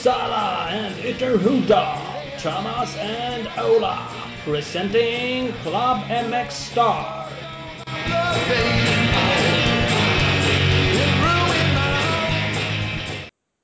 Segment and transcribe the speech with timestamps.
[0.00, 1.98] Uppsala and Ytterhuda,
[2.38, 4.08] Thomas and Ola,
[4.44, 7.26] presenting Club MX Star.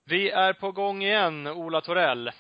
[0.04, 2.30] Vi är på gång igen, Ola Torell.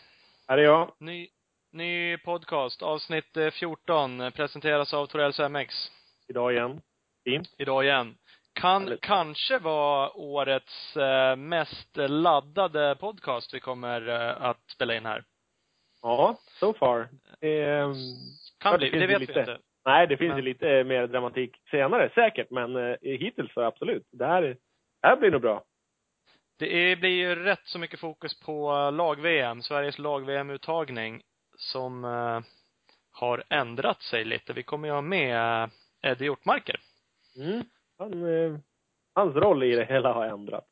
[0.48, 0.92] Här är jag.
[1.00, 1.28] Ny,
[1.72, 5.74] ny podcast, avsnitt eh, 14, presenteras av Torells MX.
[6.28, 6.80] Idag igen.
[7.24, 7.48] Fint.
[7.58, 8.14] Idag igen.
[8.56, 9.00] Kan Härligt.
[9.00, 15.24] kanske vara årets eh, mest laddade podcast vi kommer eh, att spela in här.
[16.02, 17.08] Ja, so far.
[17.40, 17.92] Ehm,
[18.60, 19.40] Kan bli, det det vet vi lite.
[19.40, 19.58] inte.
[19.84, 22.50] nej, det finns Men- ju lite mer dramatik senare, säkert.
[22.50, 24.08] Men eh, hittills så absolut.
[24.12, 24.56] Det här, det
[25.08, 25.62] här blir nog bra.
[26.58, 31.22] Det är, blir ju rätt så mycket fokus på lag-VM, Sveriges lag-VM-uttagning,
[31.56, 32.40] som eh,
[33.12, 34.52] har ändrat sig lite.
[34.52, 35.68] Vi kommer ju ha med eh,
[36.02, 36.80] Eddie Hjortmarker.
[37.36, 37.64] Mm.
[37.98, 38.58] Han, eh,
[39.14, 40.68] hans roll i det hela har ändrats.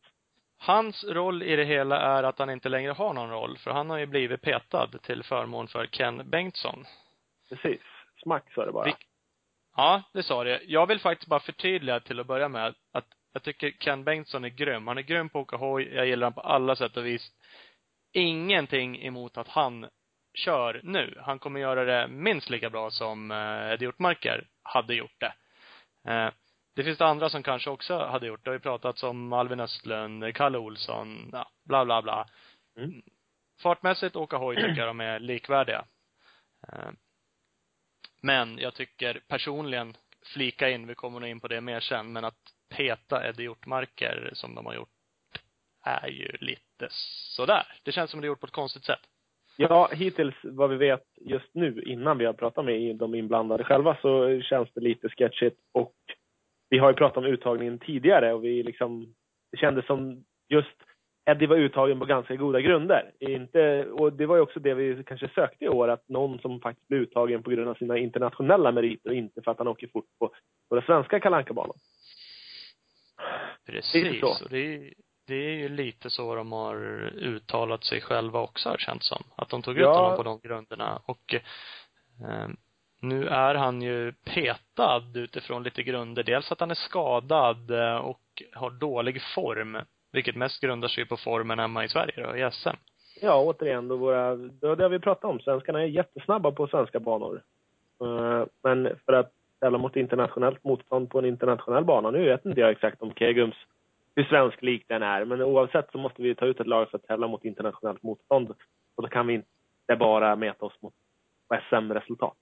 [0.59, 3.91] Hans roll i det hela är att han inte längre har någon roll, för han
[3.91, 6.85] har ju blivit petad till förmån för Ken Bengtsson.
[7.49, 7.81] Precis.
[8.23, 8.85] Smack är det bara.
[8.87, 9.07] Vilk-
[9.77, 10.61] Ja, det sa det.
[10.65, 14.49] Jag vill faktiskt bara förtydliga till att börja med att jag tycker Ken Bengtsson är
[14.49, 14.87] grym.
[14.87, 15.95] Han är grym på att åka hoj.
[15.95, 17.31] Jag gillar honom på alla sätt och vis.
[18.13, 19.87] Ingenting emot att han
[20.35, 21.19] kör nu.
[21.23, 25.33] Han kommer göra det minst lika bra som eh, Eddie Hjortmarker hade gjort det.
[26.75, 28.51] Det finns det andra som kanske också hade gjort det.
[28.51, 32.27] Det har ju pratats om Alvin Östlund, Kalle Olsson, ja, bla bla bla.
[32.79, 33.03] Mm.
[33.63, 35.85] Fartmässigt åka hoj tycker jag de är likvärdiga.
[36.69, 36.91] Eh,
[38.23, 39.97] Men jag tycker personligen,
[40.35, 42.39] flika in, vi kommer nog in på det mer sen, men att
[42.77, 44.89] peta Eddie Hjortmarker som de har gjort
[45.85, 46.89] är ju lite
[47.37, 47.67] sådär.
[47.83, 49.01] Det känns som det är gjort på ett konstigt sätt.
[49.57, 53.97] Ja, hittills vad vi vet just nu, innan vi har pratat med de inblandade själva,
[54.03, 55.61] så känns det lite sketchigt.
[55.73, 55.95] Och
[56.71, 59.15] vi har ju pratat om uttagningen tidigare och vi liksom,
[59.53, 60.77] det kändes som just
[61.31, 63.13] Eddie var uttagen på ganska goda grunder.
[63.19, 66.61] Inte, och det var ju också det vi kanske sökte i år, att någon som
[66.61, 69.87] faktiskt blev uttagen på grund av sina internationella meriter och inte för att han åker
[69.89, 70.31] fort på
[70.71, 71.77] våra svenska kalanka banan
[73.67, 74.21] Precis.
[74.21, 74.27] så.
[74.45, 74.93] Och det är,
[75.27, 76.77] det är ju lite så de har
[77.17, 79.23] uttalat sig själva också har det känts som.
[79.37, 80.03] Att de tog ut Ja.
[80.03, 81.03] honom på de grunderna.
[81.05, 82.49] Och eh,
[83.09, 86.23] nu är han ju petad utifrån lite grunder.
[86.23, 89.79] Dels att han är skadad eh, och har dålig form.
[90.13, 92.77] Vilket mest grundar sig på formen hemma i Sverige då, i SM.
[93.21, 95.41] Ja, återigen, då våra, det har vi pratat om.
[95.41, 97.43] Svenskarna är jättesnabba på svenska banor.
[98.01, 102.61] Eh, men för att tävla mot internationellt motstånd på en internationell bana, nu vet inte
[102.61, 103.57] jag exakt om Kegums,
[104.17, 106.99] hur svensk lik den är, men oavsett så måste vi ta ut ett lag för
[106.99, 108.51] att tävla mot internationellt motstånd.
[108.95, 110.95] Och då kan vi inte bara mäta oss mot
[111.71, 112.37] SM-resultat.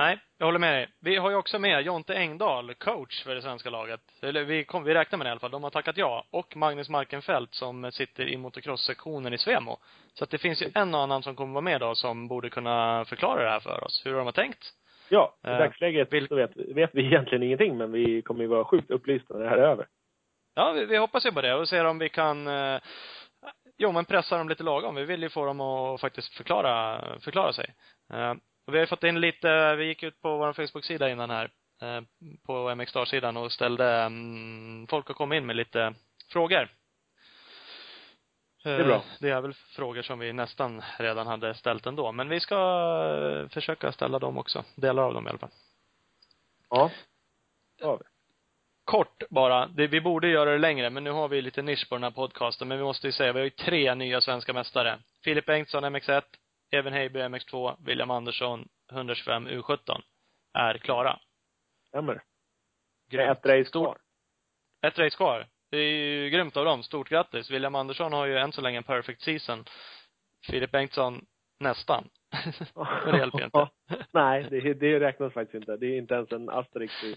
[0.00, 0.88] Nej, jag håller med dig.
[1.00, 4.00] Vi har ju också med Jonte Engdahl, coach för det svenska laget.
[4.22, 5.50] Eller vi, kom, vi räknar med det i alla fall.
[5.50, 6.24] De har tackat ja.
[6.30, 9.78] Och Magnus Markenfeldt som sitter i motocross-sektionen i Svemo.
[10.14, 12.50] Så att det finns ju en och annan som kommer vara med då som borde
[12.50, 14.02] kunna förklara det här för oss.
[14.06, 14.72] Hur de har tänkt.
[15.08, 18.46] Ja, i Eh, dagsläget vil- så vet, vet vi egentligen ingenting, men vi kommer ju
[18.46, 19.86] vara sjukt upplysta när det här är över.
[20.54, 22.80] Ja, vi, vi hoppas ju på det och ser om vi kan eh,
[23.78, 24.94] Jo, men pressa dem lite lagom.
[24.94, 27.74] Vi vill ju få dem att faktiskt förklara, förklara sig.
[28.70, 31.50] Och vi har fått in lite, vi gick ut på vår Facebook-sida innan här,
[31.82, 32.00] eh,
[32.46, 35.94] på MX Star-sidan och ställde, mm, folk har kommit in med lite
[36.32, 36.68] frågor.
[38.64, 38.94] är bra.
[38.94, 42.12] Eh, Det är väl frågor som vi nästan redan hade ställt ändå.
[42.12, 44.64] Men vi ska eh, försöka ställa dem också.
[44.74, 45.50] Delar av dem i alla fall.
[46.70, 46.90] Ja.
[47.78, 48.04] Det har vi.
[48.84, 49.66] kort bara.
[49.66, 52.10] Det, vi borde göra det längre, men nu har vi lite nisch på den här
[52.10, 52.68] podcasten.
[52.68, 54.98] Men vi måste ju säga, vi har ju tre nya svenska mästare.
[55.24, 56.22] Filip Bengtsson, MX1,
[56.70, 60.00] Even Heiby, MX2, William Andersson, 125 U17,
[60.58, 61.20] är klara.
[61.88, 62.22] Stämmer.
[63.10, 63.30] Grymt.
[63.30, 63.98] ett race kvar.
[64.86, 65.46] Ett race kvar.
[65.70, 66.82] Det är ju grymt av dem.
[66.82, 67.50] Stort grattis.
[67.50, 69.64] William Andersson har ju än så länge en perfect season.
[70.46, 71.26] Filip Bengtsson,
[71.60, 72.08] nästan.
[73.04, 73.68] Men det hjälper ju inte.
[74.12, 75.76] nej, det, det räknas faktiskt inte.
[75.76, 77.16] Det är inte ens en asterisk i,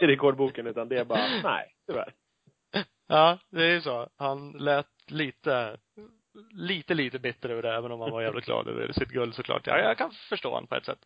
[0.00, 2.14] i rekordboken, utan det är bara, nej, tyvärr.
[3.08, 4.08] Ja, det är ju så.
[4.16, 5.76] Han lät lite,
[6.50, 9.66] lite, lite bitter över det, även om han var jävligt glad över sitt guld såklart.
[9.66, 10.98] Ja, jag kan förstå honom på ett sätt.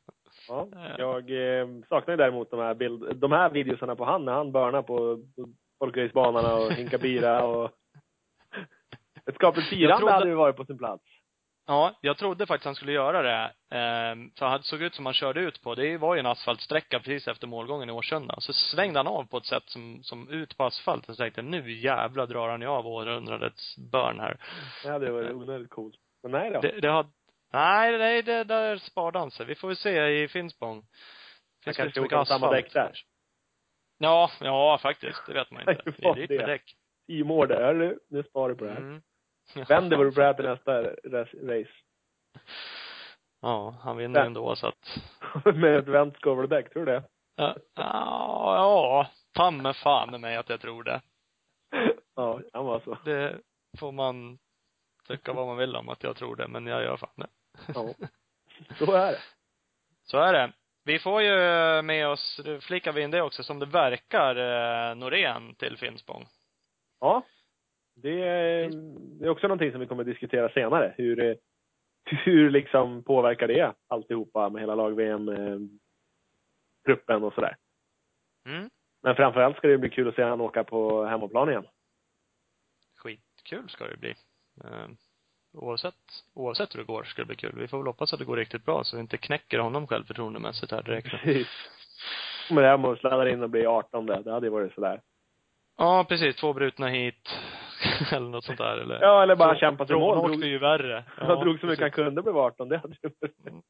[0.48, 0.94] Ja, Eh.
[0.98, 1.30] jag
[1.60, 4.82] eh, saknar ju däremot de här bild, de här videosarna på han när han börnar
[4.82, 5.48] på, på
[5.78, 7.70] folkracebanorna och hinkar bira och
[9.26, 11.04] ett skapligt firande trodde- hade ju varit på sin plats.
[11.70, 13.52] Ja, jag trodde faktiskt han skulle göra det.
[13.76, 15.74] Ehm, för han såg ut som han körde ut på.
[15.74, 18.34] Det var ju en asfaltsträcka precis efter målgången i Årsunda.
[18.38, 21.08] Så svängde han av på ett sätt som, som ut på asfalt.
[21.08, 24.36] Och så tänkte jag, nu jävlar drar han ju av århundradets börn här.
[24.82, 25.94] Det hade varit onödigt coolt.
[26.22, 26.60] Men nej då.
[26.60, 27.06] Det, det har,
[27.52, 29.46] nej, nej, det där sparade han sig.
[29.46, 30.74] Vi får väl se i Finspång.
[30.74, 30.84] Han
[31.64, 32.92] Finns kanske inte så åker samma däck där.
[33.98, 35.26] Ja, ja faktiskt.
[35.26, 35.82] Det vet man inte.
[35.98, 36.36] Det är dyrt det.
[36.36, 36.76] med däck.
[37.06, 38.78] Team Order, hörru, nu sparar du på det här.
[38.78, 39.02] Mm.
[39.68, 40.82] Vänder vore Brad till nästa
[41.42, 41.70] race.
[43.42, 44.26] Ja, han vinner Ja.
[44.26, 44.98] ändå så att
[45.54, 47.02] med ett vänt skoveldäck, tror du det?
[47.36, 49.06] Ja, ja,
[49.36, 51.00] fan med fan med mig att jag tror det.
[52.16, 52.98] Ja, kan vara så.
[53.04, 53.38] Det
[53.78, 54.38] får man
[55.08, 57.28] tycka vad man vill om att jag tror det, men jag gör fan det.
[57.74, 57.94] Ja.
[58.78, 59.18] Så är det.
[60.04, 60.52] Så är det.
[60.84, 61.32] Vi får ju
[61.82, 66.26] med oss, flikar vi in det också, som det verkar, eh, Norén till Finspång.
[67.00, 67.22] Ja.
[68.02, 68.70] Det är,
[69.20, 70.94] det är också någonting som vi kommer att diskutera senare.
[70.96, 71.34] Hur, eh,
[72.04, 75.58] hur liksom påverkar det alltihopa med hela lag-VM, eh,
[77.22, 77.56] och sådär.
[78.46, 78.70] Mm.
[79.02, 81.66] Men framförallt ska det bli kul att se han åka på hemmaplan igen.
[82.96, 84.14] Skitkul ska det bli.
[84.64, 84.88] Eh,
[85.52, 87.58] oavsett, oavsett hur det går ska det bli kul.
[87.58, 90.72] Vi får väl hoppas att det går riktigt bra så vi inte knäcker honom självförtroendemässigt
[90.72, 91.08] här direkt.
[91.10, 91.48] Precis.
[92.50, 94.74] Men det här med att sladda in och bli 18 det, det hade ju varit
[94.74, 95.00] sådär.
[95.76, 96.36] Ja, precis.
[96.36, 97.28] Två brutna hit.
[98.12, 99.00] eller något sånt där eller.
[99.02, 100.30] Ja, eller bara kämpa i mål.
[100.30, 101.04] Drog, ju värre.
[101.16, 102.68] han drog så mycket han kunde blev 18.
[102.68, 103.64] Det hade ju varit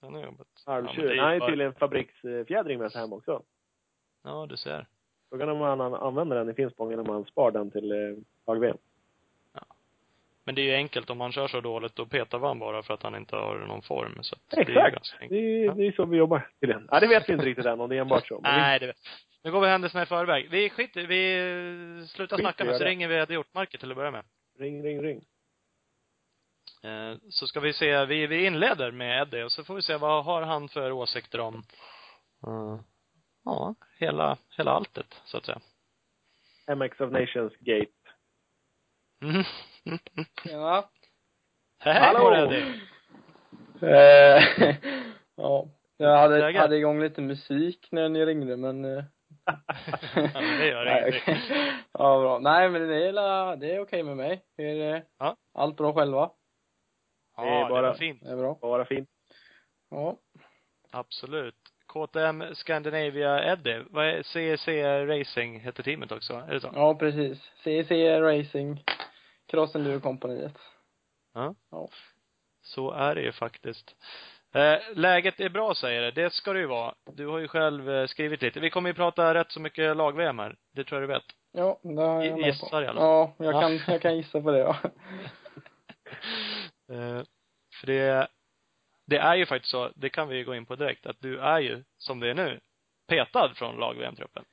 [0.00, 0.46] Han har jobbat.
[0.66, 1.14] halvtjur.
[1.14, 3.42] Ja, han har ju tydligen fabriksfjädring med sig hem också.
[4.24, 4.86] Ja, du ser.
[5.30, 8.74] Frågan är om han använder den i Finspång eller om han spar den till eh.
[10.46, 12.82] Men det är ju enkelt om han kör så dåligt, då petar vi han bara
[12.82, 14.18] för att han inte har någon form.
[14.22, 14.94] Så att det är Exakt.
[14.94, 15.30] ganska enkelt.
[15.30, 16.88] Det är, det är så vi jobbar tydligen.
[16.90, 18.40] Ja, det vet vi inte riktigt än om det är enbart så.
[18.40, 18.96] Nej, det vet
[19.44, 20.50] Nu går vi händelserna i förväg.
[20.50, 22.84] Vi skiter, vi slutar Skit snacka nu så det.
[22.84, 24.24] ringer vi Eddie Hjortmarker till att börja med.
[24.58, 25.24] ring, ring, ring.
[26.82, 29.96] Eh, Så ska vi se, vi, vi inleder med Eddie och så får vi se
[29.96, 31.54] vad har han för åsikter om,
[32.46, 32.80] eh,
[33.44, 35.60] ja, hela, hela alltet, så att säga.
[36.76, 37.90] MX of Nations Gate.
[39.22, 39.42] Mm.
[40.44, 40.84] Tjena.
[41.78, 42.80] Hej på dig.
[43.82, 44.42] Eh,
[45.36, 46.60] ja, jag hade, Läget?
[46.60, 49.04] hade igång lite musik när ni ringde men eh,
[49.46, 49.56] Ja,
[50.34, 51.36] men det gör Nej, ingenting.
[51.92, 52.38] Ja, bra.
[52.38, 54.42] Nej, men det är, det är okej med mig.
[54.56, 55.36] Är det Ja.
[55.54, 56.30] allt bra själva?
[57.36, 58.22] Ja, Det är det bara- var fint.
[58.22, 58.58] Det är bra.
[58.60, 59.08] Bara fint.
[59.90, 60.16] Ja.
[60.90, 61.54] Absolut.
[61.86, 64.68] KTM Scandinavia Eddie, vad är CEC
[65.08, 66.70] Racing heter teamet också, är det så?
[66.74, 67.50] Ja, precis.
[67.64, 67.90] CEC
[68.20, 68.84] Racing,
[69.46, 70.58] Cross Enduro-kompaniet.
[71.34, 71.54] Ja.
[71.70, 71.88] Ja.
[72.62, 73.96] Så är det ju faktiskt.
[74.54, 76.10] Eh, läget är bra säger det.
[76.10, 76.94] Det ska det ju vara.
[77.12, 78.60] Du har ju själv eh, skrivit lite.
[78.60, 80.56] Vi kommer ju prata rätt så mycket lag-VM här.
[80.72, 81.24] Det tror jag du vet.
[81.52, 82.40] Ja, det har jag på.
[82.40, 83.08] Gissar i alla fall.
[83.08, 83.60] Ja, jag Ja.
[83.60, 84.76] kan, jag kan gissa på det, ja.
[86.88, 87.22] Eh,
[87.80, 88.28] för det,
[89.06, 91.38] det är ju faktiskt så, det kan vi ju gå in på direkt, att du
[91.38, 92.60] är ju, som det är nu,
[93.08, 94.44] petad från lag-VM-truppen.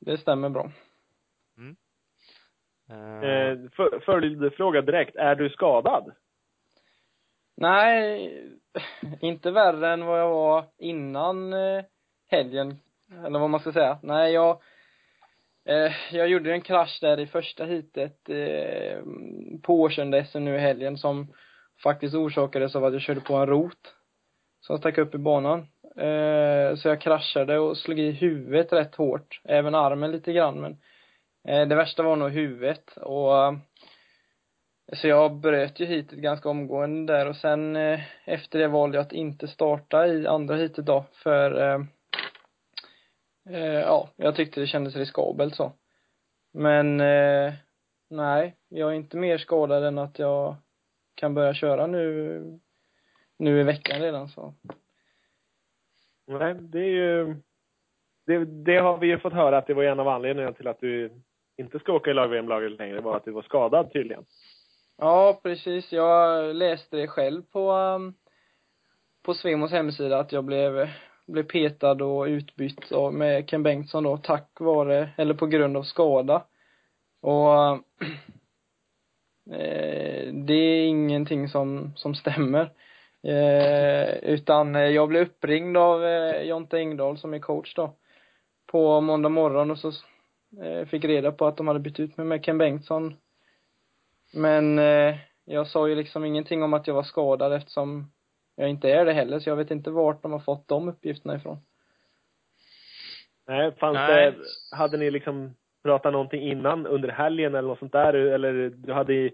[0.00, 0.64] Det stämmer bra.
[1.58, 1.74] Eh,
[2.90, 5.16] Eh, för, Följdfråga direkt.
[5.16, 6.12] Är du skadad?
[7.56, 8.32] Nej,
[9.20, 11.84] inte värre än vad jag var innan eh,
[12.30, 12.76] helgen,
[13.26, 13.98] eller vad man ska säga.
[14.02, 14.60] Nej, jag,
[15.68, 19.02] eh, jag gjorde en krasch där i första heatet eh,
[19.62, 21.32] på Årsund-SM nu i helgen som
[21.82, 23.94] faktiskt orsakades av att jag körde på en rot
[24.60, 25.58] som stack upp i banan.
[25.96, 30.72] Eh, så jag kraschade och slog i huvudet rätt hårt, även armen lite grann men
[30.72, 30.78] eh,
[31.48, 33.52] Eh, det värsta var nog huvudet och eh,
[34.92, 39.06] så jag bröt ju hitet ganska omgående där och sen eh, efter det valde jag
[39.06, 41.80] att inte starta i andra hitet då för
[43.82, 45.72] ja, jag tyckte det kändes riskabelt så.
[46.52, 46.96] Men
[48.10, 50.56] nej, jag är inte mer skadad än att jag
[51.14, 52.60] kan börja köra nu
[53.38, 54.54] nu i veckan redan så.
[56.26, 57.36] Nej, det är ju...
[58.26, 60.80] Det, det har vi ju fått höra att det var en av anledningarna till att
[60.80, 61.10] du
[61.56, 64.24] inte ska åka i lag-VM-laget längre, var att du var skadad tydligen.
[64.96, 65.92] Ja, precis.
[65.92, 68.14] Jag läste det själv på, um,
[69.22, 70.88] på Svemos hemsida att jag blev,
[71.26, 75.82] blev petad och utbytt av, med Ken Bengtsson då, tack vare, eller på grund av
[75.82, 76.44] skada.
[77.20, 77.84] Och um,
[79.50, 82.70] eh, det är ingenting som, som stämmer.
[83.24, 87.94] Eh, utan eh, jag blev uppringd av eh, Jonte Engdahl som är coach då,
[88.66, 89.92] på måndag morgon och så
[90.62, 93.14] eh, fick reda på att de hade bytt ut mig med Ken Bengtsson
[94.34, 98.12] men eh, jag sa ju liksom ingenting om att jag var skadad eftersom
[98.56, 101.36] jag inte är det heller, så jag vet inte vart de har fått de uppgifterna
[101.36, 101.58] ifrån.
[103.46, 104.32] Nej, fanns Nej.
[104.32, 104.76] det...
[104.76, 108.14] Hade ni liksom pratat någonting innan, under helgen eller något sånt där?
[108.14, 109.30] Eller du hade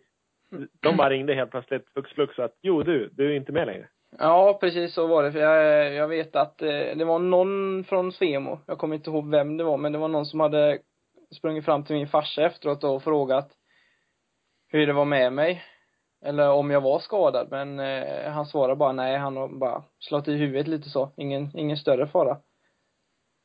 [0.81, 3.89] De bara ringde helt plötsligt, flux flux, att jo du, du är inte med längre.
[4.19, 5.33] Ja, precis så var det.
[5.33, 9.31] För jag, jag vet att eh, det var någon från Svemo, jag kommer inte ihåg
[9.31, 10.79] vem det var, men det var någon som hade
[11.37, 13.51] sprungit fram till min farsa efteråt och frågat
[14.69, 15.65] hur det var med mig.
[16.23, 20.29] Eller om jag var skadad, men eh, han svarade bara nej, han har bara slagit
[20.29, 21.13] i huvudet lite så.
[21.17, 22.41] Ingen, ingen större fara.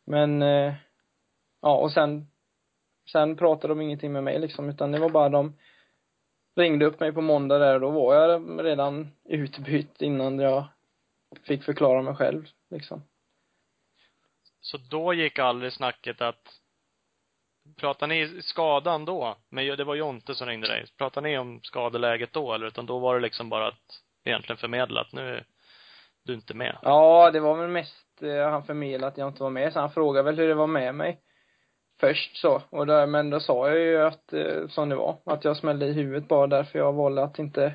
[0.06, 0.74] Men, eh,
[1.62, 2.28] ja och sen,
[3.12, 5.58] sen pratade de ingenting med mig liksom, utan det var bara de
[6.56, 10.68] ringde upp mig på måndag där, och då var jag redan utbytt innan jag
[11.44, 13.04] fick förklara mig själv, liksom.
[14.62, 16.62] Så då gick aldrig snacket att
[17.80, 19.38] Pratar ni skadan då?
[19.50, 20.86] Men det var Jonte som ringde dig.
[20.98, 25.02] Pratar ni om skadeläget då eller utan då var det liksom bara att egentligen förmedla
[25.02, 25.46] att nu är
[26.26, 26.78] du inte med?
[26.82, 29.92] Ja, det var väl mest eh, han förmedlade att jag inte var med, så han
[29.92, 31.20] frågade väl hur det var med mig.
[32.00, 35.44] Först så, och där, men då sa jag ju att, eh, som det var, att
[35.44, 37.74] jag smällde i huvudet bara därför jag valde att inte,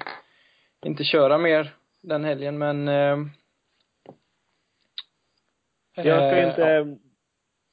[0.85, 3.19] inte köra mer den helgen, men eh,
[5.95, 7.10] Jag ska eh, inte, ja.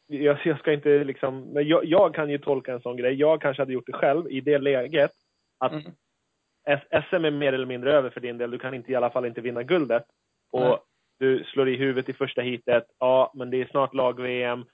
[0.07, 3.13] Jag, jag ska inte liksom, men jag, jag kan ju tolka en sån grej.
[3.13, 5.11] Jag kanske hade gjort det själv i det läget.
[5.59, 5.91] Att Mm.
[7.09, 8.51] SM är mer eller mindre över för din del.
[8.51, 10.03] Du kan inte i alla fall inte vinna guldet.
[10.51, 10.77] Och Nej.
[11.19, 12.83] du slår i huvudet i första heatet.
[12.99, 14.65] Ja, men det är snart lag-VM.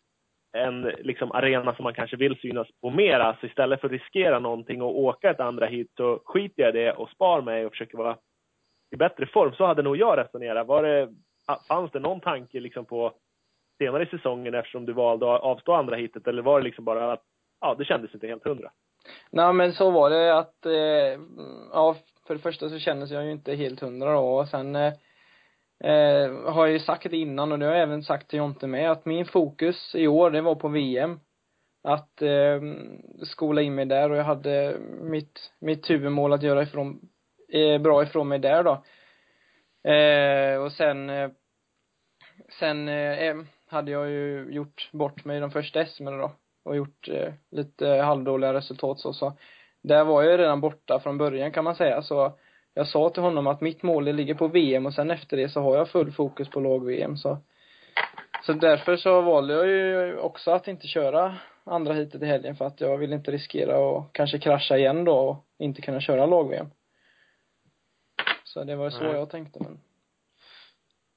[0.57, 3.37] En liksom arena som man kanske vill synas på mera.
[3.39, 6.79] Så istället för att riskera någonting och åka ett andra hit så skiter jag i
[6.79, 8.17] det och spar mig och försöker vara
[8.95, 9.53] i bättre form.
[9.53, 10.67] Så hade nog jag resonerat.
[10.67, 11.09] Var det,
[11.67, 13.13] fanns det någon tanke liksom på
[13.77, 17.13] senare i säsongen eftersom du valde att avstå andra hitet eller var det liksom bara
[17.13, 17.23] att
[17.61, 18.71] ja, det kändes inte helt hundra?
[19.31, 21.21] Nej men så var det att, eh,
[21.71, 21.95] ja
[22.27, 24.93] för det första så kändes jag ju inte helt hundra då och sen eh,
[25.83, 28.67] eh, har jag ju sagt det innan och det har jag även sagt till Jonte
[28.67, 31.19] med att min fokus i år det var på VM.
[31.87, 32.61] Att eh,
[33.23, 36.99] skola in mig där och jag hade mitt, mitt huvudmål att göra ifrån,
[37.49, 38.83] eh, bra ifrån mig där då.
[39.91, 41.29] Eh, och sen eh,
[42.59, 43.35] sen eh,
[43.73, 46.31] hade jag ju gjort bort mig i de första SM då.
[46.65, 49.33] Och gjort eh, lite halvdåliga resultat så, så
[49.81, 52.01] där var jag ju redan borta från början kan man säga.
[52.01, 52.33] Så
[52.73, 55.61] jag sa till honom att mitt mål ligger på VM och sen efter det så
[55.61, 57.37] har jag full fokus på lag-VM så
[58.45, 62.55] så därför så valde jag ju också att inte köra andra heatet i helgen.
[62.55, 66.25] För att jag ville inte riskera att kanske krascha igen då och inte kunna köra
[66.25, 66.67] lag-VM.
[68.43, 69.13] Så det var så Nej.
[69.13, 69.79] jag tänkte men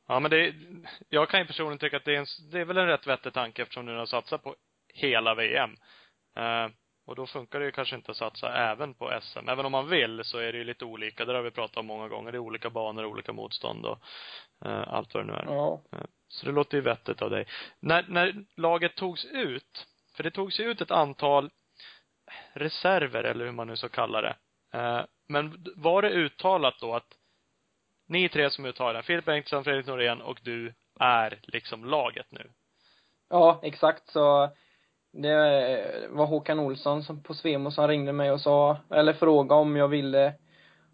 [0.09, 0.55] Ja men det,
[1.09, 3.33] jag kan ju personligen tycka att det är en, det är väl en rätt vettig
[3.33, 4.57] tanke eftersom du har satsat på
[4.95, 5.71] hela VM.
[6.37, 6.69] Eh,
[7.07, 9.49] och då funkar det ju kanske inte att satsa även på SM.
[9.49, 11.25] Även om man vill så är det ju lite olika.
[11.25, 12.33] Det har vi pratat om många gånger.
[12.33, 13.99] Det är olika banor, olika motstånd och
[14.65, 15.45] eh, allt vad det nu är.
[15.45, 15.83] ja.
[16.29, 17.47] Så det låter ju vettigt av dig.
[17.81, 19.87] När, när laget togs ut,
[20.17, 21.51] för det togs ju ut ett antal
[22.53, 24.37] reserver eller hur man nu ska kalla det.
[24.75, 27.09] Eh, men var det uttalat då att
[28.07, 32.51] ni tre som är uttalade, Filip Bengtsson, Fredrik Norén och du är liksom laget nu?
[33.31, 34.51] Ja, exakt så
[35.13, 39.77] det var Håkan Olsson som på Svemo som ringde mig och sa, eller frågade om
[39.77, 40.35] jag ville,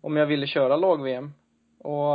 [0.00, 1.32] om jag ville köra lag-VM.
[1.78, 2.14] Och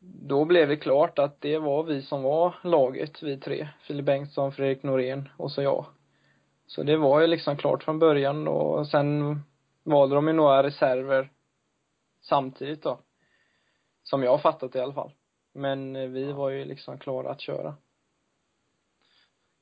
[0.00, 3.68] då blev det klart att det var vi som var laget, vi tre.
[3.82, 5.86] Filip Bengtsson, Fredrik Norén och så jag.
[6.66, 9.40] Så det var ju liksom klart från början och sen
[9.84, 11.30] valde de ju några reserver
[12.22, 13.00] samtidigt då.
[14.10, 15.12] Som jag har fattat det i alla fall.
[15.54, 17.74] Men eh, vi var ju liksom klara att köra.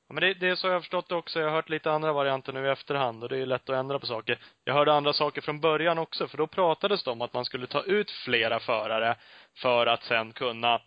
[0.07, 1.39] Ja, men det, det är så jag har förstått det också.
[1.39, 3.75] Jag har hört lite andra varianter nu i efterhand och det är ju lätt att
[3.75, 4.39] ändra på saker.
[4.63, 7.67] Jag hörde andra saker från början också, för då pratades det om att man skulle
[7.67, 9.15] ta ut flera förare
[9.55, 10.81] för att sen kunna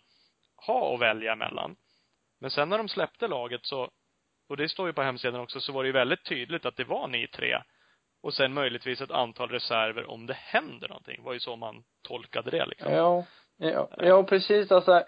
[0.67, 1.75] ha och välja mellan.
[2.39, 3.89] Men sen när de släppte laget så,
[4.49, 6.83] och det står ju på hemsidan också, så var det ju väldigt tydligt att det
[6.83, 7.61] var ni tre.
[8.21, 11.15] Och sen möjligtvis ett antal reserver om det händer någonting.
[11.17, 12.91] Det var ju så man tolkade det liksom.
[12.93, 13.25] Ja,
[13.57, 15.03] ja, ja precis alltså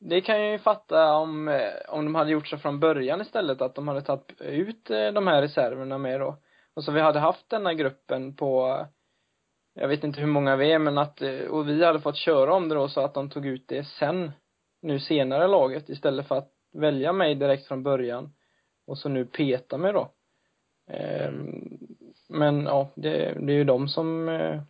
[0.00, 3.62] det kan jag ju fatta om, eh, om de hade gjort så från början istället,
[3.62, 6.36] att de hade tagit ut eh, de här reserverna med då.
[6.74, 8.78] Och så vi hade haft denna gruppen på,
[9.74, 12.54] jag vet inte hur många vi är, men att, eh, och vi hade fått köra
[12.54, 14.32] om det då så att de tog ut det sen,
[14.82, 18.32] nu senare laget, istället för att välja mig direkt från början.
[18.86, 20.12] Och så nu peta mig då.
[20.90, 21.78] Ehm,
[22.28, 24.62] men ja, det, det är ju de som eh,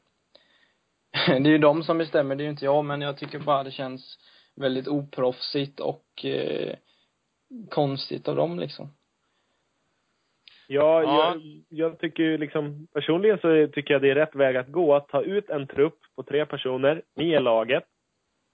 [1.27, 3.65] det är ju de som bestämmer, det är ju inte jag, men jag tycker bara
[3.65, 4.19] det känns
[4.57, 6.75] väldigt oproffsigt och eh,
[7.71, 8.89] konstigt av dem liksom.
[10.73, 11.03] Ja, Ja.
[11.03, 14.95] Jag, jag tycker ju liksom, personligen så tycker jag det är rätt väg att gå.
[14.95, 17.85] Att ta ut en trupp på tre personer, ni är laget.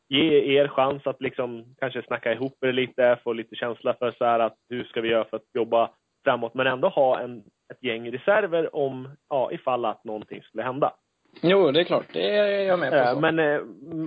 [0.09, 4.25] Ge er chans att liksom kanske snacka ihop er lite, få lite känsla för så
[4.25, 5.91] här att hur ska vi göra för att jobba
[6.25, 7.39] framåt, men ändå ha en,
[7.73, 10.93] ett gäng reserver om, ja, ifall att någonting skulle hända.
[11.41, 13.15] Jo, det är klart, det är jag med på.
[13.15, 13.21] Så.
[13.21, 13.61] Men, eh,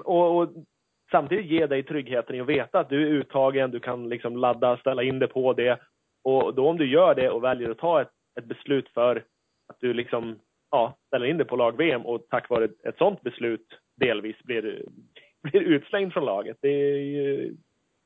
[0.04, 0.50] och, och
[1.12, 4.78] samtidigt ge dig tryggheten i att veta att du är uttagen, du kan liksom ladda,
[4.78, 5.80] ställa in det på det.
[6.24, 9.16] Och då om du gör det och väljer att ta ett, ett beslut för
[9.68, 10.40] att du liksom,
[10.72, 14.86] ja, ställer in det på lag-VM och tack vare ett, ett sånt beslut delvis blir,
[15.44, 16.58] blir utslängd från laget.
[16.62, 17.56] Det är ju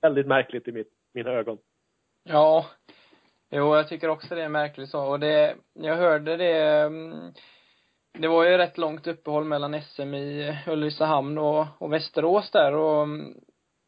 [0.01, 1.57] väldigt märkligt i mitt, mina ögon.
[2.23, 2.65] Ja.
[3.51, 5.05] Jo, jag tycker också det är märkligt så.
[5.05, 7.33] Och det, jag hörde det, mm,
[8.19, 13.03] det var ju rätt långt uppehåll mellan SM i Ulricehamn och, och Västerås där och
[13.03, 13.33] mm,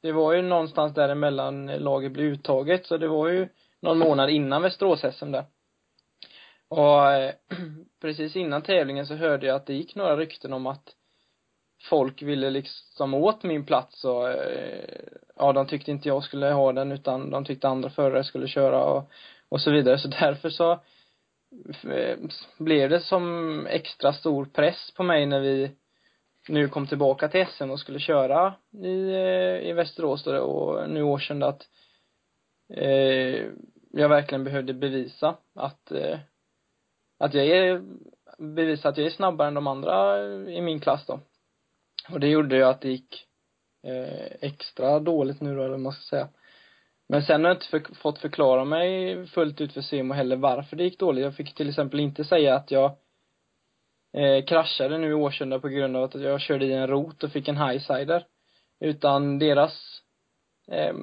[0.02, 3.48] det var ju någonstans däremellan laget blev uttaget så det var ju
[3.82, 5.46] någon månad innan Västerås-SM där.
[6.68, 7.34] Och eh,
[8.02, 10.96] precis innan tävlingen så hörde jag att det gick några rykten om att
[11.90, 15.00] folk ville liksom åt min plats och eh,
[15.36, 18.84] ja, de tyckte inte jag skulle ha den utan de tyckte andra förare skulle köra
[18.84, 19.10] och,
[19.50, 19.98] och så vidare.
[19.98, 20.80] Så därför så eh,
[22.58, 25.72] blev det som extra stor press på mig när vi
[26.48, 31.04] nu kom tillbaka till SM och skulle köra i, eh, i Västerås då och nu
[31.04, 31.68] år sedan att
[32.74, 33.46] eh,
[33.92, 36.20] jag verkligen behövde bevisa att eh,
[37.18, 37.82] att jag är
[38.38, 41.20] bevisa att jag är snabbare än de andra i min klass då.
[42.10, 43.28] Och det gjorde ju att det gick
[43.84, 46.30] eh, extra dåligt nu då, eller vad man ska säga.
[47.08, 50.76] Men sen har jag inte för, fått förklara mig fullt ut för Simo heller varför
[50.76, 51.24] det gick dåligt.
[51.24, 52.98] Jag fick till exempel inte säga att jag
[54.14, 57.32] eh, kraschade nu i Årsunda på grund av att jag körde i en rot och
[57.32, 58.26] fick en highsider.
[58.80, 60.02] Utan deras
[60.72, 60.96] eh,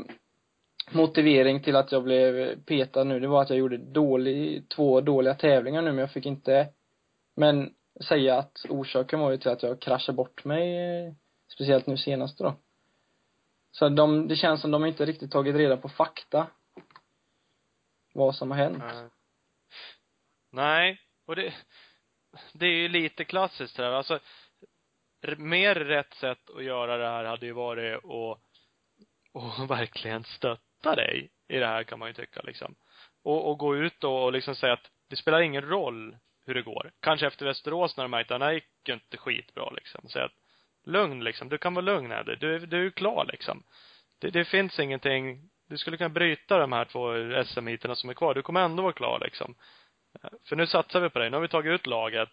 [0.91, 5.35] motivering till att jag blev petad nu, det var att jag gjorde dålig, två dåliga
[5.35, 6.69] tävlingar nu, men jag fick inte,
[7.37, 7.71] men
[8.09, 11.13] säga att orsaken var ju till att jag kraschade bort mig, eh,
[11.55, 12.55] speciellt nu senast då.
[13.73, 16.47] Så de, det känns som de inte riktigt tagit reda på fakta.
[18.15, 18.79] Vad som har hänt.
[18.79, 19.09] Nej.
[20.53, 21.55] Nej, och det,
[22.53, 23.85] det är ju lite klassiskt här.
[23.85, 24.19] Alltså,
[25.37, 28.39] mer rätt sätt att göra det här hade ju varit att,
[29.43, 32.75] att verkligen stötta dig i det här kan man ju tycka liksom.
[33.25, 36.63] Och, och gå ut då och liksom säga att det spelar ingen roll hur det
[36.63, 36.93] går.
[37.01, 40.09] Kanske efter Västerås när de märkte att det här gick ju inte skitbra liksom.
[40.09, 40.42] Säga att
[40.85, 42.37] lugn liksom, du kan vara lugn här.
[42.41, 43.63] Du, du är klar liksom.
[44.19, 47.13] Det, det finns ingenting, du skulle kunna bryta de här två
[47.45, 48.35] SM-heaterna som är kvar.
[48.35, 49.55] Du kommer ändå vara klar liksom.
[50.23, 51.31] Eh, för nu satsar vi på dig.
[51.31, 52.31] Nu har vi tagit ut laget.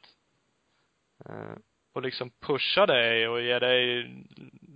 [1.26, 1.56] Eh,
[1.94, 4.08] och liksom pusha dig och ge dig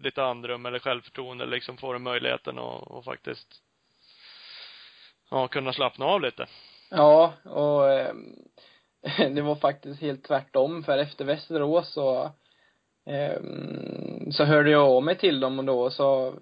[0.04, 3.48] lite andrum eller självförtroende liksom få dig möjligheten att, och faktiskt
[5.30, 6.48] ja, kunna slappna av lite.
[6.90, 8.14] Ja, och eh,
[9.30, 12.32] det var faktiskt helt tvärtom för efter Västerås så eh,
[13.06, 16.34] Ehm, så hörde jag av mig till dem och då så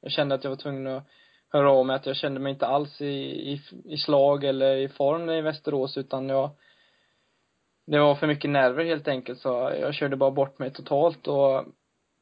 [0.00, 1.04] jag kände att jag var tvungen att
[1.48, 4.88] höra av mig att jag kände mig inte alls i, i, i slag eller i
[4.88, 6.50] form i Västerås utan jag
[7.86, 11.64] det var för mycket nerver helt enkelt så jag körde bara bort mig totalt och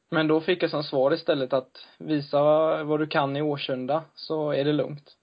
[0.09, 2.41] men då fick jag som svar istället att visa
[2.83, 5.17] vad du kan i Årsunda så är det lugnt.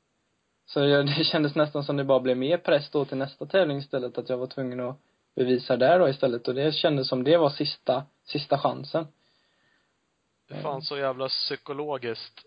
[0.66, 3.78] Så jag, det kändes nästan som det bara blev mer press då till nästa tävling
[3.78, 4.98] istället att jag var tvungen att
[5.36, 9.06] bevisa där då istället och det kändes som det var sista, sista chansen.
[10.48, 12.44] Det är fan så jävla psykologiskt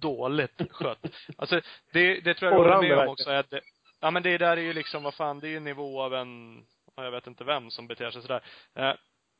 [0.00, 0.98] dåligt skött.
[1.36, 1.60] Alltså,
[1.92, 3.60] det, det tror jag du håller med om också att det,
[4.00, 6.62] ja men det där är ju liksom, vad fan, det är ju nivå av en,
[6.96, 8.42] jag vet inte vem som beter sig sådär.
[8.74, 8.92] Eh,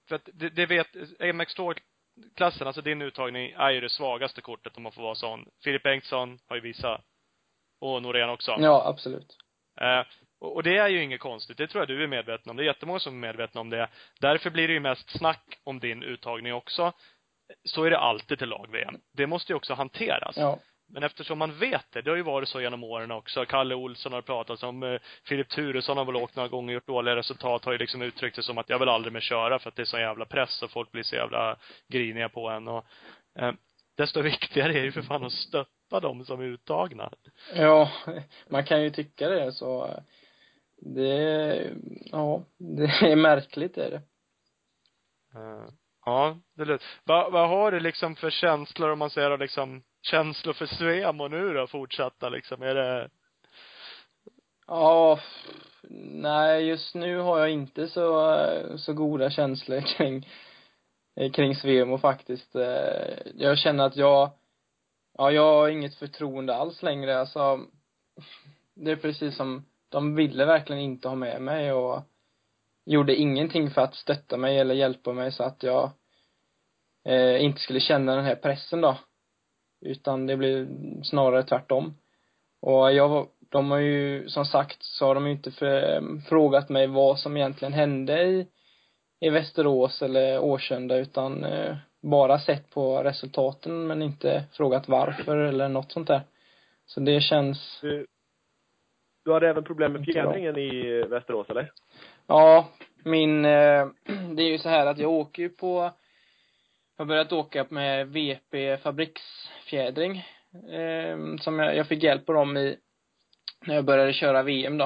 [0.08, 4.82] för att det, det vet, MX2-klassen, alltså din uttagning är ju det svagaste kortet om
[4.82, 5.48] man får vara sån.
[5.64, 7.00] Filip Bengtsson har ju visat.
[7.80, 8.56] Och Norén också.
[8.58, 9.36] Ja, absolut.
[9.80, 10.06] Eh,
[10.40, 11.56] och, och det är ju inget konstigt.
[11.56, 12.56] Det tror jag du är medveten om.
[12.56, 13.88] Det är jättemånga som är medvetna om det.
[14.20, 16.92] Därför blir det ju mest snack om din uttagning också
[17.64, 18.94] så är det alltid till lag-VM.
[19.12, 20.36] Det måste ju också hanteras.
[20.36, 20.58] Ja.
[20.88, 23.44] Men eftersom man vet det, det har ju varit så genom åren också.
[23.44, 26.86] Kalle Olsson har pratat om, eh, Filip Turesson har väl åkt några gånger och gjort
[26.86, 29.68] dåliga resultat, har ju liksom uttryckt det som att jag vill aldrig mer köra för
[29.68, 31.56] att det är så jävla press och folk blir så jävla
[31.88, 32.84] griniga på en och
[33.38, 33.52] eh,
[33.96, 37.10] desto viktigare är ju för fan att stötta dem som är uttagna.
[37.54, 37.90] Ja,
[38.48, 40.00] man kan ju tycka det så
[40.76, 41.70] det,
[42.04, 44.02] ja, det är märkligt är det.
[45.38, 45.68] Uh.
[46.04, 46.86] Ja, det låter.
[47.04, 51.54] Vad, vad har du liksom för känslor om man säger liksom känslor för Svemo nu
[51.54, 52.62] då, fortsatta liksom?
[52.62, 53.10] Är det
[54.66, 55.20] Ja,
[56.00, 58.38] nej just nu har jag inte så,
[58.78, 60.28] så goda känslor kring,
[61.32, 62.54] kring Svemo faktiskt.
[63.34, 64.30] Jag känner att jag,
[65.18, 67.60] ja jag har inget förtroende alls längre alltså.
[68.74, 72.02] Det är precis som, de ville verkligen inte ha med mig och
[72.86, 75.90] gjorde ingenting för att stötta mig eller hjälpa mig så att jag
[77.04, 78.98] eh, inte skulle känna den här pressen då.
[79.80, 80.68] Utan det blev
[81.02, 81.94] snarare tvärtom.
[82.60, 86.86] Och jag, de har ju, som sagt, så har de ju inte för, frågat mig
[86.86, 88.46] vad som egentligen hände i,
[89.20, 95.68] i Västerås eller Årsunda utan eh, bara sett på resultaten men inte frågat varför eller
[95.68, 96.22] något sånt där.
[96.86, 98.06] Så det känns Du,
[99.24, 101.72] du hade även problem med fjädringen i Västerås eller?
[102.26, 102.68] Ja,
[103.04, 103.86] min, eh,
[104.36, 105.92] det är ju så här att jag åker ju på,
[106.96, 110.16] jag har börjat åka med VP fabriksfjädring,
[110.72, 112.76] eh, som jag, jag fick hjälp på dem i,
[113.66, 114.84] när jag började köra VM då.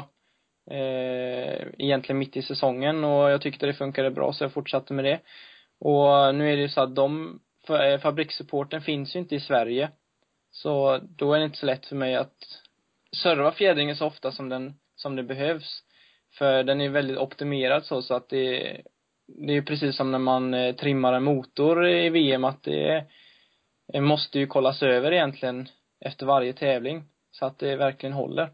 [0.70, 5.05] eh, egentligen mitt i säsongen och jag tyckte det funkade bra så jag fortsatte med
[5.05, 5.20] det.
[5.81, 9.90] Och nu är det ju så att de, eh, fabrikssupporten finns ju inte i Sverige.
[10.51, 12.37] Så då är det inte så lätt för mig att
[13.16, 15.82] serva fjädringen så ofta som den, som det behövs.
[16.38, 18.80] För den är väldigt optimerad så, så att det,
[19.26, 23.04] det är precis som när man eh, trimmar en motor i VM att det,
[23.92, 25.68] det måste ju kollas över egentligen
[26.00, 27.04] efter varje tävling.
[27.30, 28.50] Så att det verkligen håller.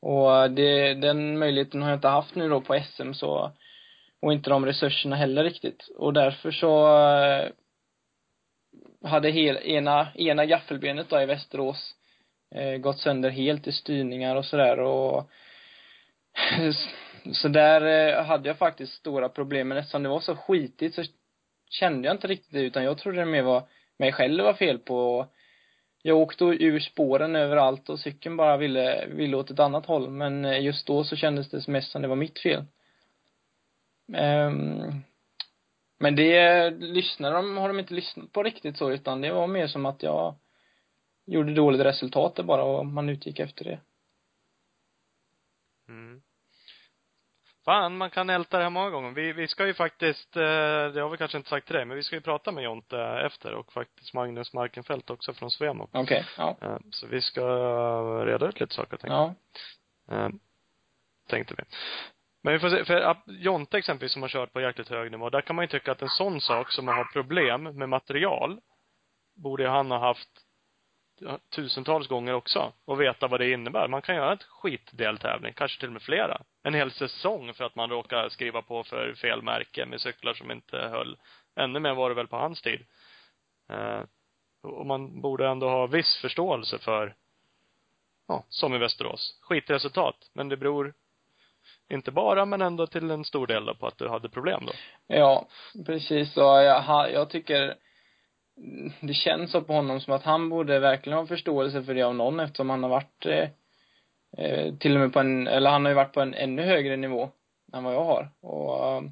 [0.00, 3.52] Och eh, det, den möjligheten har jag inte haft nu då på SM så,
[4.20, 5.88] och inte de resurserna heller riktigt.
[5.96, 7.50] Och därför så eh,
[9.02, 11.94] hade hel, ena, ena gaffelbenet då i Västerås
[12.54, 15.30] eh, gått sönder helt i styrningar och sådär och
[17.32, 21.02] så där eh, hade jag faktiskt stora problem, men eftersom det var så skitigt så
[21.70, 23.62] kände jag inte riktigt det, utan jag trodde det mer var
[23.98, 25.26] mig själv det var fel på.
[26.02, 30.44] Jag åkte ur spåren överallt och cykeln bara ville, ville åt ett annat håll, men
[30.44, 32.64] eh, just då så kändes det mest som det var mitt fel.
[34.16, 35.04] Um,
[35.98, 39.46] men det eh, lyssnade de, har de inte lyssnat på riktigt så, utan det var
[39.46, 40.34] mer som att jag
[41.30, 43.80] gjorde dåligt resultat där bara och man utgick efter det.
[45.88, 46.22] Mm.
[47.64, 49.10] Fan, man kan älta det här många gånger.
[49.10, 50.42] Vi, vi ska ju faktiskt, eh,
[50.92, 52.98] det har vi kanske inte sagt till dig, men vi ska ju prata med Jonte
[52.98, 55.88] efter och faktiskt Magnus Markenfelt också från Svemo.
[55.92, 56.56] Okej, okay, ja.
[56.62, 57.44] Eh, så vi ska
[58.24, 59.34] reda ut lite saker, tänkte Ja.
[60.10, 60.28] Eh,
[61.28, 61.64] tänkte vi.
[62.42, 65.40] Men vi får se, för Jonte exempelvis som har kört på jäkligt hög nivå, där
[65.40, 68.60] kan man ju tycka att en sån sak som att ha problem med material,
[69.34, 70.30] borde han ha haft
[71.54, 73.88] tusentals gånger också och veta vad det innebär.
[73.88, 76.42] Man kan göra ett skitdeltävling, kanske till och med flera.
[76.62, 80.50] En hel säsong för att man råkar skriva på för fel märke med cyklar som
[80.50, 81.16] inte höll.
[81.56, 82.86] Ännu mer var det väl på hans tid.
[83.70, 84.02] Eh,
[84.62, 87.14] och man borde ändå ha viss förståelse för,
[88.28, 90.30] ja, som i Västerås, skitresultat.
[90.32, 90.94] Men det beror
[91.88, 94.72] inte bara, men ändå till en stor del då på att du hade problem då.
[95.06, 95.48] Ja,
[95.86, 96.36] precis.
[96.36, 97.76] Och jag, jag tycker
[99.00, 102.14] det känns så på honom som att han borde verkligen ha förståelse för det av
[102.14, 103.48] någon eftersom han har varit eh,
[104.38, 106.96] eh till och med på en, eller han har ju varit på en ännu högre
[106.96, 107.30] nivå
[107.72, 108.30] än vad jag har.
[108.40, 109.02] Och eh,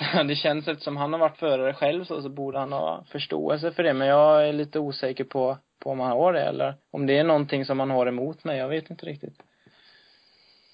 [0.16, 3.72] så det känns eftersom han har varit förare själv så, så borde han ha förståelse
[3.72, 3.94] för det.
[3.94, 7.24] Men jag är lite osäker på, på om han har det eller om det är
[7.24, 8.58] någonting som han har emot mig.
[8.58, 9.42] Jag vet inte riktigt.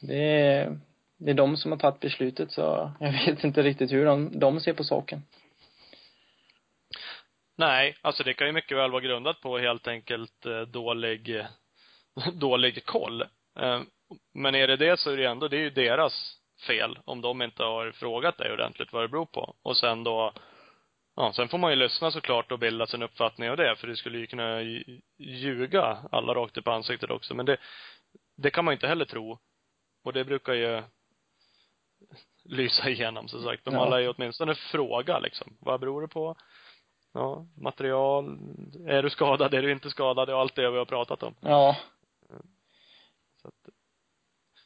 [0.01, 0.79] Det är,
[1.19, 4.61] det är de som har tagit beslutet så jag vet inte riktigt hur de, de
[4.61, 5.23] ser på saken.
[7.57, 11.47] Nej, alltså det kan ju mycket väl vara grundat på helt enkelt eh, dålig,
[12.33, 13.23] dålig koll.
[13.59, 13.81] Eh,
[14.35, 17.43] men är det det så är det ändå, det är ju deras fel om de
[17.43, 19.55] inte har frågat dig ordentligt vad det beror på.
[19.63, 20.33] Och sen då,
[21.17, 23.97] ja, sen får man ju lyssna såklart och bilda sin uppfattning av det, för det
[23.97, 24.61] skulle ju kunna
[25.19, 27.35] ljuga alla rakt upp i ansiktet också.
[27.35, 27.57] Men det,
[28.37, 29.39] det kan man inte heller tro.
[30.05, 30.83] Och det brukar ju
[32.45, 33.65] lysa igenom som sagt.
[33.65, 33.81] De ja.
[33.81, 35.57] alla ju åtminstone fråga liksom.
[35.61, 36.37] Vad beror det på?
[37.15, 38.39] Ja, material.
[38.87, 40.31] Är du skadad, är du inte skadad?
[40.31, 41.35] och allt det vi har pratat om.
[41.41, 41.77] Ja.
[43.43, 43.75] Så att,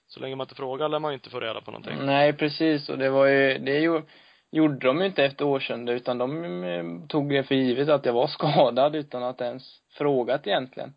[0.06, 2.06] så länge man inte frågar lär man ju inte få reda på någonting.
[2.06, 2.88] Nej, precis.
[2.88, 4.02] Och det var ju, det ju,
[4.50, 8.12] gjorde de ju inte efter årsända utan de eh, tog det för givet att jag
[8.12, 10.94] var skadad utan att ens frågat egentligen.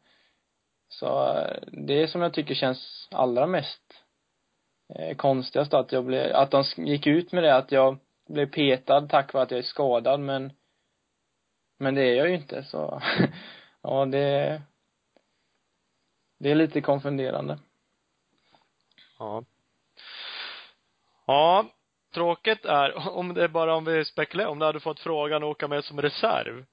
[0.90, 4.04] Så eh, det som jag tycker känns allra mest
[4.96, 7.98] eh, konstigast att jag blev, att de gick ut med det att jag
[8.30, 10.52] blev petad tack vare att jag är skadad men
[11.80, 13.02] men det är jag ju inte så
[13.82, 14.62] ja det
[16.40, 17.60] det är lite konfunderande.
[19.20, 19.44] Ja.
[21.28, 21.66] Ja,
[22.14, 25.50] tråkigt är, om det är bara om vi spekulerar, om du hade fått frågan att
[25.50, 26.66] åka med som reserv?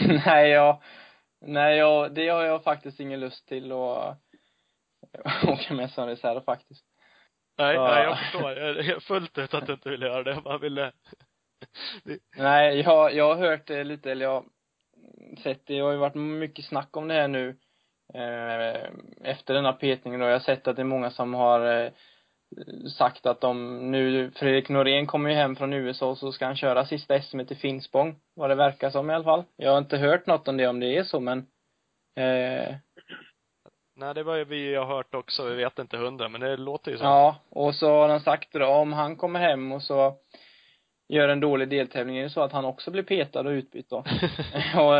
[0.26, 0.82] nej, jag,
[1.40, 4.18] nej, jag, det har jag faktiskt ingen lust till att
[5.44, 6.84] åka med som reserv faktiskt.
[7.58, 7.94] Nej, ja.
[7.94, 9.00] nej, jag förstår.
[9.00, 10.30] Fullt ut att du inte vill göra det.
[10.30, 10.92] Jag bara ville
[12.36, 14.44] Nej, jag, jag har hört det lite, eller jag har
[15.42, 17.56] sett det, det har ju varit mycket snack om det här nu
[18.14, 18.90] eh,
[19.30, 21.90] efter den här petningen och jag har sett att det är många som har eh,
[22.98, 26.86] sagt att de nu, Fredrik Norén kommer ju hem från USA så ska han köra
[26.86, 29.44] sista SM i Finspång, vad det verkar som i alla fall.
[29.56, 31.38] Jag har inte hört något om det, om det är så men
[32.16, 32.74] eh,
[33.96, 36.90] Nej, det var ju vi har hört också, vi vet inte hundra, men det låter
[36.90, 37.04] ju så.
[37.04, 40.16] Ja, och så har han sagt då, om han kommer hem och så
[41.10, 43.96] gör en dålig deltävling, är det så att han också blir petad och utbytt då?
[44.76, 44.98] och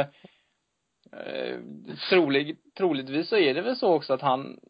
[1.19, 1.59] eh,
[2.11, 4.61] trolig, troligtvis så är det väl så också att han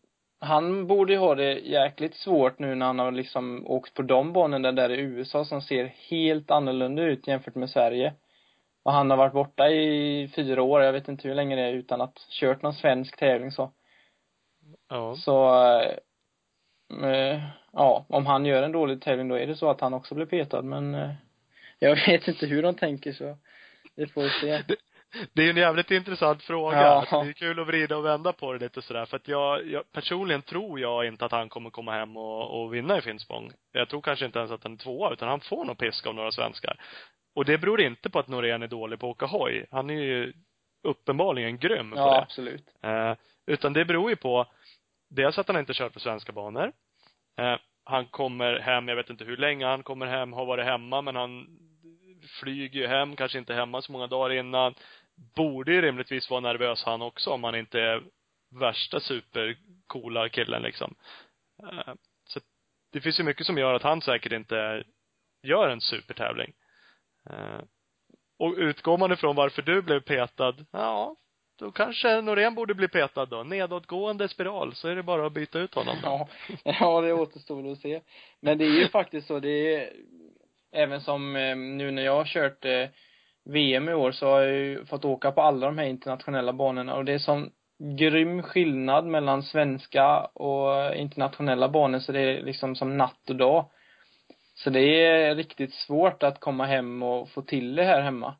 [0.40, 4.32] han borde ju ha det jäkligt svårt nu när han har liksom åkt på de
[4.32, 8.14] banorna där i USA som ser helt annorlunda ut jämfört med Sverige.
[8.82, 11.72] Och han har varit borta i fyra år, jag vet inte hur länge det är,
[11.72, 13.72] utan att kört någon svensk tävling så.
[14.88, 15.14] Ja.
[15.16, 17.40] Så, eh, eh,
[17.72, 20.26] ja, om han gör en dålig tävling då är det så att han också blir
[20.26, 21.10] petad men eh,
[21.80, 23.36] jag vet inte hur de tänker så
[23.96, 24.62] vi får se.
[25.32, 26.76] Det är ju en jävligt intressant fråga.
[26.76, 26.86] Ja.
[26.86, 29.06] Alltså, det är kul att vrida och vända på det lite sådär.
[29.06, 32.74] För att jag, jag, personligen tror jag inte att han kommer komma hem och, och
[32.74, 33.52] vinna i Finspång.
[33.72, 36.14] Jag tror kanske inte ens att han är tvåa, utan han får nog pisk av
[36.14, 36.80] några svenskar.
[37.34, 39.66] Och det beror inte på att Norén är dålig på att åka hoj.
[39.70, 40.32] Han är ju
[40.82, 42.20] uppenbarligen grym på Ja, det.
[42.22, 42.64] absolut.
[42.82, 43.14] Eh,
[43.46, 44.46] utan det beror ju på
[45.10, 46.72] dels att han inte kört på svenska banor.
[47.38, 51.02] Eh, han kommer hem, jag vet inte hur länge han kommer hem, har varit hemma,
[51.02, 51.46] men han
[52.40, 54.74] flyger ju hem, kanske inte hemma så många dagar innan.
[55.36, 58.02] Borde ju rimligtvis vara nervös han också om han inte är
[58.50, 60.94] värsta supercoola killen liksom.
[61.62, 61.94] Eh,
[62.28, 62.40] så
[62.92, 64.84] det finns ju mycket som gör att han säkert inte
[65.42, 66.52] gör en supertävling.
[67.30, 67.60] Eh,
[68.38, 71.16] och utgår man ifrån varför du blev petad, ja,
[71.60, 73.42] då kanske Norén borde bli petad då.
[73.42, 76.08] Nedåtgående spiral, så är det bara att byta ut honom då.
[76.08, 76.28] Ja,
[76.80, 78.00] ja det återstår väl att se.
[78.40, 79.92] Men det är ju faktiskt så, det är
[80.72, 82.88] även som eh, nu när jag har kört eh,
[83.44, 86.94] VM i år så har jag ju fått åka på alla de här internationella banorna
[86.94, 87.50] och det är sån
[87.98, 93.70] grym skillnad mellan svenska och internationella banor så det är liksom som natt och dag.
[94.54, 98.36] Så det är riktigt svårt att komma hem och få till det här hemma.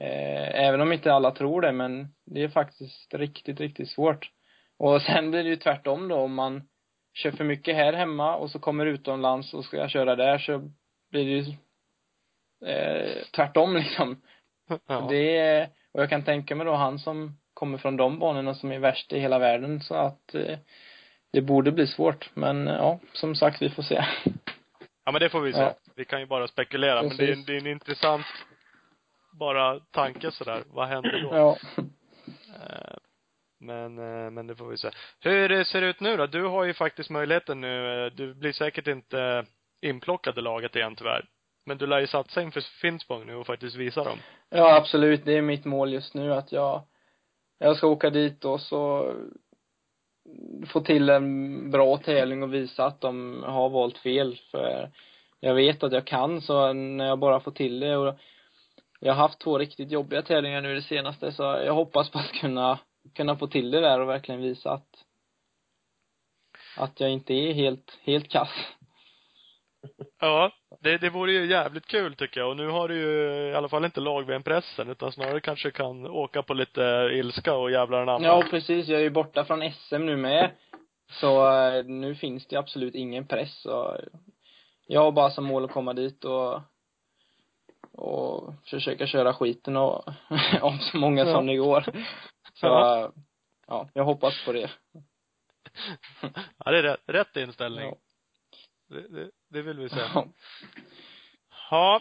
[0.00, 4.30] Eh, även om inte alla tror det, men det är faktiskt riktigt, riktigt svårt.
[4.78, 6.68] Och sen blir det ju tvärtom då om man
[7.14, 10.58] kör för mycket här hemma och så kommer utomlands och ska köra där så
[11.10, 11.44] blir det ju
[12.66, 14.22] eh, tvärtom liksom.
[14.86, 15.06] Ja.
[15.10, 18.78] Det och jag kan tänka mig då han som kommer från de banorna som är
[18.78, 20.58] värst i hela världen så att eh,
[21.32, 22.30] det borde bli svårt.
[22.34, 24.04] Men eh, ja, som sagt, vi får se.
[25.04, 25.60] Ja men det får vi se.
[25.60, 25.74] Ja.
[25.96, 27.02] Vi kan ju bara spekulera.
[27.02, 27.46] Men det är, Precis.
[27.46, 28.26] det är en intressant
[29.32, 30.62] bara tanke sådär.
[30.66, 31.36] Vad händer då?
[31.36, 31.56] Ja.
[32.54, 32.96] Eh,
[33.60, 34.90] Men, eh, men det får vi se.
[35.20, 36.26] Hur ser det ut nu då?
[36.26, 38.10] Du har ju faktiskt möjligheten nu.
[38.10, 39.46] Du blir säkert inte
[39.82, 41.24] inplockad i laget igen tyvärr.
[41.66, 44.18] Men du lär ju satsa inför Finspång nu och faktiskt visa dem.
[44.50, 45.24] Ja, absolut.
[45.24, 46.82] Det är mitt mål just nu att jag,
[47.58, 49.12] jag ska åka dit och så
[50.66, 54.40] få till en bra tävling och visa att de har valt fel.
[54.50, 54.90] För
[55.40, 58.18] jag vet att jag kan, så när jag bara får till det och
[59.00, 62.32] jag har haft två riktigt jobbiga tävlingar nu det senaste, så jag hoppas på att
[62.32, 62.78] kunna,
[63.14, 65.04] kunna få till det där och verkligen visa att,
[66.76, 68.50] att jag inte är helt, helt kass.
[70.20, 72.50] Ja, det, det vore ju jävligt kul tycker jag.
[72.50, 76.06] Och nu har du ju i alla fall inte lag pressen utan snarare kanske kan
[76.06, 78.26] åka på lite ilska och jävlar anamma.
[78.26, 78.88] Ja, precis.
[78.88, 80.50] Jag är ju borta från SM nu med.
[81.10, 83.96] Så eh, nu finns det absolut ingen press och
[84.86, 86.60] jag har bara som mål att komma dit och
[87.92, 90.04] och försöka köra skiten och
[90.60, 91.80] om så många som det går.
[92.54, 93.12] Så, Ja.
[93.66, 94.70] ja, jag hoppas på det.
[96.64, 97.88] Ja, det är rätt, rätt inställning.
[97.88, 97.96] Ja.
[98.88, 100.00] Det, det, det vill vi se.
[100.14, 100.26] Ja.
[101.70, 102.00] Ja.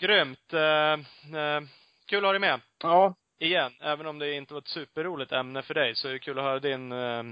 [0.00, 0.52] Grymt.
[0.52, 0.92] Eh,
[1.40, 1.60] eh,
[2.08, 2.60] kul att ha dig med.
[2.82, 3.72] ja, Igen.
[3.80, 6.44] Även om det inte var ett superroligt ämne för dig så är det kul att
[6.44, 7.22] höra din eh,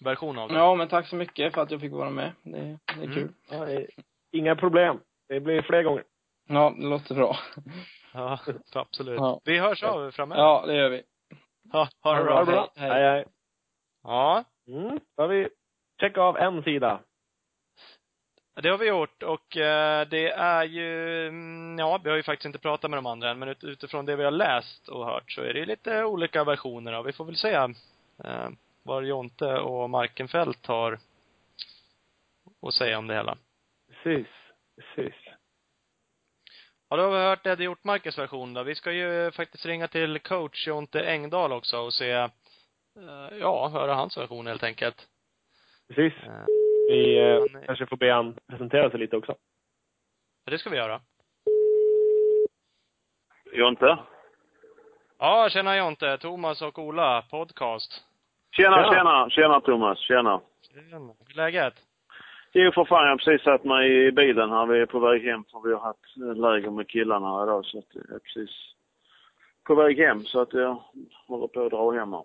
[0.00, 0.54] version av det.
[0.54, 2.32] ja, men tack så mycket för att jag fick vara med.
[2.42, 3.14] Det, det är Mm.
[3.14, 3.32] kul.
[3.50, 3.86] Ja, det är
[4.32, 5.00] inga problem.
[5.28, 6.04] Det blir fler gånger.
[6.48, 7.36] Ja, det låter bra.
[8.12, 8.38] Ja,
[8.74, 9.16] absolut.
[9.18, 9.40] Ja.
[9.44, 10.42] Vi hörs av framöver.
[10.42, 11.02] Ja, det gör vi.
[11.72, 12.38] Ja, ha det Ha bra.
[12.44, 12.68] det bra.
[12.76, 12.90] Hej.
[12.90, 13.24] Hej, hej.
[14.02, 15.00] Ja, Mm.
[15.16, 15.48] Då har vi
[16.00, 17.00] checkat av en sida.
[18.62, 22.46] Det har vi gjort och eh, det är ju, mm, ja, vi har ju faktiskt
[22.46, 25.32] inte pratat med de andra än, men ut, utifrån det vi har läst och hört
[25.32, 27.52] så är det lite olika versioner av, vi får väl se
[28.24, 28.48] eh,
[28.82, 30.98] vad Jonte och Markenfält har
[32.62, 33.38] att säga om det hela.
[33.88, 34.26] Precis.
[34.76, 35.14] Precis.
[36.88, 38.62] Ja, då har vi hört Eddie Hjortmarkers version då.
[38.62, 42.28] Vi ska ju faktiskt ringa till coach Jonte Engdahl också och se, eh,
[43.40, 45.08] ja, höra hans version helt enkelt.
[45.88, 46.22] Precis.
[46.22, 46.57] Eh,
[46.88, 49.34] Vi eh, kanske får be han presentera sig lite också.
[50.44, 51.00] det ska vi göra.
[53.52, 53.98] Jonte?
[55.18, 56.18] Ja, tjena Jonte.
[56.18, 58.04] Thomas och Ola, podcast.
[58.56, 58.92] Tjena, Tjena.
[58.92, 60.40] tjena, tjena Thomas, tjena.
[60.72, 60.98] Tjena.
[60.98, 61.74] Hur är läget?
[62.52, 64.66] Jo för fan, jag har precis satt mig i bilen här.
[64.66, 67.78] Vi är på väg hem för vi har haft läger med killarna här idag så
[67.78, 68.50] att jag är precis
[69.64, 70.82] på väg hem så att jag
[71.26, 72.24] håller på att dra hem här.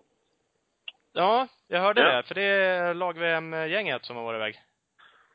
[1.14, 2.16] Ja, jag hörde Ja.
[2.18, 2.24] det.
[2.24, 4.56] För det är lag-VM-gänget som har varit iväg.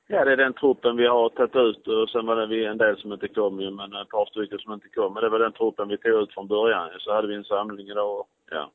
[0.07, 2.79] Ja, det är den truppen vi har tagit ut och sen var det vi en
[2.79, 5.15] del som inte kom ju, men ett par stycken som inte kom.
[5.15, 7.89] Men det var den truppen vi tog ut från början Så hade vi en samling
[7.89, 8.71] idag och, ja.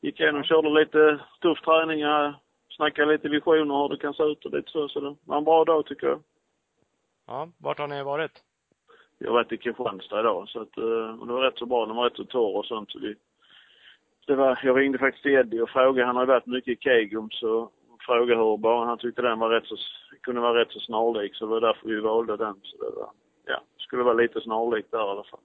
[0.00, 2.34] Gick igenom, körde lite tuff träning, ja,
[2.76, 4.88] snackade lite visioner hur det kan se ut och lite så.
[4.88, 6.22] Så det var en bra dag tycker jag.
[7.26, 8.32] Ja, vart har ni varit?
[9.18, 11.86] Jag har varit i Kristianstad idag så att, eh, och det var rätt så bra.
[11.86, 12.90] Den var rätt så torr och sånt.
[12.90, 13.14] Så vi,
[14.28, 16.06] det var, jag ringde faktiskt till Eddie och frågade.
[16.06, 17.70] Han har ju varit mycket i Kegum så
[18.06, 19.76] frågade hur banan, han tyckte den var rätt så,
[20.22, 22.54] kunde vara rätt så snarlik så det var därför vi valde den.
[22.62, 23.10] Så det var,
[23.46, 25.40] ja, skulle vara lite snarlikt där i alla fall.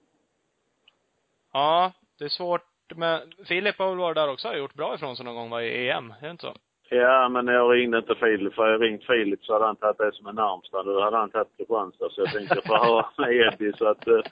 [1.52, 2.62] Ja, det är svårt.
[2.94, 5.62] Men Filip har väl varit där också och gjort bra ifrån sig någon gång va,
[5.62, 6.10] i EM?
[6.20, 6.54] Är det inte så?
[6.88, 8.54] Ja, men jag ringde inte Filip.
[8.54, 10.82] För jag ringt Filip så hade han tagit det som en närmsta.
[10.82, 12.10] Då hade han tagit Kristianstad.
[12.10, 13.72] Så jag tänkte få höra med Eddie.
[13.78, 14.22] Så att, eh,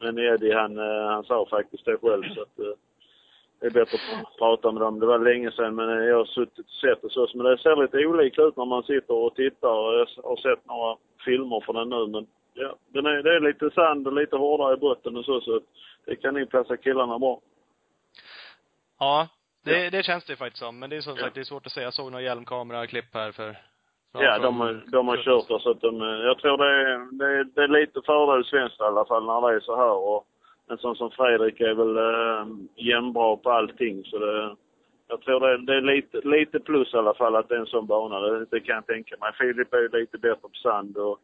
[0.00, 2.22] men Eddie han, eh, han sa faktiskt det själv.
[2.34, 2.74] Så att eh,
[3.60, 5.00] det är bättre att prata med dem.
[5.00, 7.26] Det var länge sedan men jag har suttit och sett det så.
[7.34, 9.68] Men det ser lite olika ut när man sitter och tittar.
[9.98, 13.70] Jag har sett några filmer från den nu men ja, den är, det är lite
[13.70, 15.40] sand och lite hårdare i botten och så.
[15.40, 15.60] Så
[16.06, 17.40] det kan nog passa killarna bra.
[18.98, 19.28] Ja,
[19.64, 19.90] det, Ja.
[19.90, 20.78] det känns det faktiskt som.
[20.78, 21.22] Men det är som Ja.
[21.22, 21.84] sagt, det är svårt att säga.
[21.86, 23.56] Jag såg några hjälmkamera-klipp här för,
[24.12, 27.44] Ja, de, har- de har kört så att de, jag tror det är, det är,
[27.44, 30.26] det är lite fördel svenskt i alla fall när det är så här och
[30.70, 34.56] en sån som Fredrik är väl eh, jämnbra på allting så det,
[35.08, 37.66] jag tror det, det är lite, lite plus i alla fall att det är en
[37.66, 38.20] sån bana.
[38.20, 39.32] Det, det kan jag tänka mig.
[39.38, 41.18] Filip är lite bättre på sand och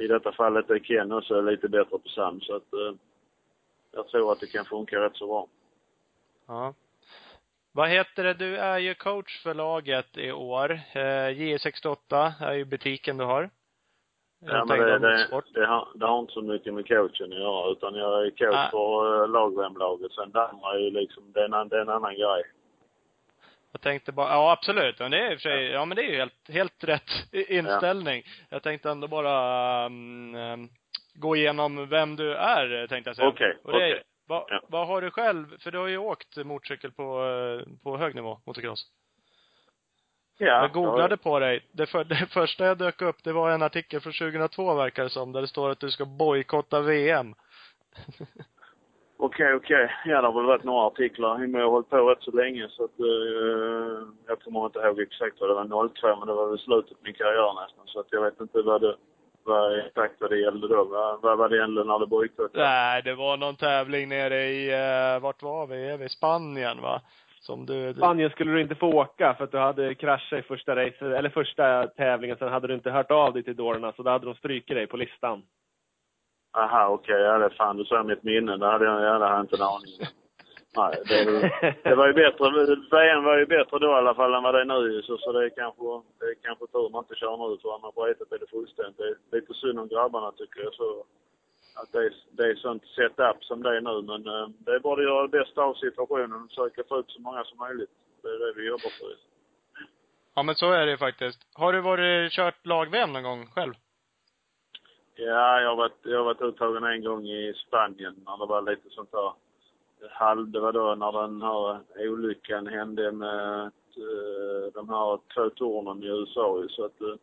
[0.00, 2.94] i detta fallet är Ken också lite bättre på sand så att eh,
[3.92, 5.46] jag tror att det kan funka rätt så bra.
[6.46, 6.74] Ja.
[7.72, 8.34] Vad heter det?
[8.34, 10.70] Du är ju coach för laget i år.
[10.92, 13.50] Eh, J68 är ju butiken du har.
[14.46, 17.70] Ja, men det, det, det, har, det har inte så mycket med coachen att göra
[17.72, 18.70] utan jag är coach Nej.
[18.70, 20.12] för uh, lagvärmlaget.
[20.12, 22.42] Sen det andra är ju liksom, det är, en, det är en annan grej.
[23.72, 24.98] Jag tänkte bara, ja absolut.
[24.98, 27.10] Men det är i och för sig, ja men det är ju helt, helt rätt
[27.32, 28.22] inställning.
[28.48, 30.68] Jag tänkte ändå bara um,
[31.14, 33.28] gå igenom vem du är, tänkte jag säga.
[33.28, 34.02] Okej, är, okej.
[34.26, 34.60] vad, Ja.
[34.68, 38.38] vad har du själv, för du har ju åkt motorcykel på, eh, på hög nivå,
[38.46, 38.86] motocross.
[40.40, 40.62] Ja.
[40.62, 41.66] jag googlade på dig.
[41.72, 45.10] Det, för, det första jag dök upp, det var en artikel från 2002 verkar det
[45.10, 47.34] som, där det står att du ska bojkotta VM.
[49.22, 49.90] Okej, okej.
[50.04, 51.40] Ja, det har väl varit några artiklar.
[51.44, 55.40] Jag har hållit på rätt så länge så att uh, jag kommer inte ihåg exakt
[55.40, 57.86] vad det var 02 men det var väl slutet på min karriär nästan.
[57.86, 58.96] Så att jag vet inte vad det,
[59.44, 60.84] vad exakt vad det gällde då.
[60.84, 62.54] Vad, vad var det gällde när det bojkottades?
[62.54, 65.88] Nej, det var någon tävling nere i, eh, vart var vi?
[65.88, 66.08] Är vi?
[66.08, 67.00] Spanien va?
[67.40, 70.42] Som du, du Spanien skulle du inte få åka för att du hade kraschat i
[70.42, 72.36] första race, eller första tävlingen.
[72.36, 74.86] Sen hade du inte hört av dig till dårarna så då hade de strukit dig
[74.86, 75.42] på listan.
[76.58, 77.20] Aha, okej.
[77.20, 77.76] Ja, det är fan.
[77.76, 78.56] Du sa mitt minne.
[78.56, 80.06] Det hade jag, ja, det hade jag inte en aning om.
[80.76, 81.18] Nej, det,
[81.82, 82.44] det var ju bättre.
[82.90, 85.32] VM var ju bättre då i alla fall än vad det är nu så, så
[85.32, 85.84] det är kanske,
[86.18, 89.18] det är kanske tur man inte kör nu för annars skitit är det fullständigt.
[89.30, 91.04] Det är lite synd om grabbarna tycker jag så.
[91.82, 94.78] Att det är, det är sånt setup som det är nu men eh, det är
[94.78, 97.90] bara att göra det bästa av situationen och försöka få ut så många som möjligt.
[98.22, 99.16] Det är det vi jobbar för.
[100.34, 101.40] Ja men så är det faktiskt.
[101.54, 103.74] Har du varit, kört lag-VM någon gång själv?
[105.14, 108.62] Ja, jag har varit, jag har varit uttagen en gång i Spanien när det var
[108.62, 109.32] lite sånt där
[110.10, 113.62] halv, det var då när den här olyckan hände med
[113.96, 117.20] eh, de här två tornen i USA så att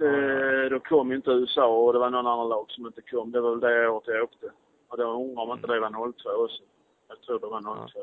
[0.00, 3.32] eh, då kom ju inte USA och det var någon annan lag som inte kom.
[3.32, 4.50] Det var väl det året jag åkte.
[4.88, 6.62] Och då undrar om inte det var 02 också.
[7.08, 8.00] Jag tror det var 02.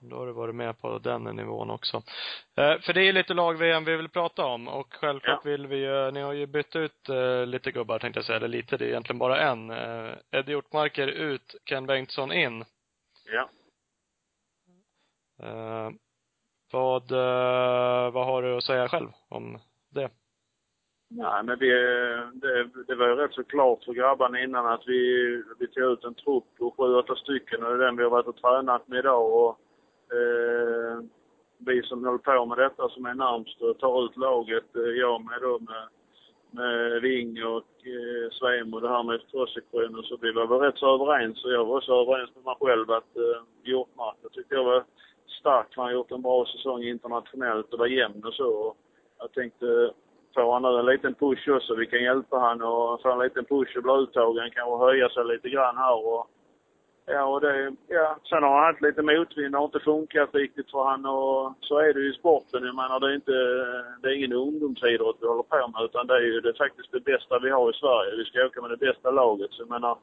[0.00, 1.96] Då har du varit med på den nivån också.
[2.56, 5.50] Eh, för det är ju lite lag-VM vi vill prata om och självklart Ja.
[5.50, 8.48] vill vi ju, ni har ju bytt ut eh, lite gubbar tänkte jag säga, eller
[8.48, 9.70] lite, det är egentligen bara en.
[9.70, 12.64] Eh, Eddie Hjortmarker ut, Ken Bengtsson in.
[13.32, 13.48] Ja.
[15.42, 15.90] Eh,
[16.72, 19.58] vad, eh, vad har du att säga själv om
[19.90, 20.10] det?
[21.10, 21.68] Nej, men vi,
[22.32, 25.02] det, det var ju rätt så klart för grabbarna innan att vi,
[25.58, 28.10] vi tog ut en trupp på sju, åtta stycken och det är den vi har
[28.10, 29.32] varit och tränat med idag.
[29.32, 29.60] Och,
[30.16, 31.00] eh,
[31.58, 35.24] vi som håller på med detta som är närmst och tar ut laget, eh, jag
[35.24, 35.88] med då med,
[36.50, 40.78] med Ving och eh, Sveim och det här med cross-sektionen så vi var väl rätt
[40.78, 44.54] så överens och jag var också överens med mig själv att eh, Hjortmark, jag tyckte
[44.54, 44.84] jag var
[45.40, 45.66] stark.
[45.76, 48.48] Han har gjort en bra säsong internationellt och var jämn och så.
[48.48, 48.76] Och
[49.18, 49.92] jag tänkte
[50.34, 51.74] får han nu en liten push också.
[51.74, 54.50] Vi kan hjälpa han och få en liten push och bli uttagen.
[54.50, 56.30] Kanske höja sig lite grann här och
[57.10, 58.16] Ja, och det, ja.
[58.28, 59.52] Sen har han haft lite motvind.
[59.52, 62.64] Det har inte funkat riktigt för han och så är det ju i sporten.
[62.64, 63.38] Jag menar, det är inte,
[64.00, 67.00] det är ingen ungdomsidrott vi håller på med utan det är ju det, faktiskt det
[67.00, 68.16] bästa vi har i Sverige.
[68.16, 69.52] Vi ska åka med det bästa laget.
[69.52, 69.98] Så jag menar,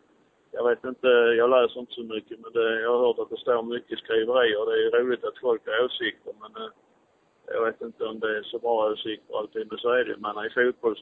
[0.51, 1.07] jag vet inte,
[1.41, 4.65] jag läser inte så mycket men det, jag har hört att det står mycket skriverier.
[4.65, 6.69] Det är ju roligt att folk har åsikter men eh,
[7.47, 10.17] jag vet inte om det är så bra åsikter alltid, men så är det ju.
[10.17, 10.95] Men i fotboll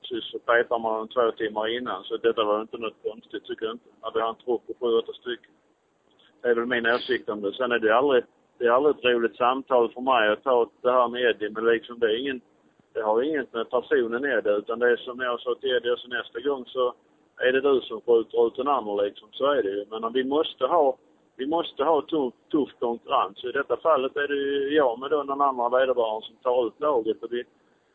[0.00, 3.66] så, så, petar man dem två timmar innan, så detta var inte något konstigt tycker
[3.66, 3.88] jag inte.
[4.02, 5.52] När vi har en trupp på sju, åtta stycken.
[6.42, 7.52] Det är väl min åsikt om det.
[7.52, 8.24] Sen är det aldrig,
[8.58, 11.64] det är aldrig ett roligt samtal för mig att ta det här med Eddie, men
[11.64, 12.40] liksom det är ingen,
[12.92, 16.08] det har inget med personen Eddie, utan det är som jag sa till Eddie, så
[16.08, 16.94] nästa gång så
[17.40, 19.28] är det du som skjuter ut den andra liksom.
[19.32, 19.84] Så är det ju.
[19.90, 20.96] Men vi måste ha,
[21.40, 23.44] vi måste ha tuff, tuff konkurrens.
[23.44, 26.80] I detta fallet är det ju jag med då någon andra vederbörande som tar ut
[26.80, 27.22] laget.
[27.22, 27.44] Och vi,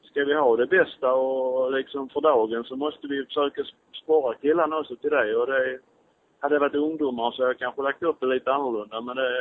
[0.03, 3.63] ska vi ha det bästa och liksom för dagen så måste vi försöka
[4.03, 5.35] spåra killarna också till det.
[5.35, 5.79] Och det
[6.39, 9.01] hade det varit ungdomar så hade jag kanske lagt upp det lite annorlunda.
[9.01, 9.31] Men det,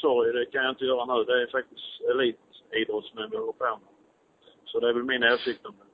[0.00, 1.24] sorry, det kan jag inte göra nu.
[1.24, 3.92] Det är faktiskt elitidrottsmän vi håller på med.
[4.64, 5.87] Så det är väl min åsikt om det.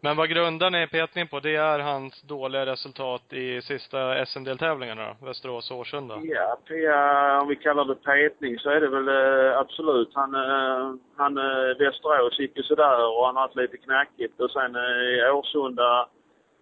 [0.00, 1.40] Men vad grundar ni petningen på?
[1.40, 5.26] Det är hans dåliga resultat i sista SM-deltävlingarna då?
[5.26, 6.20] Västerås och Årsunda?
[6.22, 10.10] Ja, Pia, om vi kallar det petning så är det väl eh, absolut.
[10.14, 14.50] Han, eh, han eh, Västerås gick ju sådär och han har haft lite knackigt och
[14.50, 16.08] sen eh, i Årsunda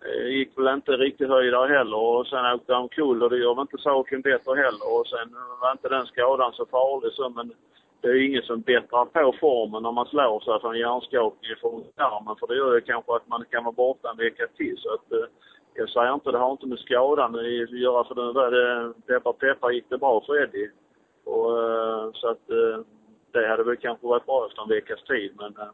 [0.04, 3.54] eh, gick väl inte riktigt höjdare heller och sen åkte han omkull och det gör
[3.54, 5.28] väl inte saken bättre heller och sen
[5.60, 7.52] var inte den skadan så farlig så men
[8.04, 12.36] det är ingen som bättrar på formen när man slår sig från hjärnskakning från armen.
[12.36, 14.76] För det gör ju kanske att man kan vara borta en vecka till.
[14.78, 15.26] Så att, eh,
[15.74, 19.70] jag säger inte, det har inte med skadan att göra för det, det peppar peppar
[19.70, 20.70] gick det bra för Eddie.
[21.24, 22.78] Och, eh, så att eh,
[23.32, 25.32] det hade väl kanske varit bra efter en veckas tid.
[25.36, 25.72] Men eh,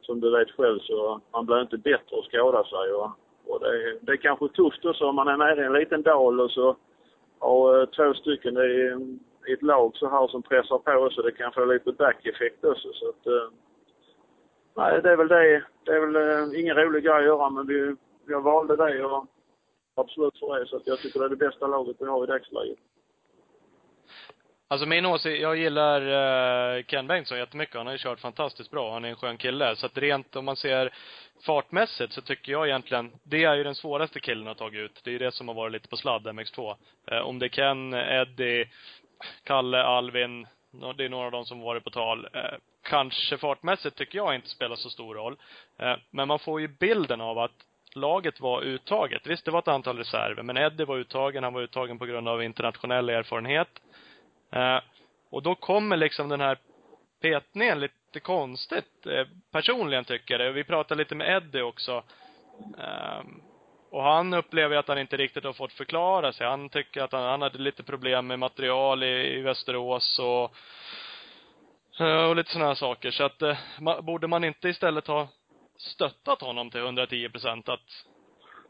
[0.00, 2.92] som du vet själv så man blir inte bättre att skada sig.
[2.92, 3.10] Och,
[3.46, 6.40] och det, det är kanske tufft också om man är nere i en liten dal
[6.40, 6.76] och så
[7.38, 8.54] har eh, två stycken.
[8.54, 8.98] Det är,
[9.46, 12.88] i ett lag så här som pressar på så det kan få lite back-effekt också.
[12.92, 13.48] Så att, eh,
[14.76, 15.64] nej, det är väl det.
[15.84, 19.26] Det är väl eh, ingen rolig grej att göra, men vi, jag valde det och
[19.96, 20.66] absolut för det.
[20.66, 22.78] Så att jag tycker det är det bästa laget vi har i dagsläget.
[24.68, 26.00] Alltså min åsikt, jag gillar
[26.76, 27.76] eh, Ken Bengtsson jättemycket.
[27.76, 28.92] Han har ju kört fantastiskt bra.
[28.92, 29.76] Han är en skön kille.
[29.76, 30.94] Så att rent om man ser
[31.46, 35.00] fartmässigt så tycker jag egentligen, det är ju den svåraste killen att ta ut.
[35.04, 36.74] Det är ju det som har varit lite på sladd, MX2.
[37.06, 38.68] Eh, om det är Ken, Eddie,
[39.44, 40.46] Kalle, Alvin,
[40.96, 42.28] det är några av dem som varit på tal.
[42.32, 45.36] Eh, kanske fartmässigt tycker jag inte spelar så stor roll.
[45.78, 49.26] Eh, men man får ju bilden av att laget var uttaget.
[49.26, 51.44] Visst, det var ett antal reserver, men Eddie var uttagen.
[51.44, 53.68] Han var uttagen på grund av internationell erfarenhet.
[54.52, 54.78] Eh,
[55.30, 56.58] och då kommer liksom den här
[57.20, 60.52] petningen lite konstigt, eh, personligen tycker jag det.
[60.52, 62.02] Vi pratade lite med Eddie också.
[62.78, 63.22] Eh,
[63.94, 66.46] och han upplever att han inte riktigt har fått förklara sig.
[66.46, 70.50] Han tycker att han, han hade lite problem med material i, i Västerås och,
[72.06, 73.10] eh, och lite sådana här saker.
[73.10, 73.56] Så att, eh,
[74.02, 75.28] borde man inte istället ha
[75.78, 77.88] stöttat honom till 110 procent att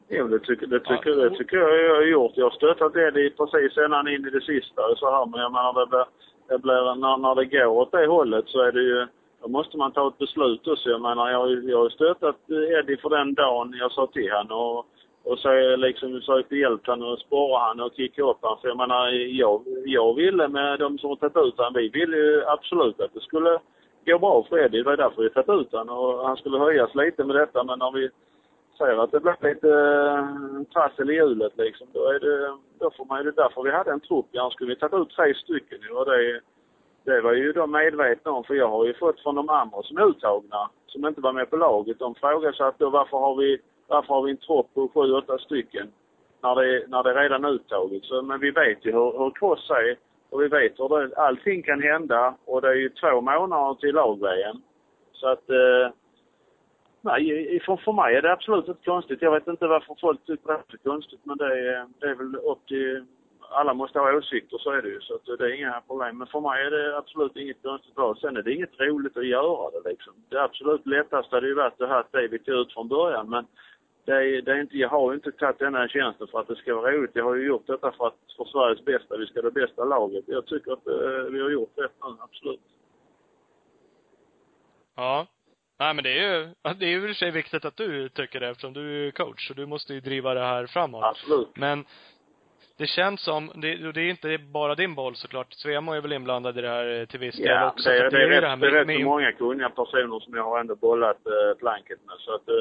[0.08, 1.16] Jo, det tycker, det, tycker, ja.
[1.16, 2.32] det tycker jag jag har gjort.
[2.36, 5.26] Jag har stöttat Eddie precis innan in i det sista så här.
[5.26, 6.06] Men jag menar, det blir,
[6.48, 9.06] det blir, när, när det går åt det hållet så är det ju,
[9.42, 10.88] då måste man ta ett beslut också.
[10.90, 12.36] Jag menar, jag, jag har stöttat
[12.78, 14.86] Eddie för den dagen jag sa till honom och
[15.24, 18.58] och så liksom försökte hjälpa honom och spåra honom och kicka upp honom.
[18.60, 22.16] För jag menar, jag, jag ville med de som har tagit ut honom, vi ville
[22.16, 23.58] ju absolut att det skulle
[24.06, 24.78] gå bra för Eddie.
[24.78, 27.64] Det var därför vi tagit ut honom och han skulle höjas lite med detta.
[27.64, 28.10] Men när vi
[28.78, 33.04] ser att det blir lite eh, trassel i hjulet liksom, då är det, då får
[33.04, 34.26] man ju, det därför vi hade en trupp.
[34.36, 36.40] Annars skulle vi tagit ut tre stycken och det,
[37.04, 39.96] det var ju de medvetna om, för jag har ju fått från de andra som
[39.96, 43.34] är uttagna, som inte var med på laget, de frågade sig att då varför har
[43.36, 45.92] vi varför har vi en tropp på sju, åtta stycken
[46.42, 48.04] när det, när det är uttaget?
[48.04, 49.96] Så, men vi vet ju hur, hur cross är
[50.30, 53.94] och vi vet hur det, allting kan hända och det är ju två månader till
[53.94, 54.56] lag-VM.
[55.12, 55.92] Så att, eh,
[57.00, 59.22] nej, för, för mig är det absolut inte konstigt.
[59.22, 62.14] Jag vet inte varför folk tycker det är så konstigt, men det är, det är
[62.14, 63.04] väl upp till
[63.50, 65.00] alla måste ha åsikter, så är det ju.
[65.00, 66.18] Så att eh, det är inga problem.
[66.18, 68.18] Men för mig är det absolut inget konstigt val.
[68.20, 70.12] Sen är det inget roligt att göra det liksom.
[70.28, 73.30] Det absolut lättaste hade ju varit att ha det vi tog ut från början.
[73.30, 73.46] Men
[74.04, 76.74] det det är inte, jag har ju inte tagit denna tjänsten för att det ska
[76.74, 77.10] vara roligt.
[77.14, 79.16] Jag har ju gjort detta för att, för Sveriges bästa.
[79.16, 80.24] Vi ska ha det bästa laget.
[80.26, 82.60] Jag tycker att eh, vi har gjort rätt nu, absolut.
[84.96, 85.26] Ja.
[85.78, 88.08] Nej men det är ju, det är ju i och för sig viktigt att du
[88.08, 89.48] tycker det eftersom du är coach.
[89.48, 91.04] Så du måste ju driva det här framåt.
[91.04, 91.56] Absolut.
[91.56, 91.84] Men
[92.76, 95.52] det känns som, det, det är inte bara din boll såklart.
[95.52, 97.88] Svemo är väl inblandad i det här eh, till viss del ja, också.
[97.88, 100.34] Det, det, det, är, det är rätt, det är rätt så många kunniga personer som
[100.34, 102.16] jag har ändå bollat eh, planket med.
[102.18, 102.54] Så att eh,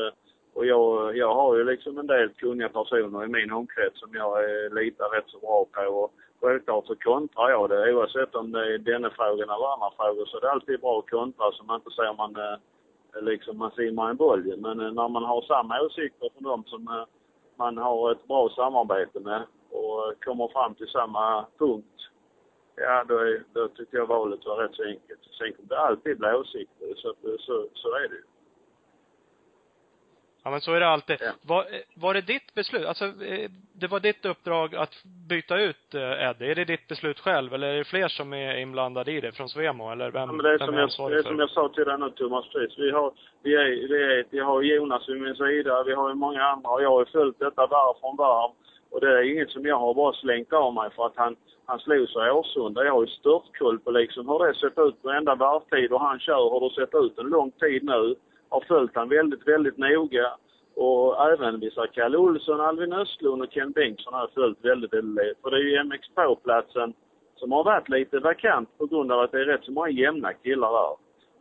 [0.54, 4.44] och jag, jag har ju liksom en del kunniga personer i min omkrets som jag
[4.44, 5.94] eh, litar rätt så bra på.
[5.94, 7.94] Och självklart så kontrar jag det.
[7.94, 11.10] Oavsett om det är denna frågan eller andra frågor så är det alltid bra att
[11.10, 12.58] kontra så man inte ser man eh,
[13.22, 16.88] liksom man simmar en boll Men eh, när man har samma åsikter från dem som
[16.88, 17.06] eh,
[17.56, 22.00] man har ett bra samarbete med och kommer fram till samma punkt,
[22.76, 25.20] ja då, är, då tyckte jag valet var rätt så enkelt.
[25.38, 28.24] Sen kommer det alltid bli åsikter, så, eh, så, så är det ju.
[30.44, 31.18] Ja men så är det alltid.
[31.20, 31.32] Ja.
[31.42, 31.66] Var,
[31.96, 36.52] var det ditt beslut, alltså eh, det var ditt uppdrag att byta ut eh, Eddie?
[36.52, 39.50] Är det ditt beslut själv eller är det fler som är inblandade i det från
[39.50, 41.86] Svemo eller vem, ja, men det är som jag, det är som jag sa till
[41.86, 42.78] dig nu Thomas Fries.
[42.78, 43.14] Vi har,
[43.44, 46.70] vi är, vi är, vi har Jonas vid min sida, vi har ju många andra
[46.70, 48.52] och jag har ju följt detta varv från varv.
[48.92, 51.36] Och det är inget som jag har bara slängt av mig för att han,
[51.66, 52.86] han slog sig i Årsunda.
[52.86, 56.20] Jag har ju störtkoll på liksom hur det sett ut på enda varvtid och han
[56.20, 58.16] kör hur det sett ut en lång tid nu.
[58.54, 60.28] Har följt han väldigt, väldigt noga.
[60.76, 65.38] Och även vissa Kalle Olsson, Alvin Östlund och Ken Bengtsson har jag följt väldigt, väldigt.
[65.42, 66.94] För det är ju MX2-platsen
[67.36, 70.34] som har varit lite vakant på grund av att det är rätt så många jämna
[70.34, 70.96] killar där.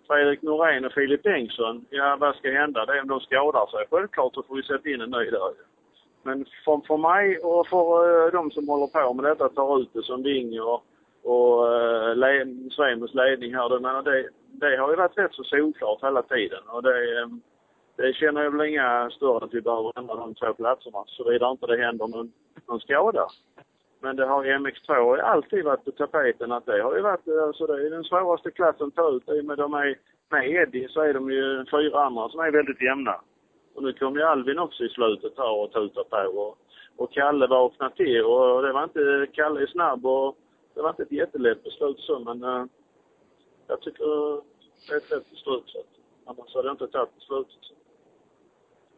[0.06, 2.86] Fredrik Norén och Filip Bengtsson, ja vad ska hända?
[2.86, 3.86] Det är om de skadar sig.
[3.90, 5.52] Självklart så får vi sätta in en ny där.
[6.22, 7.86] Men för, för mig och för
[8.26, 10.84] uh, de som håller på med detta, tar ut det som Vinge och,
[11.23, 16.62] och uh, ledning här, det, det, det har ju varit rätt så solklart hela tiden.
[16.68, 17.27] Och det, eh,
[17.97, 21.66] det känner jag väl inga större att vi behöver ändra de två platserna, såvida inte
[21.66, 22.33] det händer någon,
[22.68, 23.27] någon skada.
[24.01, 27.66] Men det har MX2 alltid varit på tapeten att det har ju varit, eh, alltså
[27.66, 29.29] det är den svåraste klassen att ta ut.
[29.29, 29.99] I och med de är,
[30.31, 33.20] med Eddie så är de ju fyra andra som är väldigt jämna.
[33.75, 36.59] Och nu kom ju Alvin också i slutet här och tutade på och,
[36.97, 40.37] och Kalle vaknade till och det var inte, Kalle är snabb och
[40.75, 42.66] det var inte ett jättelätt beslut så men uh,
[43.66, 44.05] jag tycker
[44.87, 45.83] det är ett rätt beslut så
[46.27, 47.59] annars hade jag inte tagit beslutet.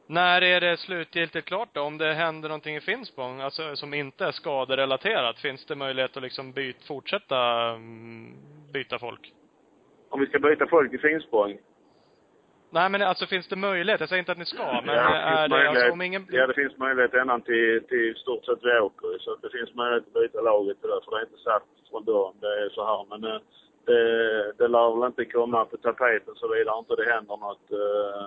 [0.07, 1.81] När är det slutgiltigt klart då?
[1.81, 6.23] Om det händer någonting i Finspång, alltså som inte är skaderelaterat, finns det möjlighet att
[6.23, 8.33] liksom byt, fortsätta mm,
[8.73, 9.33] byta folk?
[10.09, 11.59] Om vi ska byta folk i Finspång?
[12.75, 14.01] Nej men alltså finns det möjlighet?
[14.01, 16.27] Jag säger inte att ni ska, men ja, är det, alltså om ingen...
[16.31, 20.07] Ja, det finns möjlighet ända till, till stort sett vi åker Så det finns möjlighet
[20.07, 22.35] att byta laget till det, för det är inte satt från början.
[22.41, 23.03] Det är så här.
[23.11, 23.41] Men eh,
[23.89, 24.03] det,
[24.59, 28.25] det lär väl inte komma på tapeten såvida inte det händer något uh,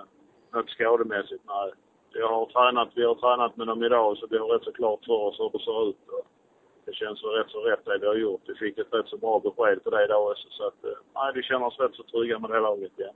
[0.54, 1.70] något skademässigt, nej.
[2.12, 5.04] Jag har tränat, vi har tränat med dem idag så vi har rätt så klart
[5.04, 6.02] för oss hur det ser ut.
[6.16, 6.26] Och
[6.86, 8.42] det känns rätt så rätt det vi har gjort.
[8.46, 11.32] Vi fick ett rätt så bra besked på det idag också så att, eh, nej
[11.34, 13.14] vi känner oss rätt så trygga med det laget igen.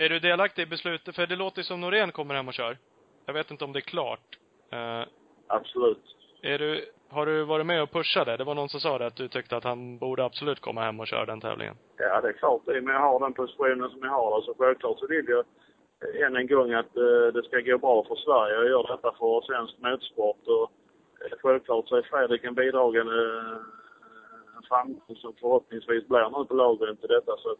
[0.00, 1.14] Är du delaktig i beslutet?
[1.14, 2.76] För det låter som Norén kommer hem och kör.
[3.26, 4.38] Jag vet inte om det är klart.
[4.72, 5.08] Uh,
[5.46, 6.16] Absolut.
[6.42, 8.36] Är du, har du varit med och pushat det?
[8.36, 11.00] Det var någon som sa det, att du tyckte att han borde absolut komma hem
[11.00, 11.76] och köra den tävlingen.
[11.96, 12.62] Ja, det är klart.
[12.66, 15.44] Och med jag har den positionen som jag har, så självklart så vill jag
[16.26, 18.54] än en gång att uh, det ska gå bra för Sverige.
[18.54, 20.70] Jag gör detta för svensk motorsport och
[21.24, 23.14] uh, självklart så är Fredrik en bidragande
[24.68, 27.32] framgång som förhoppningsvis blir nu på lagren till detta.
[27.36, 27.56] Så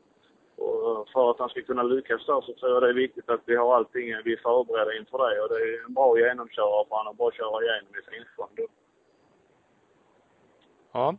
[0.58, 3.30] och eh, för att han ska kunna lyckas där så tror jag det är viktigt
[3.30, 5.40] att vi har allting, eh, vi är förberedda inför det.
[5.42, 8.48] Och det är en bra genomkörare för honom att bara köra igenom i Finspång.
[10.92, 11.16] Ja.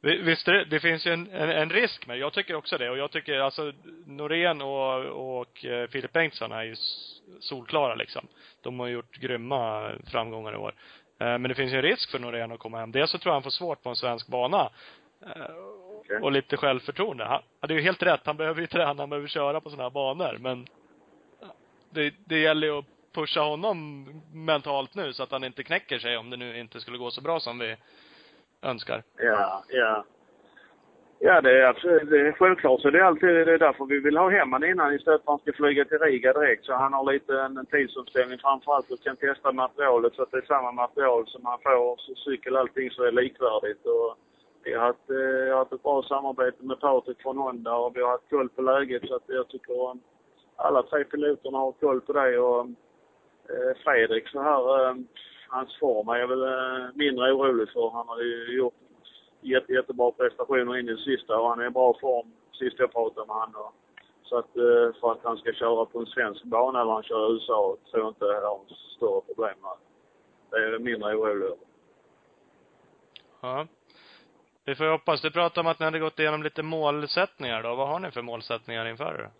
[0.00, 2.90] Visst det, det finns ju en, en, en, risk med Jag tycker också det.
[2.90, 3.72] Och jag tycker alltså
[4.06, 6.74] Norén och, och eh, Filip Bengtsson är ju
[7.40, 8.26] solklara liksom.
[8.62, 10.74] De har gjort grymma framgångar i år.
[11.18, 12.92] Men det finns ju en risk för Norén att komma hem.
[12.92, 14.70] Dels så tror jag han får svårt på en svensk bana.
[16.04, 16.20] Okay.
[16.20, 17.24] Och lite självförtroende.
[17.24, 18.20] Han hade ju helt rätt.
[18.24, 20.38] Han behöver ju träna, han behöver köra på sådana här banor.
[20.40, 20.66] Men
[21.90, 26.16] det, det gäller ju att pusha honom mentalt nu så att han inte knäcker sig
[26.16, 27.76] om det nu inte skulle gå så bra som vi
[28.62, 29.02] önskar.
[29.16, 30.04] Ja, ja.
[31.18, 33.98] Ja, det är, absolut, det är självklart så det är alltid det är därför vi
[33.98, 36.64] vill ha hem honom innan istället för att han ska flyga till Riga direkt.
[36.64, 40.46] Så han har lite en tidsomställning framförallt och kan testa materialet så att det är
[40.46, 41.96] samma material som han får.
[41.98, 43.86] Så cykel allting så är likvärdigt.
[43.86, 44.16] Och
[44.64, 48.10] vi har haft, eh, haft ett bra samarbete med Patrik från Honda och vi har
[48.10, 49.96] haft koll på läget så att jag tycker att
[50.56, 52.60] alla tre piloterna har koll på det och
[53.48, 54.94] eh, Fredrik så här eh,
[55.48, 57.90] hans form är jag väl eh, mindre orolig för.
[57.90, 58.74] Han har ju gjort
[59.40, 62.92] jätte, jättebra prestationer in i det sista och han är i bra form sist jag
[62.92, 63.72] pratade med honom.
[64.22, 67.30] Så att eh, för att han ska köra på en svensk bana eller han kör
[67.30, 68.60] i USA tror jag inte jag har
[68.96, 69.76] större problem med.
[70.50, 71.58] Det är jag mindre orolig över.
[73.40, 73.66] Ja.
[74.64, 75.20] Vi får hoppas.
[75.20, 77.74] Du pratade om att ni hade gått igenom lite målsättningar då.
[77.74, 79.30] Vad har ni för målsättningar inför det?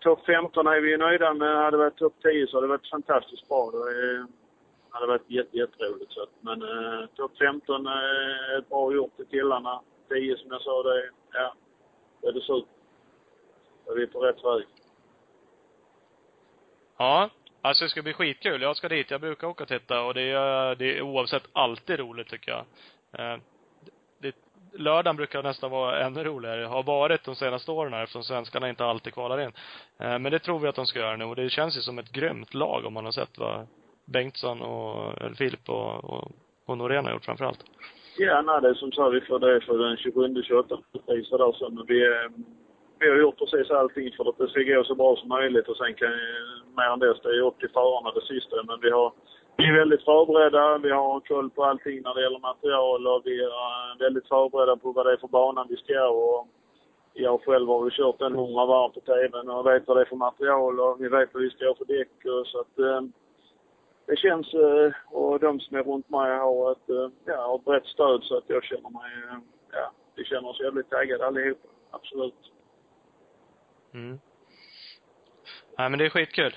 [0.00, 1.56] Topp 15 är vi nöjda med.
[1.56, 3.70] Hade det varit topp 10 så hade det varit fantastiskt bra.
[3.70, 4.26] Det är
[4.94, 6.12] hade varit jätte, jätteroligt.
[6.12, 6.26] Så.
[6.40, 9.80] Men eh, topp 15 är ett bra gjort till killarna.
[10.08, 11.54] 10 som jag sa, det ja,
[12.20, 12.72] det är det super.
[13.86, 14.66] Då är vi på rätt väg.
[16.96, 17.30] Ja.
[17.60, 18.62] Alltså det ska bli skitkul.
[18.62, 19.10] Jag ska dit.
[19.10, 22.64] Jag brukar åka och titta och det är, det är oavsett alltid roligt tycker jag.
[24.78, 26.64] Lördagen brukar nästan vara ännu roligare.
[26.64, 29.52] Har varit de senaste åren här eftersom svenskarna inte alltid kvalar in.
[30.00, 31.98] Eh, men det tror vi att de ska göra nu och det känns ju som
[31.98, 33.66] ett grymt lag om man har sett vad
[34.04, 36.32] Bengtsson och, eller Filip och, och,
[36.66, 37.64] och Norén har gjort framförallt.
[38.18, 42.06] Ja, nej, det är som sagt vi får det för den 27-28 där så vi,
[42.06, 42.30] eh,
[42.98, 45.76] vi har gjort precis allting för att det ska gå så bra som möjligt och
[45.76, 46.10] sen kan
[46.76, 48.56] mer än det är upp till förarna det sista.
[48.62, 49.12] Men vi har
[49.56, 50.78] vi är väldigt förberedda.
[50.78, 54.76] Vi har koll på allting när det gäller material och vi är eh, väldigt förberedda
[54.76, 56.48] på vad det är för bana vi ska och
[57.12, 60.12] jag själv har ju kört en hundra varv på TVn och vet vad det är
[60.12, 63.00] för material och vi vet vad vi ska ha för däck och så att eh,
[64.06, 67.86] det känns, eh, och de som är runt mig har ett, eh, ja, ett brett
[67.86, 69.38] stöd så att jag känner mig, eh,
[69.72, 71.68] ja, vi känner oss jävligt taggade allihopa.
[71.90, 72.52] Absolut.
[73.94, 74.18] Mm.
[75.78, 76.54] Nej men det är skitkul.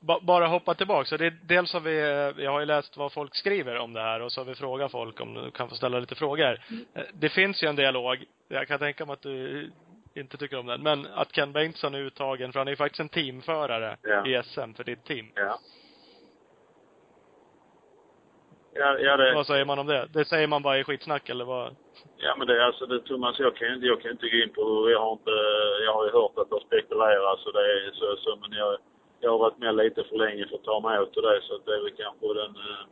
[0.00, 1.04] Ba- Bara hoppa tillbaka.
[1.04, 4.00] Så det, dels har vi, eh, jag har ju läst vad folk skriver om det
[4.00, 6.58] här och så har vi frågat folk om du kan få ställa lite frågor.
[6.94, 8.24] Eh, Det finns ju en dialog.
[8.48, 9.70] Jag kan tänka mig att du
[10.14, 10.82] inte tycker om den.
[10.82, 14.26] Men att Ken Bengtsson är uttagen, för han är ju faktiskt en teamförare Ja.
[14.26, 15.26] i SM för ditt team.
[15.34, 15.58] Ja.
[18.74, 20.08] Ja, ja det, Vad säger man om det?
[20.12, 21.76] Det säger man bara i skitsnack eller vad?
[22.16, 24.52] Ja men det är alltså det Thomas, jag kan, inte- jag kan inte gå in
[24.52, 25.30] på, jag har inte,
[25.84, 28.76] jag har ju hört att det spekuleras och det är så, så men jag,
[29.20, 31.66] jag har varit med lite för länge för att ta mig åt det så att
[31.66, 32.84] det är väl kanske den, eh,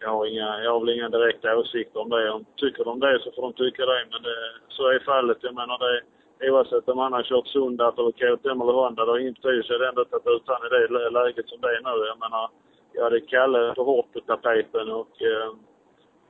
[0.00, 2.30] jag har inga, jag har väl inga direkta åsikter om det.
[2.30, 4.36] Om tycker de det så får de tycka det men det,
[4.68, 5.38] så är fallet.
[5.40, 6.02] Jag menar det,
[6.50, 9.72] oavsett om han har kört Sundat eller KTM eller Honda, det har ingen betydelse.
[9.72, 12.06] Jag hade ändå tagit ut i det läget som det är nu.
[12.06, 12.50] Jag menar,
[12.92, 15.52] jag hade Kalle för hårt på tapeten och eh,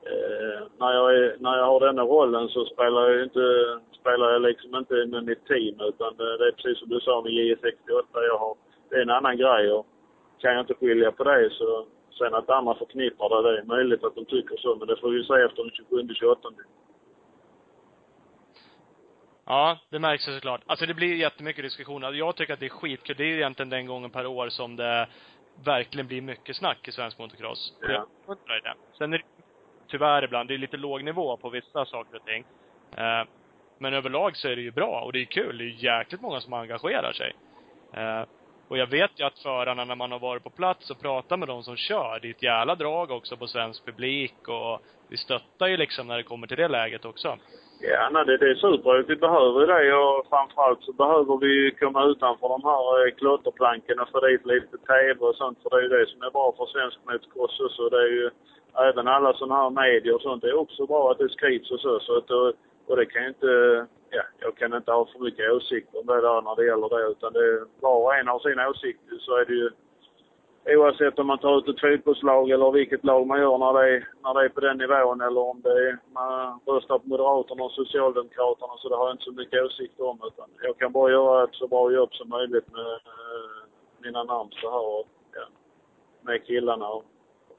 [0.05, 3.45] Eh, när, jag är, när jag har denna rollen så spelar jag ju inte,
[3.99, 7.21] spelar jag liksom inte med mitt team utan det, det är precis som du sa
[7.21, 8.03] med J68.
[8.13, 8.55] Jag har,
[8.93, 9.87] det är en annan grej och
[10.41, 11.85] kan jag inte skilja på det så
[12.17, 15.09] sen att andra förknippar det, det är möjligt att de tycker så men det får
[15.09, 16.37] vi se efter den 27-28.
[19.45, 20.61] Ja, det märks ju såklart.
[20.65, 22.13] Alltså det blir jättemycket diskussioner.
[22.13, 23.15] Jag tycker att det är skitkul.
[23.17, 25.07] Det är ju egentligen den gången per år som det
[25.63, 27.73] verkligen blir mycket snack i svensk motocross.
[27.81, 28.07] Ja.
[28.27, 28.73] Det.
[28.97, 29.23] Sen är det
[29.87, 32.45] tyvärr ibland, det är lite låg nivå på vissa saker och ting.
[32.97, 33.27] Eh,
[33.77, 35.57] men överlag så är det ju bra och det är kul.
[35.57, 37.35] Det är jäkligt många som engagerar sig.
[38.73, 41.47] Och jag vet ju att förarna när man har varit på plats och pratat med
[41.47, 45.67] de som kör, det är ett jävla drag också på svensk publik och vi stöttar
[45.67, 47.27] ju liksom när det kommer till det läget också.
[47.79, 49.09] Ja, nej, det, det är superroligt.
[49.09, 54.09] Vi behöver det och framförallt så behöver vi komma utanför de här eh, klotterplanken och
[54.11, 55.57] få dit lite TV och sånt.
[55.61, 57.89] För det är ju det som är bra för svensk motocross också.
[57.89, 58.29] Det är ju
[58.89, 60.41] även alla sådana här medier och sånt.
[60.41, 61.99] Det är också bra att det skrivs och så.
[61.99, 62.53] så att, och,
[62.87, 63.51] och det kan ju inte,
[64.13, 67.11] ja, jag kan inte ha för mycket åsikter om det där när det gäller det.
[67.11, 69.69] Utan det var och en har sin åsikt så är det ju
[70.65, 74.07] Oavsett om man tar ut ett fotbollslag eller vilket lag man gör när det är,
[74.23, 77.71] när det är på den nivån eller om det är, man röstar på Moderaterna och
[77.71, 81.43] Socialdemokraterna så det har jag inte så mycket åsikter om utan jag kan bara göra
[81.43, 83.61] ett så bra jobb som möjligt med eh,
[83.97, 84.25] mina
[84.61, 85.45] så här och ja,
[86.21, 87.03] med killarna och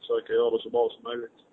[0.01, 1.44] försöka göra det så bra som möjligt.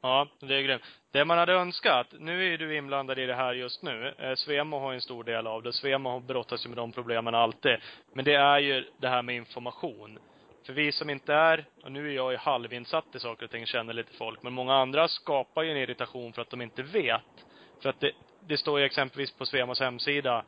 [0.00, 0.82] Ja, det är grymt.
[1.12, 4.14] Det man hade önskat, nu är ju du inblandad i det här just nu.
[4.18, 5.72] Eh, Svemo har ju en stor del av det.
[5.72, 7.76] Svemo brottas ju med de problemen alltid.
[8.12, 10.18] Men det är ju det här med information.
[10.66, 13.66] För vi som inte är, och nu är jag ju halvinsatt i saker och ting,
[13.66, 17.46] känner lite folk, men många andra skapar ju en irritation för att de inte vet.
[17.82, 20.44] För att det, det står ju exempelvis på Svemos hemsida,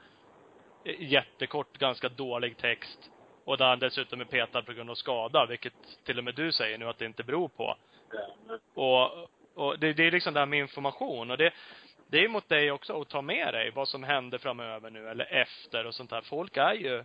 [0.84, 3.10] eh, jättekort, ganska dålig text.
[3.44, 5.74] Och där han dessutom är petad på grund av skada, vilket
[6.04, 7.76] till och med du säger nu att det inte beror på.
[8.74, 9.30] Och,
[9.60, 11.52] och det, det är liksom det här med information och det,
[12.10, 15.32] det är mot dig också att ta med dig vad som händer framöver nu eller
[15.32, 16.20] efter och sånt där.
[16.20, 17.04] Folk är ju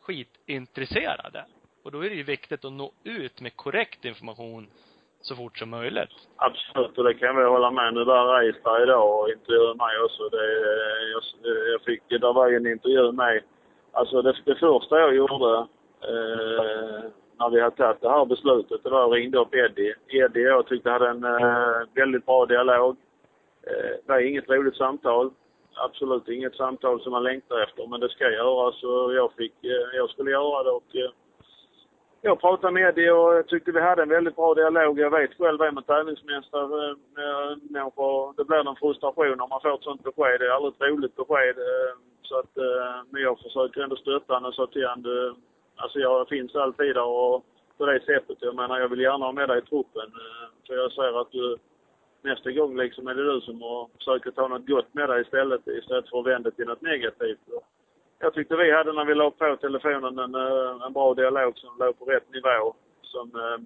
[0.00, 1.44] skitintresserade.
[1.84, 4.66] Och då är det ju viktigt att nå ut med korrekt information
[5.20, 6.28] så fort som möjligt.
[6.36, 7.94] Absolut, och det kan vi hålla med.
[7.94, 10.28] Nu var Reis där idag och intervjuade mig också.
[10.28, 10.46] Det,
[11.12, 11.22] jag,
[11.72, 13.42] jag fick, det var ju en intervju med
[13.92, 15.58] Alltså det, det första jag gjorde
[16.00, 17.04] eh,
[17.42, 19.94] när vi hade tagit det här beslutet, det var att ringde upp Eddie.
[20.08, 22.96] Eddie jag tyckte hade en eh, väldigt bra dialog.
[23.66, 25.30] Eh, det var inget roligt samtal.
[25.74, 29.96] Absolut inget samtal som man längtar efter, men det ska göras och jag fick, eh,
[29.96, 31.10] jag skulle göra det och eh,
[32.24, 34.98] jag pratade med Eddie och jag tyckte vi hade en väldigt bra dialog.
[34.98, 36.90] Jag vet själv det med tävlingsmästare.
[36.90, 37.50] eh,
[38.36, 40.40] det blir en frustration om man får ett sånt besked.
[40.40, 41.58] Det är aldrig ett roligt besked.
[41.58, 45.36] eh, Så att, eh, men jag försöker ändå stötta honom och sa till honom,
[45.76, 47.44] alltså jag finns alltid där och
[47.78, 48.38] på det sättet.
[48.40, 50.08] Jag menar, jag vill gärna ha med dig i truppen.
[50.22, 51.58] Eh, för jag ser att du
[52.22, 55.66] nästa gång liksom är det du som har försöker ta något gott med dig istället,
[55.66, 57.40] istället för att vända till något negativt.
[58.18, 61.78] Jag tyckte vi hade när vi la på telefonen en, eh, en bra dialog som
[61.78, 62.74] låg på rätt nivå.
[63.02, 63.58] Som, eh,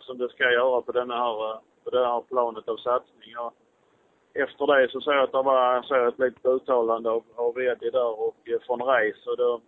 [0.00, 3.38] som det ska göra på, denna här, på det här planet av satsning.
[3.38, 3.54] Och
[4.34, 7.90] efter det så såg jag att det var så ett litet uttalande av, av Eddie
[7.90, 9.26] där och från Reis.
[9.26, 9.60] Och då,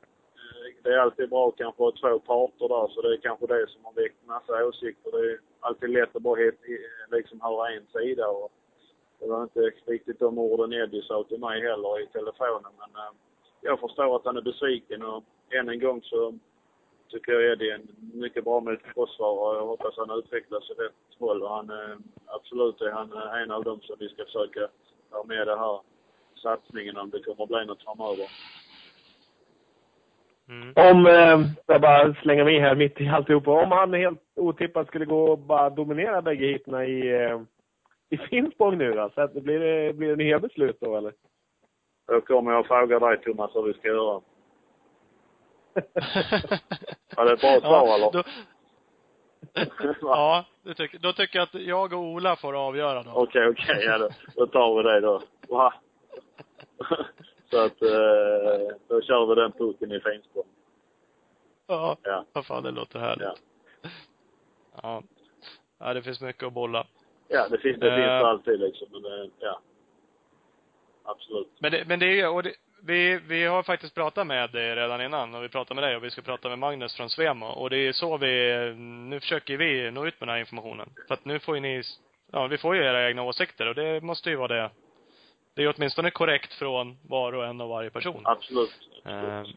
[0.82, 3.66] det är alltid bra kanske att ha två parter där så det är kanske det
[3.70, 5.10] som har väckt massa åsikter.
[5.12, 8.28] Det är alltid lätt att bara helt, eh, liksom höra en sida.
[8.28, 8.52] Och
[9.18, 13.12] det var inte riktigt de orden Eddie sa till mig heller i telefonen men eh,
[13.60, 16.38] jag förstår att han är besviken och än en gång så
[17.08, 19.58] tycker jag Eddie är en mycket bra motståndare.
[19.58, 23.50] Jag hoppas han utvecklas i rätt håll och han är, absolut är han eh, en
[23.50, 24.68] av dem som vi ska försöka
[25.10, 25.80] ha med i den här
[26.42, 28.28] satsningen om det kommer att bli något framöver.
[30.48, 30.72] Mm.
[30.76, 35.04] Om, eh, jag bara slänga med här mitt i alltihopa, om han helt otippat skulle
[35.04, 37.40] gå och bara dominera bägge heaten i, eh,
[38.10, 41.12] i Finspång nu då, så att det blir, det blir det nya beslut då eller?
[42.08, 44.20] Då kommer jag fråga dig Thomas hur vi ska göra.
[47.16, 48.12] Ja, det är ett bra svar, eller?
[48.12, 48.22] Då,
[50.00, 53.10] ja, det tycker, då tycker jag att jag och Ola får avgöra då.
[53.14, 55.22] Okej, okej, ja då, då tar vi det då.
[57.54, 60.44] Så att, eh, då kör vi den pucken i Finspång.
[61.66, 61.96] Ja.
[62.02, 62.24] Ja.
[62.32, 63.26] Vad fan, det låter härligt.
[63.82, 63.90] Ja.
[64.82, 65.02] Ja.
[65.78, 66.86] Ja, det finns mycket att bolla.
[67.28, 69.60] Ja, det finns det finns det alltid liksom, men eh, ja.
[71.04, 71.48] Absolut.
[71.58, 74.76] Men det, men det är ju, och det, vi, vi har faktiskt pratat med dig
[74.76, 77.46] redan innan och vi pratade med dig och vi ska prata med Magnus från Svemo
[77.46, 78.74] och det är så vi,
[79.08, 80.88] nu försöker vi nå ut med den här informationen.
[81.08, 81.82] För att nu får ju ni,
[82.32, 84.70] ja vi får ju era egna åsikter och det måste ju vara det.
[85.54, 88.20] Det är åtminstone korrekt från var och en av varje person.
[88.24, 88.70] Absolut.
[89.04, 89.56] Ehm, absolut.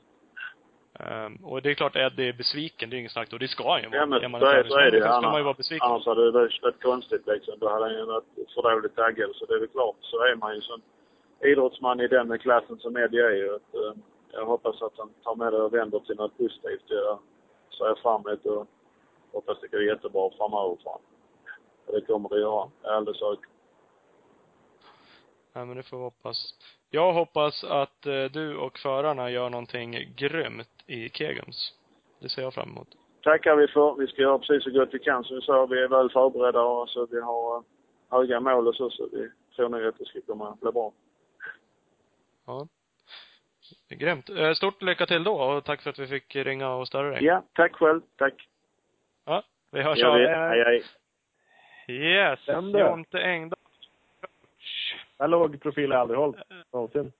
[0.99, 3.71] ehm, och det är klart, Eddie är besviken, det är inget snack och det ska
[3.71, 3.99] han ju vara.
[3.99, 5.03] Ja, men Är man så är, så är det ju.
[5.03, 5.87] man ju Annars, vara besviken.
[5.87, 7.59] annars hade det varit konstigt liksom.
[7.59, 9.29] Då hade han ju varit för dåligt taggad.
[9.35, 10.81] Så det är väl klart, så är man ju som
[11.43, 13.55] idrottsman i den klassen som Eddie är ju.
[13.55, 13.93] Att, eh,
[14.31, 16.83] jag hoppas att han tar med det och vänder till något positivt.
[16.87, 17.19] Jag
[17.77, 18.67] ser fram emot och
[19.31, 21.01] hoppas det går jättebra framöver för honom.
[21.93, 23.56] Det kommer det göra, jag är alldeles säker.
[25.57, 26.53] Ja, men det får vi hoppas.
[26.89, 31.73] Jag hoppas att eh, du och förarna gör någonting grymt i Kegums.
[32.19, 32.87] Det ser jag fram emot.
[33.23, 33.95] tackar vi för.
[33.99, 35.65] Vi ska göra precis så gott vi kan som vi sa.
[35.65, 37.63] Vi är väl förberedda och så vi har eh,
[38.09, 40.93] höga mål och så, så vi tror nog att det ska komma bli bra.
[42.45, 42.67] Ja.
[43.89, 44.29] Grymt.
[44.29, 47.23] Eh, Stort lycka till då och tack för att vi fick ringa och störa dig.
[47.23, 48.01] Ja, tack själv.
[48.17, 48.47] Tack.
[49.25, 50.13] Ja, vi hörs av.
[50.13, 50.83] Hej, hej.
[51.87, 52.39] Yes.
[52.47, 53.66] Jonte Engdahl.
[55.17, 56.41] Jag låg profil har aldrig hållit,
[56.73, 57.11] någonsin.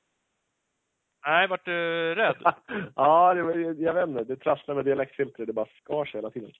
[1.26, 2.36] Nej, vart du rädd?
[2.96, 4.24] ja, det jag vet inte.
[4.24, 5.48] Det trasslar med dialektfiltret.
[5.48, 6.52] Det bara skar sig hela tiden.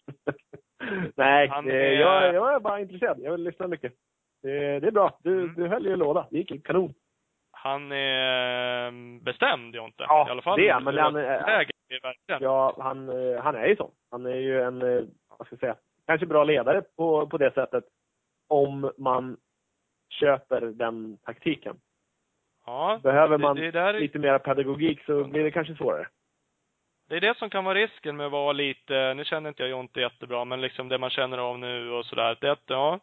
[1.16, 3.20] Nej, eh, är- jag, jag är bara intresserad.
[3.20, 3.94] Jag vill lyssna mycket.
[4.42, 5.20] Det, det är bra.
[5.24, 5.54] Du, Mm.
[5.56, 6.28] du höll ju låda.
[6.32, 6.94] Det gick kanon.
[7.52, 10.04] Han är eh, bestämd, Jonte.
[10.08, 10.60] Ja, I alla fall.
[10.60, 11.40] det men han är
[12.04, 12.42] verkligen.
[12.44, 13.92] Ja, han, eh, han är ju sån.
[14.12, 14.80] Han är ju en,
[15.38, 15.76] vad ska jag säga,
[16.06, 17.84] kanske bra ledare på, på det sättet.
[18.50, 19.38] Om man
[20.10, 21.76] köper den taktiken.
[22.66, 23.00] Ja.
[23.04, 26.08] Behöver det- man det där är- lite mer pedagogik så blir det kanske svårare.
[27.10, 29.70] Det är det som kan vara risken med att vara lite, nu känner inte jag
[29.70, 33.00] Jonte jättebra, men liksom det man känner av nu och sådär, det är att, ja,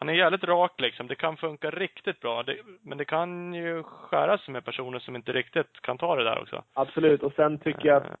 [0.00, 1.06] han är jävligt rak liksom.
[1.06, 2.42] Det kan funka riktigt bra.
[2.42, 6.24] Det, men det kan ju skära sig med personer som inte riktigt kan ta det
[6.24, 6.64] där också.
[6.72, 7.22] Absolut.
[7.22, 8.16] Och sen tycker jag att Eh,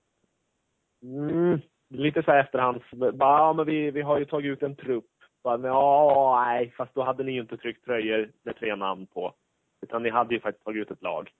[1.02, 1.60] Mm,
[1.90, 2.90] lite så här efterhands.
[2.90, 5.04] Bara, ja, men vi, vi har ju tagit ut en trupp.
[5.44, 9.06] Bara, men, ja, nej, fast då hade ni ju inte tryckt tröjor med tre namn
[9.06, 9.34] på.
[9.82, 11.30] Utan ni hade ju faktiskt tagit ut ett lag.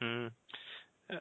[0.00, 0.32] Mm.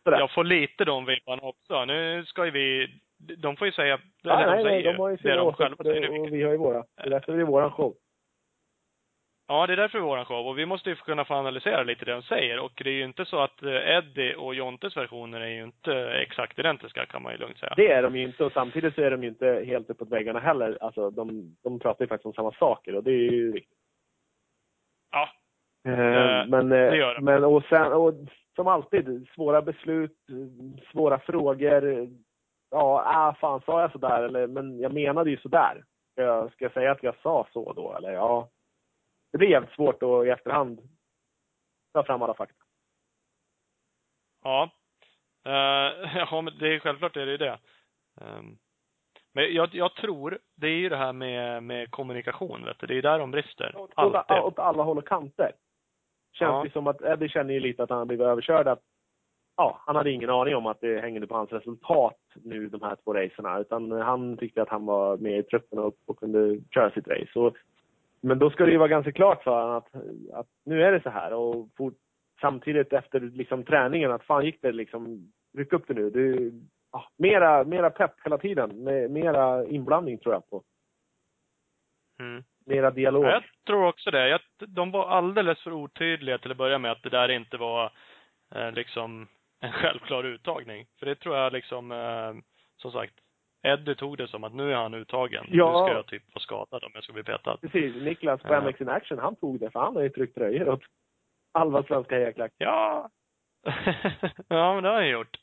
[0.03, 1.85] Jag får lite de vibbarna också.
[1.85, 5.43] Nu ska ju vi, de får ju säga, är Nej, nej, de har ju sina
[5.43, 6.83] åsikter och vi har ju våra.
[6.95, 7.95] Det är därför det är våran show.
[9.47, 10.47] Ja, det är därför det är våran show.
[10.47, 12.59] Och vi måste ju kunna få analysera lite det de säger.
[12.59, 15.93] Och det är ju inte så att eh, Eddie och Jontes versioner är ju inte
[15.95, 17.73] exakt identiska, kan man ju lugnt säga.
[17.75, 20.39] Det är de ju inte och samtidigt så är de ju inte helt uppåt väggarna
[20.39, 20.77] heller.
[20.81, 23.77] Alltså de, de pratar ju faktiskt om samma saker och det är ju viktigt.
[25.11, 25.29] Ja.
[25.87, 27.25] Eh, Eh, men, det gör eh, de.
[27.25, 28.13] men och sen, och
[28.55, 32.09] som alltid, svåra beslut, eh, svåra frågor.
[32.71, 35.83] Ja, ah, fan sa jag sådär eller, men jag menade ju sådär.
[36.11, 38.11] Ska jag, ska jag säga att jag sa så då eller?
[38.11, 38.49] Ja.
[39.35, 40.79] Det blir jävligt svårt att i efterhand
[41.93, 42.63] ta fram alla fakta.
[44.43, 44.69] Ja.
[45.45, 47.59] Eh, ja, men det är självklart är det ju det.
[48.21, 48.57] Ehm,
[49.33, 52.87] men jag, jag tror, det är ju det här med, med kommunikation, vet du.
[52.87, 53.77] Det är där de brister.
[53.77, 54.37] Åt, Alltid.
[54.37, 55.51] åt alla håll och kanter.
[56.33, 56.63] Känns Ja.
[56.63, 58.67] det som att Eddie känner ju lite att han har blivit överkörd.
[58.67, 58.81] Att,
[59.57, 62.95] ja, han hade ingen aning om att det hängde på hans resultat nu, de här
[63.03, 63.59] två racerna.
[63.59, 67.39] Utan han tyckte att han var med i truppen och, och kunde köra sitt race.
[67.39, 67.57] Och,
[68.25, 69.95] men då ska det ju vara ganska klart för honom att,
[70.33, 71.33] att nu är det så här.
[71.33, 71.93] Och fort,
[72.41, 76.09] samtidigt efter liksom träningen, att fan gick det liksom, ryck upp det nu.
[76.09, 76.51] Det,
[76.91, 78.83] ja, mera, mera pepp hela tiden.
[79.13, 80.63] Mera inblandning tror jag på.
[82.19, 82.43] Mm.
[82.65, 83.25] Mera dialog.
[83.25, 84.29] Ja, jag tror också det.
[84.29, 87.91] Jag, de var alldeles för otydliga till att börja med att det där inte var
[88.55, 89.27] eh, liksom
[89.59, 90.87] en självklar uttagning.
[90.99, 92.33] För det tror jag liksom, eh,
[92.77, 93.13] som sagt,
[93.65, 95.45] Eddie tog det som att nu är han uttagen.
[95.49, 95.81] Ja.
[95.81, 97.57] Nu ska jag typ vara skadad om jag ska bli petad.
[97.61, 97.95] Precis.
[97.95, 98.61] Niklas på.
[98.61, 100.83] MX in Action, han tog det för han har ju tryckt tröjor åt
[101.53, 102.51] halva svenska hejaklack.
[102.57, 103.09] Ja.
[104.47, 105.37] ja, men det har jag gjort.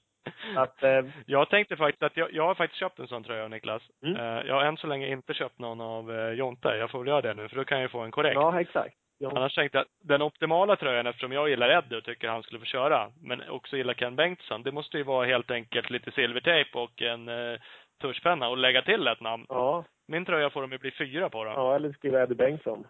[0.57, 3.83] Att, eh, Jag tänkte faktiskt att jag, jag har faktiskt köpt en sån tröja Niklas.
[4.03, 4.17] Mm.
[4.17, 6.69] Eh, jag har än så länge inte köpt någon av eh, Jonte.
[6.69, 8.35] Jag får väl göra det nu, för då kan jag ju få en korrekt.
[8.35, 8.95] ja, exakt.
[9.19, 9.33] Ja.
[9.37, 12.65] Annars tänkte jag, den optimala tröjan, eftersom jag gillar Eddie och tycker han skulle få
[12.65, 17.03] köra, men också gillar Ken Bengtsson, det måste ju vara helt enkelt lite silvertejp och
[17.03, 17.61] en eh,
[18.03, 19.47] tuschpenna och lägga till ett namn.
[19.49, 21.51] Ja, Min tröja får de ju bli fyra på då.
[21.51, 22.87] ja eller skriva Eddie Bengtsson.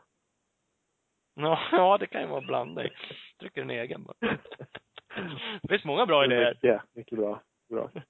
[1.35, 2.89] Ja, ja det kan ju vara en blandning.
[3.41, 4.37] Trycker en egen bara.
[5.63, 6.55] Det finns många bra idéer.
[6.55, 7.41] Mycket, mycket bra.
[7.71, 7.91] bra.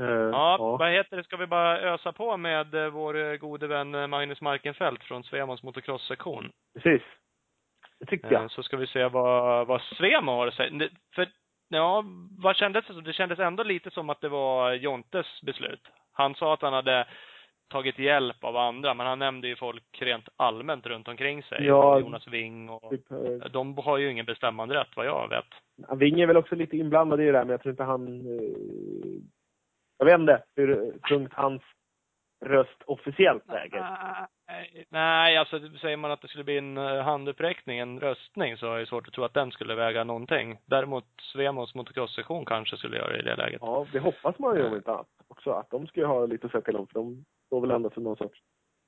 [0.00, 1.24] Eh, Ja, vad heter det?
[1.24, 5.62] Ska vi bara ösa på med eh, vår eh, gode vän Magnus Markenfeldt från Svemons
[5.62, 6.52] motocross-sektion?
[6.74, 7.02] precis.
[8.00, 8.50] Det tyckte Eh, jag.
[8.50, 10.88] Så ska vi se vad, vad Svemo har att säga.
[11.14, 11.28] För,
[11.68, 12.04] ja,
[12.38, 13.04] vad kändes det som?
[13.04, 15.80] Det kändes ändå lite som att det var Jontes beslut.
[16.12, 17.06] Han sa att han hade
[17.68, 21.64] tagit hjälp av andra, men han nämnde ju folk rent allmänt runt omkring sig.
[21.64, 22.00] Ja.
[22.00, 22.90] Jonas Wing och...
[22.90, 25.98] Typ, eh, De har ju ingen bestämmande rätt vad jag vet.
[25.98, 28.20] Wing är väl också lite inblandad i det där, men jag tror inte han...
[28.20, 29.22] Eh,
[29.98, 31.62] jag vet inte hur tungt hans
[32.46, 33.80] röst officiellt väger.
[34.48, 38.74] Nej, Nej, alltså säger man att det skulle bli en eh, handuppräckning, en röstning, så
[38.74, 40.58] är det svårt att tro att den skulle väga någonting.
[40.66, 43.60] Däremot Svemos motocross-sektion kanske skulle göra det i det läget.
[43.60, 45.50] Ja, det hoppas man ju om inte annat också.
[45.50, 47.90] Att de ska ju ha lite att säga till om, för de står väl ändå
[47.90, 48.40] för någon sorts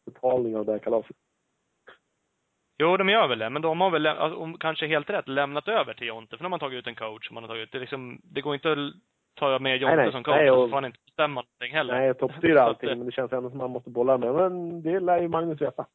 [0.07, 1.17] betalning av det här kalaset.
[2.81, 5.95] Jo, de gör väl det, men de har väl, alltså, kanske helt rätt, lämnat över
[5.95, 6.37] till Jonte.
[6.37, 8.55] För när man tagit ut en coach, man har tagit ut, det liksom, det går
[8.55, 8.79] inte att
[9.47, 10.13] l- ta med Jonte Nej, nej.
[10.13, 11.95] som coach, Nej, och så får han inte bestämma någonting heller.
[11.95, 12.09] Nej,
[12.59, 14.35] att, allting, men det känns ändå som man måste bolla med.
[14.35, 15.87] Men det lär ju Magnus veta.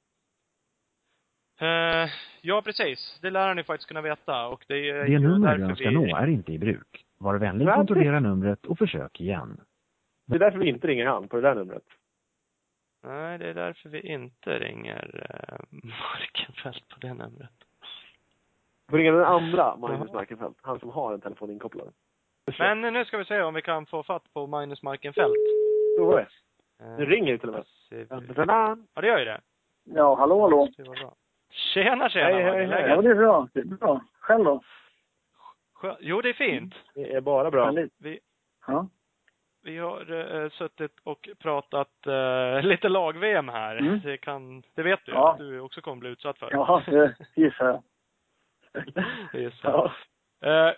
[1.61, 2.09] Eh,
[2.41, 3.19] ja, precis.
[3.21, 4.47] Det lär han ju faktiskt kunna veta.
[4.47, 7.05] Och det är Det nummer du önskar vi- nå är inte i bruk.
[7.17, 9.61] Var vänlig kontrollera numret och försök igen.
[10.27, 11.83] Det är därför vi inte ringer han på det där numret.
[13.05, 17.51] Nej, det är därför vi inte ringer eh, Markenfeldt på det numret.
[18.91, 20.13] Vi ringa den andra Magnus.
[20.13, 20.59] Markenfeldt.
[20.61, 21.93] Han som har en telefon inkopplad.
[22.59, 25.35] Men nu ska vi se om vi kan få fatt på Magnus Markenfeldt.
[25.97, 26.27] Prova det.
[26.81, 27.65] Eh, Nu ringer det till och med.
[28.95, 29.41] Ja, det gör ju det.
[29.83, 30.67] Ja, hallå, hallå.
[30.77, 31.13] Det var bra.
[31.51, 32.25] Tjena, tjena.
[32.27, 32.85] Hej, hej, hej.
[32.89, 33.47] Ja, det är bra.
[33.53, 34.01] Det är bra.
[34.19, 34.61] Själv då?
[35.99, 36.75] Jo, det är fint.
[36.95, 37.71] Det är bara bra.
[37.97, 38.19] Vi,
[38.67, 38.87] Ja.
[39.63, 40.11] vi har
[40.43, 43.75] eh, suttit och pratat eh, lite lag-VM här.
[43.77, 43.99] Mm.
[44.03, 45.31] Det kan, det vet du Ja.
[45.31, 46.49] att du också kommer bli utsatt för.
[46.51, 47.83] Ja, det gissar jag.
[49.53, 49.91] Så.
[50.41, 50.67] Ja.
[50.69, 50.73] Eh,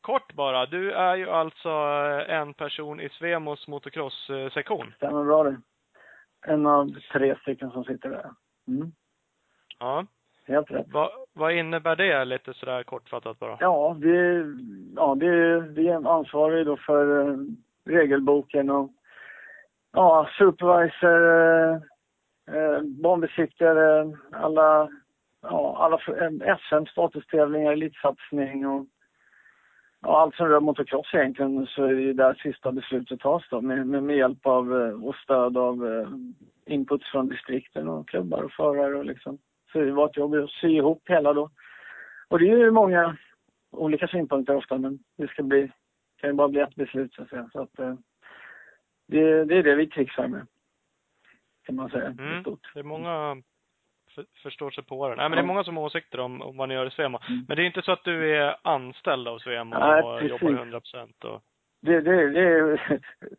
[0.00, 4.92] kort bara, du är ju alltså eh, en person i Svemos motocross-sektion.
[4.96, 5.60] Stämmer bra det.
[6.46, 8.30] En av tre stycken som sitter där.
[8.68, 8.92] Mm.
[9.78, 10.06] Ja.
[10.46, 10.86] Helt rätt.
[10.92, 13.56] Vad, vad innebär det lite sådär kortfattat bara?
[13.60, 14.44] Ja, det,
[14.96, 17.36] ja det, vi är ansvariga då för eh,
[17.84, 18.90] regelboken och
[19.92, 21.74] ja, supervisor, eh,
[22.56, 24.88] eh, banbesiktare, alla,
[25.42, 25.98] ja, alla
[26.56, 28.86] SM-statustävlingar, elitsatsning och
[30.02, 33.60] ja, allt som rör motocross egentligen så är det ju där sista beslutet tas då
[33.60, 36.08] med, med, hjälp av eh, och stöd av eh,
[36.74, 39.38] inputs från distrikten och klubbar och förare och liksom.
[39.72, 41.50] Så det var ett jobb att sy ihop hela då.
[42.28, 43.16] Och det är ju många
[43.70, 45.72] olika synpunkter ofta, men det ska bli,
[46.20, 47.50] kan ju bara bli ett beslut så att säga.
[47.52, 47.94] Så att, eh,
[49.06, 50.46] det, det är det vi trixar med,
[51.62, 52.44] kan man säga, Mm.
[52.74, 53.42] Det är många
[54.14, 55.16] för, förstår sig på det.
[55.16, 57.18] Nej, men det är många som har åsikter om, om vad ni gör i Svemo.
[57.28, 57.44] Mm.
[57.48, 60.42] Men det är inte så att du är anställd av Svemo Nej, och precis.
[60.42, 61.42] jobbar 100 procent och...
[61.82, 62.80] Det, det, det är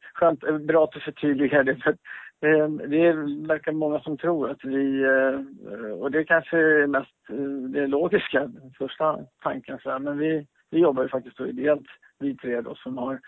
[0.14, 1.76] skönt, bra att du förtydligar det.
[1.76, 1.96] För
[2.42, 3.14] det, det
[3.48, 7.36] verkar många som tror att vi, eh, och det kanske är mest eh,
[7.70, 11.88] det logiska, första tanken så här, men vi, vi jobbar ju faktiskt då ideellt,
[12.20, 13.20] vi tre då som har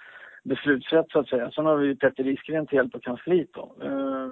[0.43, 1.51] beslutsrätt så att säga.
[1.51, 3.75] Sen har vi ju Petter Isgren till hjälp på kansliet då.
[3.81, 4.29] Eh,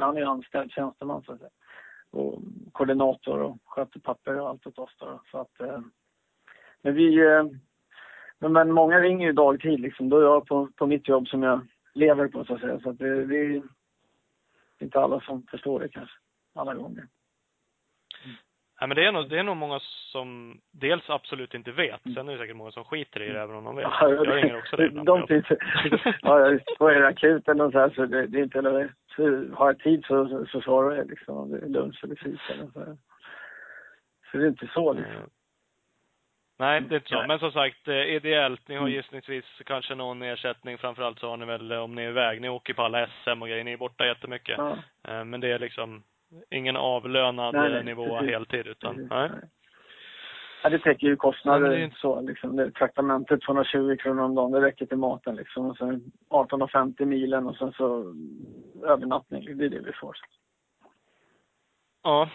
[0.00, 1.50] Han är anställd tjänsteman så att säga.
[2.14, 2.42] Och
[2.72, 5.20] koordinator och sköter papper och allt åt oss då.
[5.30, 5.80] Så att, eh,
[6.82, 7.44] men vi, eh,
[8.38, 10.08] men, men många ringer ju dagtid liksom.
[10.08, 12.80] Då är jag på, på mitt jobb som jag lever på så att säga.
[12.80, 13.62] Så att det, det är
[14.78, 16.16] inte alla som förstår det kanske.
[16.54, 17.08] Alla gånger.
[18.84, 22.04] Nej, men det är, nog, det är nog många som dels absolut inte vet.
[22.06, 22.14] Mm.
[22.14, 23.86] Sen är det säkert många som skiter i det även om de vet.
[24.00, 25.06] Ja, jag ringer också dig ibland.
[25.06, 25.46] De finns,
[26.22, 29.22] ja, får er akuten och så här så det, det är inte, eller, så
[29.54, 32.52] har jag tid så, så, så svarar jag liksom om det är lunch eller fika
[32.52, 32.96] eller så här.
[34.30, 35.14] Så det är inte så liksom.
[35.14, 35.22] Eh,
[36.58, 37.24] Nej, det är inte så.
[37.28, 38.68] Men som sagt, eh, ideellt.
[38.68, 38.92] Ni har Mm.
[38.94, 40.78] gissningsvis kanske någon ersättning.
[40.78, 43.42] Framförallt så har ni väl, eh, om ni är iväg, ni åker på alla SM
[43.42, 43.64] och grejer.
[43.64, 44.58] Ni är borta jättemycket.
[44.58, 45.24] Ja.
[45.24, 46.02] Men det är liksom
[46.50, 48.30] ingen avlönad Nej, eh, nej, nivå precis.
[48.30, 49.30] heltid, utan, Precis, nej.
[50.62, 52.56] Ja, det täcker ju Nej, kostnader men det så liksom.
[52.56, 55.66] Det, traktamentet 220 kronor om dagen, det räcker till maten liksom.
[55.66, 58.14] Och sen 1850 milen och sen så
[58.84, 59.44] övernattning.
[59.58, 60.16] Det är det vi får.
[62.02, 62.28] Ja.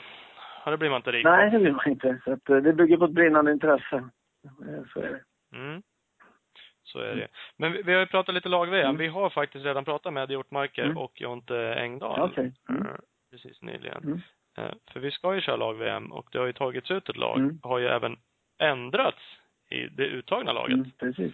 [0.66, 1.30] ja, det blir man inte rik på.
[1.30, 2.22] Nej, det vill man inte.
[2.26, 3.96] Så att, eh, det bygger på ett brinnande intresse.
[4.46, 5.22] Eh, Så är det.
[5.58, 5.82] Mm.
[6.84, 7.28] Så är det.
[7.58, 8.86] Men vi, vi har ju pratat lite lag-VM.
[8.86, 8.98] Mm.
[8.98, 10.98] Vi har faktiskt redan pratat med Hjortmarker Mm.
[10.98, 12.22] och Jonte Engdahl.
[12.32, 12.54] Okej.
[12.70, 12.88] Mm.
[13.32, 14.04] Eh, Precis nyligen.
[14.04, 14.20] Mm.
[14.58, 17.40] Eh, För vi ska ju köra lag-VM och det har ju tagits ut ett lag.
[17.40, 17.60] Mm.
[17.64, 18.18] Har ju även
[18.60, 19.22] ändrats
[19.70, 20.74] i det uttagna laget.
[20.76, 21.34] Mm, precis.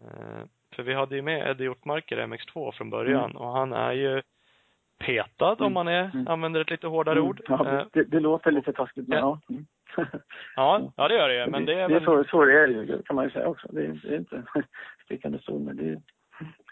[0.00, 0.44] Eh,
[0.76, 3.36] För vi hade ju med Eddie Hjortmarker i MX2 från början Mm.
[3.36, 4.22] och han är ju
[4.98, 5.72] petad om Mm.
[5.72, 6.28] man är, Mm.
[6.28, 7.40] använder ett lite hårdare ord.
[7.48, 9.40] Ja, Eh, det, det låter lite taskigt, men Ja.
[10.56, 10.76] ja.
[10.76, 10.90] Mm.
[10.96, 11.50] Ja, det gör det ju.
[11.50, 13.68] Men det är det är så, så det är ju, kan man ju säga också.
[13.72, 14.42] Det är, det är inte
[15.04, 16.02] stickande stol, men det är,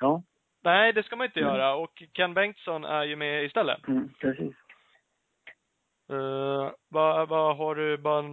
[0.00, 0.22] ja,
[0.62, 1.54] nej det ska man inte Mm.
[1.54, 3.88] göra och Ken Bengtsson är ju med istället.
[3.88, 4.54] mm, precis.
[6.12, 8.24] Uh, vad, vad har du bara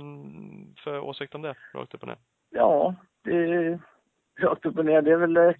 [0.83, 1.55] för åsikt om det?
[1.73, 2.17] Rakt upp och ner.
[2.49, 3.79] Ja, det är
[4.39, 5.01] rakt upp och ner.
[5.01, 5.51] Det är väl, eh,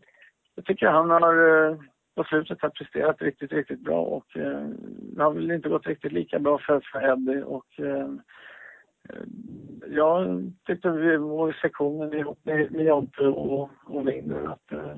[0.55, 1.77] jag tycker han har eh,
[2.15, 4.67] på slutet har presterat riktigt, riktigt bra och eh,
[5.15, 8.09] det har väl inte gått riktigt lika bra för, för Eddie och eh,
[9.09, 9.23] eh,
[9.87, 14.97] jag tyckte vi var i sektionen ihop med, med Jonte och, och Linder att, eh,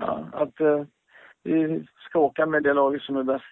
[0.00, 0.84] ja, att eh,
[1.42, 3.44] vi ska åka med det laget som är bäst.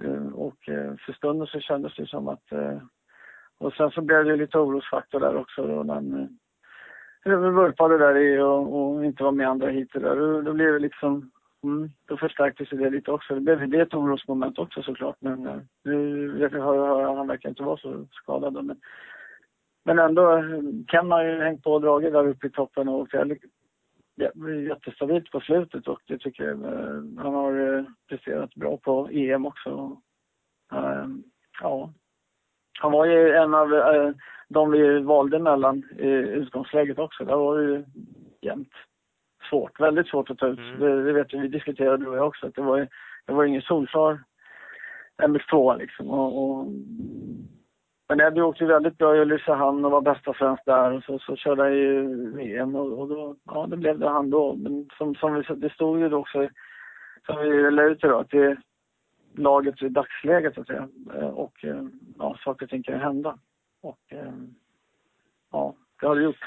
[0.00, 2.78] Eh, och eh, för stunden så kändes det som att eh,
[3.58, 6.28] och sen så blev det lite orosfaktor där också då när
[7.24, 10.16] eh, vi vurpade där i och, och inte var med andra hit där.
[10.16, 11.30] Då, då blev det liksom,
[11.64, 13.34] mm, då förstärktes det lite också.
[13.34, 17.26] Det blev det ett orosmoment också såklart men eh, nu vet jag, hör, hör, han
[17.26, 18.80] verkar inte vara så skadad men
[19.84, 22.94] men ändå, eh, Ken har ju hängt på och dragit där uppe i toppen och
[22.94, 23.14] åkt
[24.68, 29.46] jättestabilt på slutet och det tycker jag, eh, han har eh, presterat bra på EM
[29.46, 30.00] också.
[30.72, 31.06] Eh,
[31.60, 31.92] ja,
[32.80, 33.68] han var ju en av
[34.48, 37.24] de vi valde mellan i utgångsläget också.
[37.24, 37.84] Där var det ju
[38.40, 38.72] jämnt.
[39.50, 40.58] Svårt, väldigt svårt att ta ut.
[40.58, 40.80] Mm.
[40.80, 42.88] Det, det vet vi, vi diskuterade du och jag också, att det var, ju-
[43.26, 44.22] det var ingen solklar
[45.22, 46.10] MX2 liksom.
[46.10, 46.66] Och, och,
[48.12, 51.18] men Eddie åkte ju väldigt bra i Ulricehamn och var bästa svensk där och så,
[51.18, 52.06] så körde han ju
[52.36, 54.54] VM och, och då, ja det blev det han då.
[54.54, 56.48] Men som, som vi, det stod ju då också,
[57.26, 58.56] som vi la ut idag, att det är
[59.34, 60.88] laget i dagsläget så att säga.
[61.14, 61.82] Eh, Och eh,
[62.18, 63.38] ja, saker och ting kan ju hända.
[63.82, 64.32] Och eh,
[65.52, 66.44] ja, det har det gjort.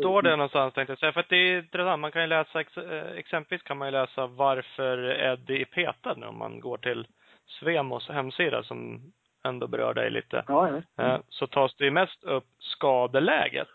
[0.00, 1.12] Står det någonstans tänkte jag säga.
[1.12, 2.00] För att det är intressant.
[2.00, 2.72] Man kan ju läsa, ex,
[3.16, 7.06] exempelvis kan man ju läsa varför Eddie är petad nu om man går till
[7.46, 9.12] Svemos hemsida som
[9.44, 10.44] ändå berör dig lite.
[10.48, 10.84] Ja, vet.
[10.98, 13.68] Eh, Så tas det ju mest upp skadeläget.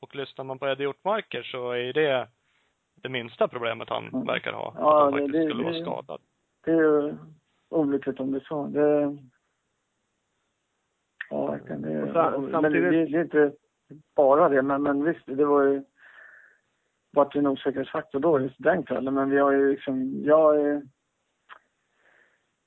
[0.00, 2.28] Och lyssnar man på Eddie Hjortmarker så är ju det
[3.02, 4.26] det minsta problemet han Mm.
[4.26, 4.74] verkar ha.
[4.78, 6.20] Ja, att han det- faktiskt det- skulle vara det- skadad.
[6.64, 7.14] Det är ju
[7.68, 8.66] olyckligt om det är så.
[8.66, 9.18] Det...
[11.30, 11.82] Ja, verkligen.
[11.82, 11.88] Det...
[11.88, 13.52] Men samtidigt- det, det är inte
[14.16, 15.84] bara det, men, men visst, det var ju
[17.10, 19.14] varit en osäkerhetsfaktor då, just den kvällen.
[19.14, 20.82] Men vi har ju liksom, jag är,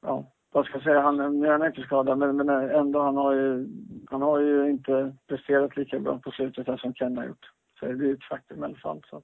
[0.01, 3.17] ja, vad ska jag säga, han, nu är han inte skadad, men, men ändå, han
[3.17, 3.67] har ju,
[4.09, 7.51] han har ju inte presterat lika bra på slutet här som Ken har gjort.
[7.79, 9.01] Så det är ju ett faktum i alla fall.
[9.09, 9.23] Så att,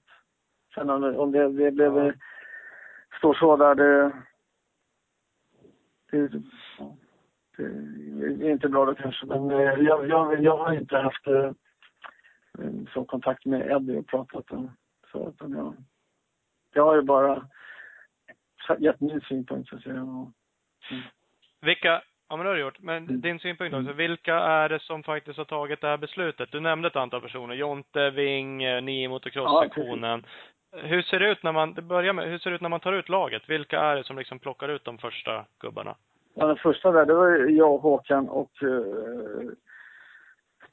[0.76, 2.14] sen om det, om det, det blev, Ja.
[3.18, 4.12] står så där, det,
[6.12, 6.28] det,
[7.58, 9.26] det är inte bra då kanske.
[9.26, 11.52] Men eh, jag, jag, jag har inte haft eh,
[12.94, 14.72] så kontakt med Eddie och pratat om
[15.12, 15.30] så.
[15.30, 15.76] Utan jag,
[16.74, 17.48] jag har ju bara
[18.78, 20.04] gett min synpunkt så att säga.
[20.04, 20.32] Och,
[21.62, 22.80] Vilka, ja men det har du gjort.
[22.80, 23.22] Men Mm.
[23.22, 23.86] din synpunkt också.
[23.86, 23.98] Mm.
[23.98, 26.52] Vilka är det som faktiskt har tagit det här beslutet?
[26.52, 27.56] Du nämnde ett antal personer.
[27.56, 30.26] Jonte, Wing, eh, ni i motocross-sektionen.
[30.72, 32.80] hur ser det ut när man, det börjar med, hur ser det ut när man
[32.80, 33.50] tar ut laget?
[33.50, 35.96] Vilka är det som liksom plockar ut de första gubbarna?
[36.36, 39.50] Ja, den första där, det var jag, Håkan och uh,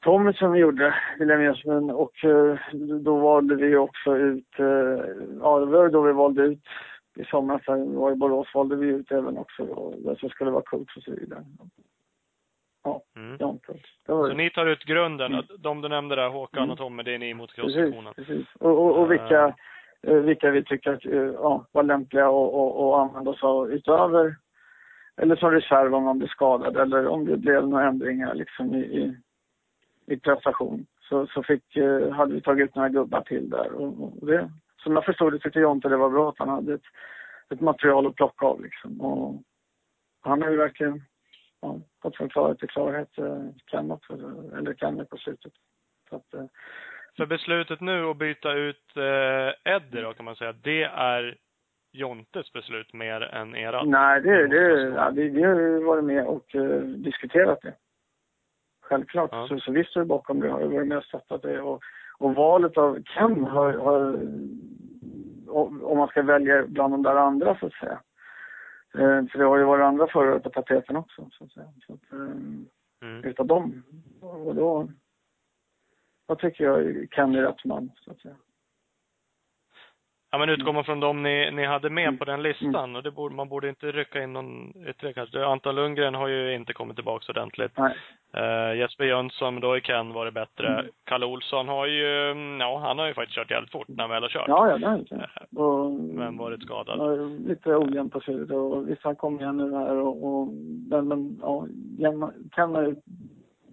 [0.01, 1.65] Tommy som gjorde vill jag minnas.
[1.65, 2.57] Men, och eh,
[3.03, 4.99] då valde vi också ut, uh,
[5.41, 6.59] ja det var då vi valde ut
[7.15, 10.51] i somras, här, var i Borås, valde vi ut även också då, vem som skulle
[10.51, 11.45] vara coach och så vidare.
[12.83, 13.37] Ja, Mm.
[13.37, 13.43] Det
[14.13, 15.33] var Så ni tar ut grunden.
[15.33, 15.45] Mm.
[15.59, 16.71] De du nämnde där, Håkan Mm.
[16.71, 18.13] och Tommy, det är ni i Precis, motocross-sektionen.
[18.13, 18.45] precis.
[18.59, 19.53] Och, och, och vilka,
[20.01, 23.71] eh, vilka vi tycker att, eh, ja, var lämpliga att och, och använda oss av
[23.71, 24.35] utöver,
[25.17, 28.79] eller som reserv om man blir skadad eller om det blev några ändringar liksom i,
[28.79, 29.17] i,
[30.05, 30.85] i prestation.
[31.09, 31.77] Så, så fick,
[32.11, 34.51] hade vi tagit ut några gubbar till där och, och det,
[34.85, 36.87] som jag förstod det tyckte jag inte det var bra att han hade ett,
[37.49, 39.01] ett material att plocka av liksom.
[39.01, 39.43] Och
[40.21, 41.01] han har ju verkligen
[41.61, 43.09] ja, gått från klarhet till klarhet,
[43.91, 44.13] också,
[44.57, 45.53] eller kan på slutet.
[46.09, 46.45] Så att, eh,
[47.17, 51.37] För beslutet nu att byta ut eh, Eddie då kan man säga, det är
[51.91, 53.83] Jontes beslut mer än era?
[53.83, 57.73] Nej, det, det, ja, vi, vi har ju varit med och eh, diskuterat det.
[58.81, 59.29] Självklart.
[59.31, 59.47] Ja.
[59.47, 61.61] Så, så vi står bakom det, har ju varit med och stöttat det.
[61.61, 61.83] Och,
[62.17, 64.13] och valet av Ken har, har
[65.83, 67.99] om man ska välja bland de där andra så att säga.
[68.93, 71.67] Eh, för det har ju varit andra förare på tapeten också så att säga.
[71.87, 72.37] Så att, eh,
[73.01, 73.23] Mm.
[73.23, 73.83] utav dem.
[74.21, 74.89] Och då,
[76.27, 78.35] då tycker jag Ken är rätt man så att säga.
[80.35, 82.17] Ja men utgår man från de ni, ni hade med Mm.
[82.17, 85.45] på den listan och det borde, man borde inte rycka in någon ytterligare kanske.
[85.45, 87.71] Anton Lundgren har ju inte kommit tillbaka ordentligt.
[87.77, 87.95] Nej.
[88.37, 90.67] Uh, Jesper Jönsson då i Ken var det bättre.
[90.67, 90.85] Mm.
[91.03, 94.09] Kalle Olsson har ju, mm, ja han har ju faktiskt kört jävligt fort när han
[94.09, 94.47] väl har kört.
[94.47, 95.29] Ja, ja, det har inte.
[95.55, 96.99] Och, Men varit skadad.
[96.99, 97.15] Ja,
[97.49, 100.47] lite ojämnt på slutet och visst han kom igen nu här och, och
[100.89, 101.67] men, men ja,
[101.97, 102.95] jämna, kan ha ju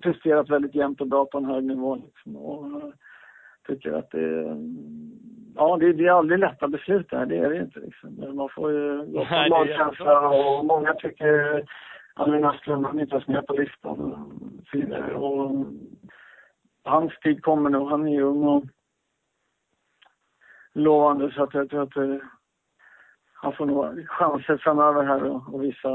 [0.02, 2.88] presterat väldigt jämnt och bra på en hög nivå liksom och eh,
[3.66, 4.56] tycker att det är,
[5.54, 8.14] ja det, det är aldrig lätta beslut det här, det är det inte liksom.
[8.14, 11.64] Men Man får ju är magkänsla och många tycker
[12.14, 14.18] Albin Asplund, han är inte ens med på listan och
[14.70, 15.66] så vidare och
[16.84, 18.64] hans tid kommer nog, han är ung och
[20.72, 22.16] lovande så att jag tror att eh,
[23.34, 25.88] han får nog chanser framöver här och, och visa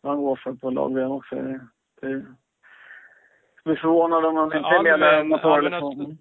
[0.00, 1.34] vad han går för på lag också.
[1.34, 1.60] Det,
[2.00, 2.24] det, jag
[3.64, 5.72] blir förvånad om han inte är Albin- med året.
[5.72, 6.18] Östlund-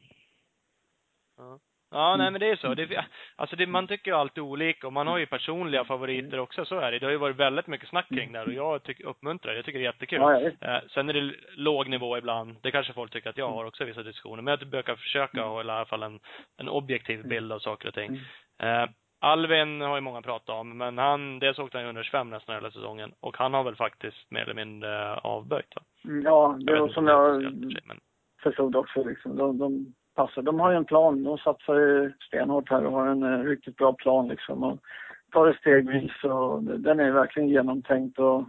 [1.92, 1.98] Ja.
[1.98, 2.18] Ja, Mm.
[2.24, 2.74] nej men det är så.
[2.74, 6.66] Det, alltså det, man tycker ju alltid olika och man har ju personliga favoriter också,
[6.66, 7.00] så är det.
[7.00, 9.58] Det har ju varit väldigt mycket snack kring det här och jag tycker, uppmuntrar det.
[9.58, 10.20] Jag tycker det är jättekul.
[10.22, 10.68] Ja, ja.
[10.76, 12.56] Eh, sen är det låg nivå ibland.
[12.62, 13.58] Det kanske folk tycker att jag Mm.
[13.58, 14.42] har också i vissa diskussioner.
[14.44, 16.20] Men jag brukar försöka hålla i alla fall en,
[16.58, 18.22] en objektiv bild av saker och ting.
[18.60, 18.84] Mm.
[18.84, 22.56] Eh, Alvin har ju många pratat om, men han, dels åkte han ju 125 nästan
[22.56, 23.14] hela säsongen.
[23.20, 25.82] Och han har väl faktiskt mer eller mindre avböjt va?
[26.06, 27.42] Mm, Ja, det var som jag
[27.86, 28.00] men
[28.44, 29.04] förstod också.
[29.04, 29.38] Liksom.
[29.38, 30.42] De, de passar.
[30.42, 31.24] De har ju en plan.
[31.24, 34.64] De satsar ju stenhårt här och har en eh, riktigt bra plan liksom.
[34.64, 34.80] Och
[35.32, 38.44] tar det stegvis och den är verkligen genomtänkt och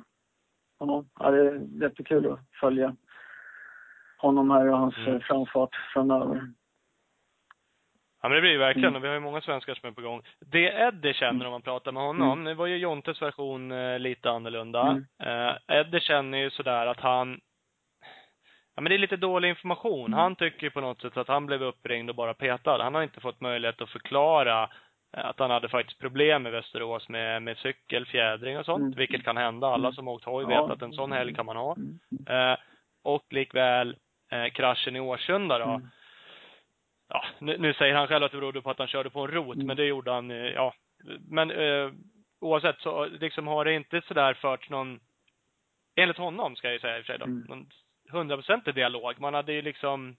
[0.79, 2.97] ja, det är jättekul att följa
[4.19, 5.15] honom här och hans Mm.
[5.15, 6.53] eh, framfart framöver.
[8.23, 9.03] Ja men det blir ju verkligen, Mm.
[9.03, 10.23] vi har ju många svenskar som är på gång.
[10.41, 14.31] Det Eddie känner om man pratar med honom, nu var ju Jontes version eh, lite
[14.31, 14.81] annorlunda.
[14.83, 15.05] Mm.
[15.23, 17.41] Eh, Eddie känner ju sådär att han,
[18.79, 20.07] ja men det är lite dålig information.
[20.07, 20.19] Mm.
[20.19, 22.83] Han tycker ju på något sätt att han blev uppringd och bara petad.
[22.83, 24.63] Han har inte fått möjlighet att förklara
[25.17, 28.99] eh, att han hade faktiskt problem i Västerås med, med cykel, fjädring och sånt, Mm.
[28.99, 29.67] vilket kan hända.
[29.67, 29.93] Alla Mm.
[29.93, 30.67] som åkt hoj Ja.
[30.67, 31.77] vet att en sån helg kan man ha.
[31.77, 32.51] Mm.
[32.53, 32.59] Eh,
[33.03, 33.97] och likväl
[34.31, 35.65] eh, kraschen i Årsunda då.
[35.65, 35.89] Mm.
[37.09, 39.29] Ja, nu, nu säger han själv att det berodde på att han körde på en
[39.31, 39.67] rot, Mm.
[39.67, 40.75] men det gjorde han, eh, ja.
[41.29, 41.91] Men eh,
[42.41, 45.01] oavsett så liksom har det inte sådär förts någon,
[45.97, 47.67] enligt honom ska jag ju säga i och för sig då, någon
[48.11, 49.21] hundraprocentig dialog.
[49.21, 50.17] Man hade ju liksom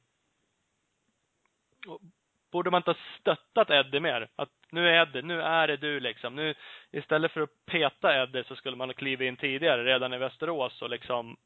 [2.52, 4.28] Borde man inte ha stöttat Eddie mer?
[4.36, 6.36] Att nu är Eddie, nu är det du liksom.
[6.36, 6.54] Nu,
[6.92, 10.82] istället för att peta Eddie så skulle man ha klivit in tidigare, redan i Västerås
[10.82, 11.38] och liksom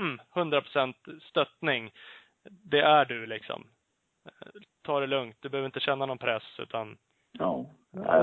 [0.00, 1.92] mm, 100% stöttning.
[2.50, 3.66] Det är du liksom.
[4.82, 5.36] Ta det lugnt.
[5.40, 6.96] Du behöver inte känna någon press utan
[7.38, 7.66] Ja.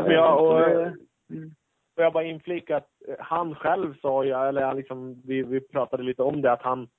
[0.08, 0.96] Ja, och- Det-
[1.30, 1.56] mm.
[1.96, 2.90] Jag bara inflika att
[3.20, 6.90] han själv sa ju, eller liksom, vi, vi pratade lite om det, att han,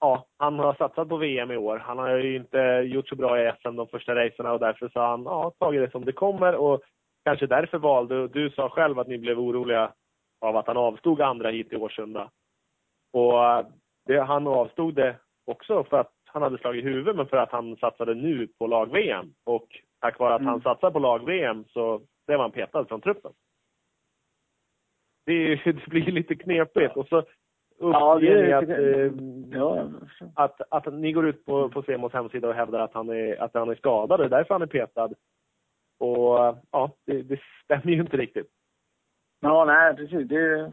[0.00, 1.78] ja, han har satsat på VM i år.
[1.78, 5.00] Han har ju inte gjort så bra i SM de första racerna och därför så
[5.00, 6.82] har han, ja, tagit det som det kommer och
[7.24, 9.92] kanske därför valde, du sa själv att ni blev oroliga
[10.40, 12.30] av att han avstod andra hit i Årsunda.
[13.12, 13.64] Och
[14.06, 15.16] det, han avstod det
[15.46, 19.34] också för att han hade slagit huvudet, men för att han satsade nu på lag-VM.
[19.44, 19.66] Och
[20.00, 20.50] tack vare att Mm.
[20.50, 23.32] han satsar på lag-VM så blev han petad från truppen.
[25.26, 26.96] Det, är, det blir lite knepigt.
[26.96, 27.22] Och så
[27.78, 29.12] uppger ni är att, eh,
[29.58, 29.88] Ja,
[30.34, 33.54] att, att ni går ut på, på Semos hemsida och hävdar att han är, att
[33.54, 34.20] han är skadad.
[34.20, 35.10] Det är därför han är petad.
[35.98, 38.50] Och ja, det, det stämmer ju inte riktigt.
[39.40, 40.28] Ja, nej precis.
[40.28, 40.72] Det,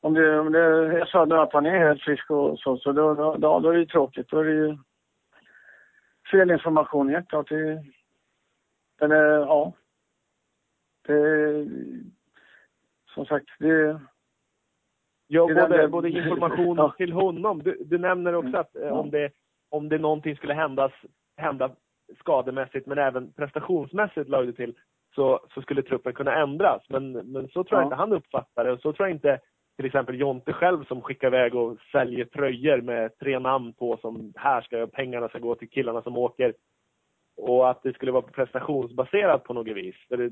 [0.00, 0.58] om det, om det,
[0.98, 3.68] jag sa nu att han är helt frisk och så, så då, då, då, då
[3.68, 4.28] är det ju tråkigt.
[4.28, 4.78] Då är det ju
[6.30, 7.48] fel information helt klart.
[7.48, 7.84] Det,
[8.98, 9.72] den är, ja.
[11.06, 11.66] Det,
[13.14, 14.00] som sagt, det,
[15.28, 17.62] Ja, både, både information till honom.
[17.62, 19.30] Du, du nämner också att eh, om, det,
[19.70, 20.92] om det någonting skulle händas,
[21.36, 21.70] hända
[22.20, 24.74] skademässigt men även prestationsmässigt lade du till,
[25.14, 26.82] så, så skulle truppen kunna ändras.
[26.88, 27.84] Men, men så tror jag Ja.
[27.84, 28.72] inte han uppfattar det.
[28.72, 29.40] Och så tror jag inte
[29.76, 34.32] till exempel Jonte själv som skickar iväg och säljer tröjor med tre namn på som
[34.36, 36.54] här ska pengarna ska gå till killarna som åker.
[37.36, 39.96] Och att det skulle vara prestationsbaserat på något vis.
[40.08, 40.30] För det,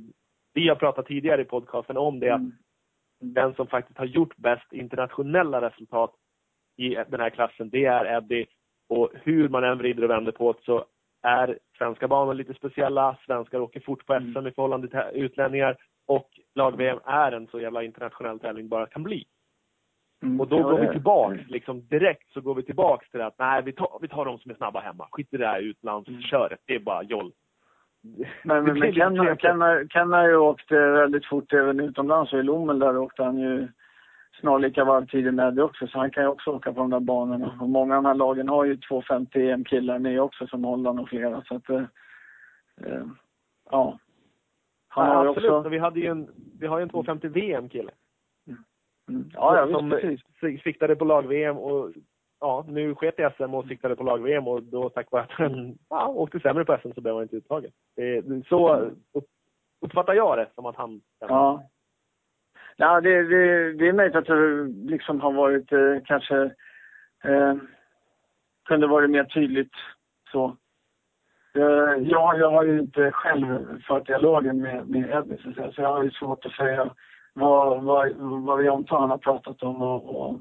[0.55, 2.53] vi har pratat tidigare i podcasten om det, att mm,
[3.21, 6.15] den som faktiskt har gjort bäst internationella resultat
[6.77, 8.47] i den här klassen, det är Eddie.
[8.89, 10.85] Och hur man än vrider och vänder på det så
[11.23, 13.17] är svenska banor lite speciella.
[13.27, 14.47] Svenskar åker fort på SM Mm.
[14.47, 15.77] i förhållande till utlänningar.
[16.07, 19.25] Och lag-VM är en så jävla internationell tävling bara kan bli.
[20.23, 23.63] mm, Och då går vi tillbaks, liksom direkt så går vi tillbaks till att nej,
[23.63, 25.09] vi tar, vi tar de som är snabba hemma.
[25.13, 27.33] Skit i det här utlandsköret, det är bara joll.
[28.45, 29.17] Men, men, men Ken.
[29.37, 32.97] Ken, har- Ken har ju åkt eh, väldigt fort även utomlands och i Lommel där
[32.99, 33.69] åkte han ju
[34.41, 37.59] snarlika varvtider med det också så han kan ju också åka på de där banorna.
[37.61, 41.09] Och många av de här lagen har ju 250 EM-killar med också som Holland och
[41.09, 41.83] flera så att eh,
[42.85, 43.05] eh,
[43.71, 43.99] ja.
[44.89, 45.51] Han har ju absolut.
[45.51, 45.69] också...
[45.69, 46.29] Vi hade ju en,
[46.61, 47.91] vi har ju en 250 VM-kille.
[49.09, 49.31] Mm.
[49.35, 50.21] Ja, ja, visst, som precis.
[50.43, 51.91] s- siktade på lag-VM och
[52.41, 55.79] ja, nu sket i SM och siktade på lag-VM och då tack vare att han
[55.91, 57.71] ja, åkte sämre på SM så blev han inte uttagen.
[58.49, 58.75] Så
[59.13, 59.25] upp,
[59.81, 61.69] uppfattar jag det som att han Ja.
[62.77, 66.43] Ja, det, det, det är möjligt att det liksom har varit eh, kanske
[67.25, 67.55] eh,
[68.69, 69.73] kunde varit mer tydligt
[70.33, 70.57] så.
[71.55, 75.93] Eh, jag, jag har ju inte själv fört dialogen med, med Eddie så, så jag
[75.93, 76.91] har ju svårt att säga
[77.33, 80.41] vad, vad, vad Jontan han har pratat om och, och,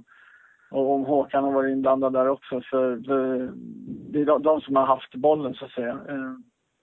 [0.76, 2.62] och om Håkan har varit inblandad där också.
[2.62, 3.52] För det,
[4.12, 6.34] det är de, som har haft bollen så att säga eh,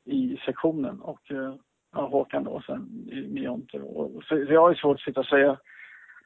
[0.04, 1.54] i sektionen och eh,
[1.92, 3.48] ja, Håkan då sen i-.
[3.48, 5.58] Och, så, så jag har svårt att sitta och säga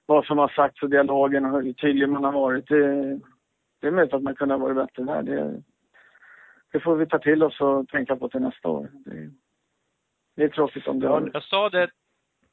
[0.07, 2.69] vad som har sagts och dialogen och hur tydlig man har varit.
[2.69, 3.21] Det,
[3.81, 5.23] det är möjligt att man kunde ha varit bättre där.
[5.23, 5.63] Det,
[6.73, 8.91] det får vi ta till oss och tänka på till nästa år.
[9.05, 9.31] Det,
[10.37, 11.31] det är tråkigt om det har...
[11.33, 11.91] Jag sa det,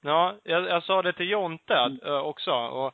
[0.01, 2.93] ja, jag, jag sa det till Jonte eh, också och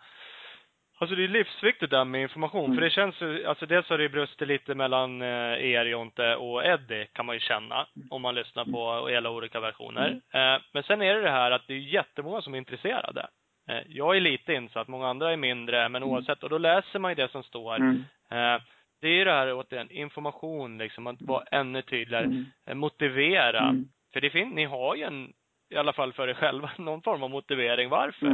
[1.01, 2.75] Alltså det är livsviktigt där med information, Mm.
[2.77, 5.27] för det känns ju, alltså dels har det brustit lite mellan eh,
[5.71, 10.21] er Jonte och Eddie, kan man ju känna, om man lyssnar på hela olika versioner.
[10.33, 13.27] Eh, men sen är det det här att det är jättemånga som är intresserade.
[13.69, 17.11] Eh, jag är lite insatt, många andra är mindre, men oavsett, och då läser man
[17.11, 17.75] ju det som står.
[17.75, 18.03] Mm.
[19.01, 22.45] Det är ju det här återigen, information liksom, att vara ännu tydligare, Mm.
[22.79, 23.59] motivera.
[23.69, 23.85] Mm.
[24.13, 25.33] För det finns, ni har ju en,
[25.69, 28.27] i alla fall för er själva, någon form av motivering varför.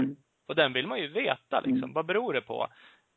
[0.47, 1.83] Och den vill man ju veta liksom.
[1.83, 1.93] Mm.
[1.93, 2.67] Vad beror det på?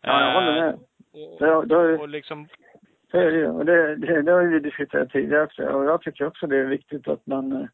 [0.03, 0.75] Ja, jag håller Eh, med.
[0.77, 2.49] Och, Det, det, och liksom,
[3.13, 3.65] det är det ju.
[3.65, 5.63] Det, det, det har vi diskuterat tidigare också.
[5.63, 7.69] Och jag tycker också det är viktigt att man eh,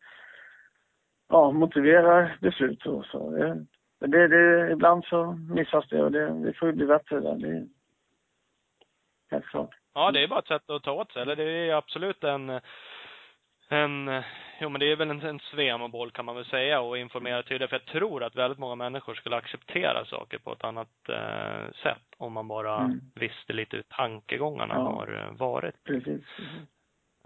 [1.28, 3.30] ja, motiverar beslut och så.
[3.30, 3.66] Det,
[4.06, 7.34] det, det, ibland så missas det och det, det får ju bli bättre där.
[7.34, 7.66] Det är
[9.30, 9.74] helt klart.
[9.94, 11.22] ja det är bara ett sätt att ta åt sig.
[11.22, 12.60] Eller det är absolut en,
[13.74, 14.22] en,
[14.60, 17.70] jo men det är väl en, en svemaboll kan man väl säga och informera tydligt.
[17.70, 22.06] För jag tror att väldigt många människor skulle acceptera saker på ett annat eh, sätt
[22.18, 23.00] om man bara Mm.
[23.14, 24.80] visste lite hur tankegångarna Ja.
[24.80, 25.84] har eh, varit.
[25.84, 26.22] Precis.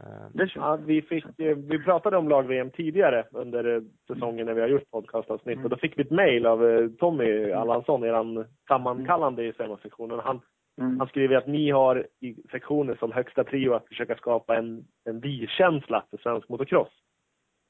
[0.02, 4.60] Eh, ja, vi, fick, eh, vi pratade om lag-VM tidigare under eh, säsongen när vi
[4.60, 5.64] har gjort podcastavsnitt Mm.
[5.64, 10.20] och då fick vi ett mejl av eh, Tommy Allansson, eran sammankallande i SEMA-sektionen.
[10.24, 10.40] Han,
[10.78, 10.98] Mm.
[10.98, 15.20] han skriver att ni har i sektionen som högsta prio att försöka skapa en, en
[15.20, 16.92] vi-känsla för svensk motocross.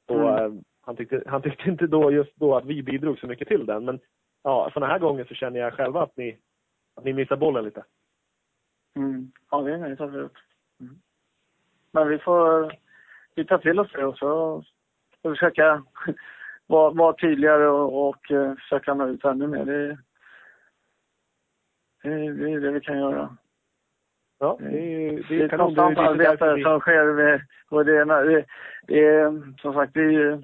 [0.09, 0.57] Och, Mm.
[0.57, 3.67] eh, han, tyckte, han tyckte inte då just då att vi bidrog så mycket till
[3.67, 3.85] den.
[3.85, 4.01] Men
[4.43, 6.39] ja, sådana här gånger så känner jag själva att ni,
[6.97, 7.85] att ni missar bollen lite.
[8.97, 9.33] Mm.
[9.51, 10.39] Ja, det är har gjort.
[10.81, 10.95] Mm.
[11.93, 12.73] Men vi får
[13.35, 14.63] vi tar till oss det och så
[15.23, 15.85] vi försöka
[16.67, 19.65] vara, vara tydligare och, och eh, försöka nå ut ännu mer.
[19.65, 19.99] Det,
[22.03, 23.37] det, det är det vi kan göra.
[24.41, 27.41] Ja, det är ju Det är ett konstant Det är arbete vi- som sker med,
[27.69, 28.45] och det, det,
[28.87, 30.43] det är som sagt, det är ju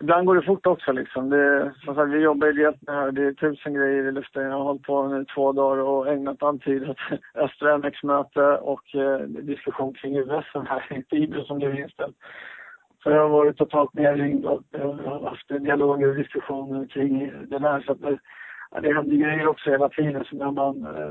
[0.00, 1.30] Ibland går det fort också liksom.
[1.30, 3.12] Det, som sagt, vi jobbar ideellt med det här.
[3.12, 4.42] Det är tusen grejer i luften.
[4.42, 6.96] Jag har hållit på nu två dagar och ägnat all tid åt
[7.34, 12.16] Östra MX-möte och eh, diskussion kring US här i Tibro som blev inställt.
[13.02, 17.80] Så jag har varit totalt nerringd och eh, haft dialoger och diskussioner kring det där.
[17.80, 18.18] Så att det,
[18.70, 20.24] ja, det händer grejer också hela tiden.
[20.24, 21.10] Så när man, eh,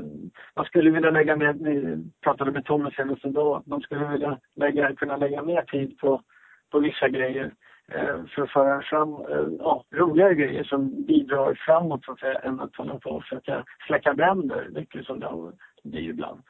[0.56, 4.38] man skulle vilja lägga mer, ni pratade med Tommy senast en dag, man skulle vilja
[4.56, 6.22] lägga, kunna lägga mer tid på,
[6.70, 7.50] på vissa grejer
[7.92, 12.38] eh, för att föra fram eh, ja, roligare grejer som bidrar framåt så att säga,
[12.38, 15.52] än att hålla på och försöka släcka bränder, mycket som det
[15.90, 16.42] blir ibland.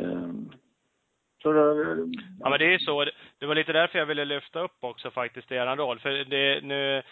[0.00, 0.50] Ehm,
[1.42, 1.96] så då, eh,
[2.40, 3.04] Ja men det är ju så.
[3.38, 5.98] Det var lite därför jag ville lyfta upp också faktiskt er roll.
[5.98, 7.02] För det, nu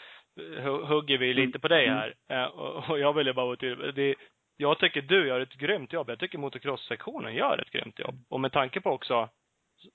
[0.88, 2.14] hugger vi lite på dig här.
[2.30, 2.44] Eh,
[2.90, 3.94] Och, jag ville bara vara tydlig.
[3.94, 4.14] Det,
[4.56, 6.10] jag tycker du gör ett grymt jobb.
[6.10, 8.14] Jag tycker motocross-sektionen gör ett grymt jobb.
[8.30, 9.28] Och med tanke på också,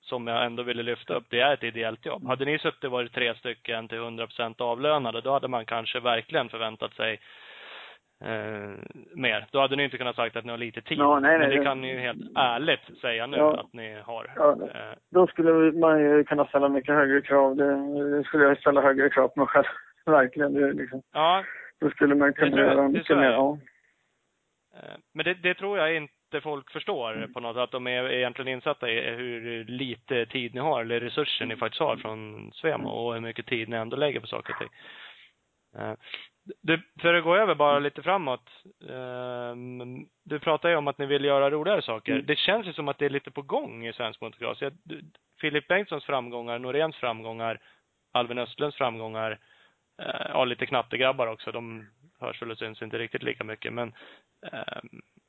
[0.00, 2.26] som jag ändå ville lyfta upp, det är ett ideellt jobb.
[2.26, 6.48] Hade ni suttit och varit tre stycken till 100% avlönade, då hade man kanske verkligen
[6.48, 7.20] förväntat sig
[8.24, 8.70] eh,
[9.14, 9.46] mer.
[9.50, 10.98] Då hade ni inte kunnat sagt att ni har lite tid.
[10.98, 13.60] Ja, nej, nej, Men det det- kan ni ju helt ärligt säga nu Ja.
[13.60, 14.32] att ni har.
[14.36, 14.50] Ja.
[14.74, 17.56] Eh, Då skulle man ju kunna ställa mycket högre krav.
[17.56, 19.66] Det, det skulle jag ställa högre krav på mig själv.
[20.06, 20.54] Verkligen.
[20.54, 21.44] Det, liksom, ja,
[21.80, 23.30] då skulle man kunna göra Det är mycket mer.
[23.30, 23.58] Ja.
[24.74, 27.62] Eh, Men det, det tror jag inte folk förstår på något sätt.
[27.62, 31.80] Att de är egentligen insatta i hur lite tid ni har, eller resurser ni faktiskt
[31.80, 34.70] har från Svemo och hur mycket tid ni ändå lägger på saker och ting.
[35.82, 35.94] Eh,
[36.62, 38.50] Du, för att gå över bara lite framåt.
[38.88, 39.54] eh,
[40.24, 42.12] Du pratar ju om att ni vill göra roligare saker.
[42.12, 42.26] Mm.
[42.26, 44.62] Det känns ju som att det är lite på gång i svensk motocross.
[45.40, 47.60] Filip Bengtssons framgångar, Noréns framgångar,
[48.12, 49.38] Alvin Östlunds framgångar,
[50.28, 51.52] ja lite knattegrabbar också.
[51.52, 51.86] De
[52.20, 53.92] hörs väl och syns inte riktigt lika mycket men
[54.52, 54.80] eh,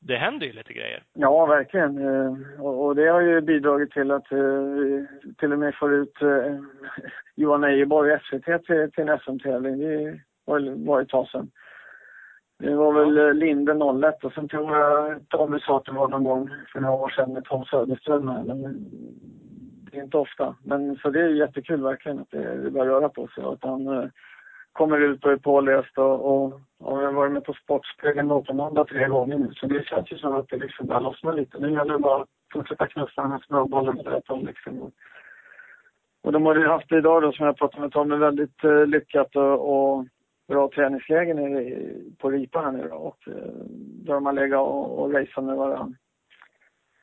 [0.02, 1.04] det händer ju lite grejer.
[1.14, 1.98] Ja, verkligen.
[1.98, 6.22] Eh, Och, det har ju bidragit till att eh, vi till och med får ut
[6.22, 6.56] eh,
[7.36, 9.80] Johan Ejeborg i SVT till, till en SM-tävling.
[9.80, 11.52] Det var, ett tag sedan.
[12.60, 13.74] Det var väl eh, Linde
[14.08, 17.10] 01 och sen tror jag Tommy sa att det var någon gång för några år
[17.10, 18.26] sedan med Tom Söderström.
[18.26, 18.90] Men
[19.92, 20.56] det är inte ofta.
[20.64, 23.64] Men så det är jättekul verkligen att det, det börjar röra på sig och att
[23.64, 24.10] han eh,
[24.72, 26.46] kommer ut och är påläst och, och,
[26.80, 29.52] och jag har varit med på Sportspegeln på måndag tre gånger nu.
[29.54, 31.60] Så det känns ju som att det liksom börjar lossna lite.
[31.60, 34.92] Nu gäller det bara att fortsätta knuffa den här snöbollen och berätta om liksom.
[36.22, 38.86] Och, de har ju haft det idag då som jag pratade med Tommy väldigt eh,
[38.86, 40.06] lyckat och, och
[40.48, 42.96] bra träningsläge nere i- på Ripa här nu då.
[42.96, 43.52] Och eh,
[44.06, 45.98] där de har legat och, och racat med varandra.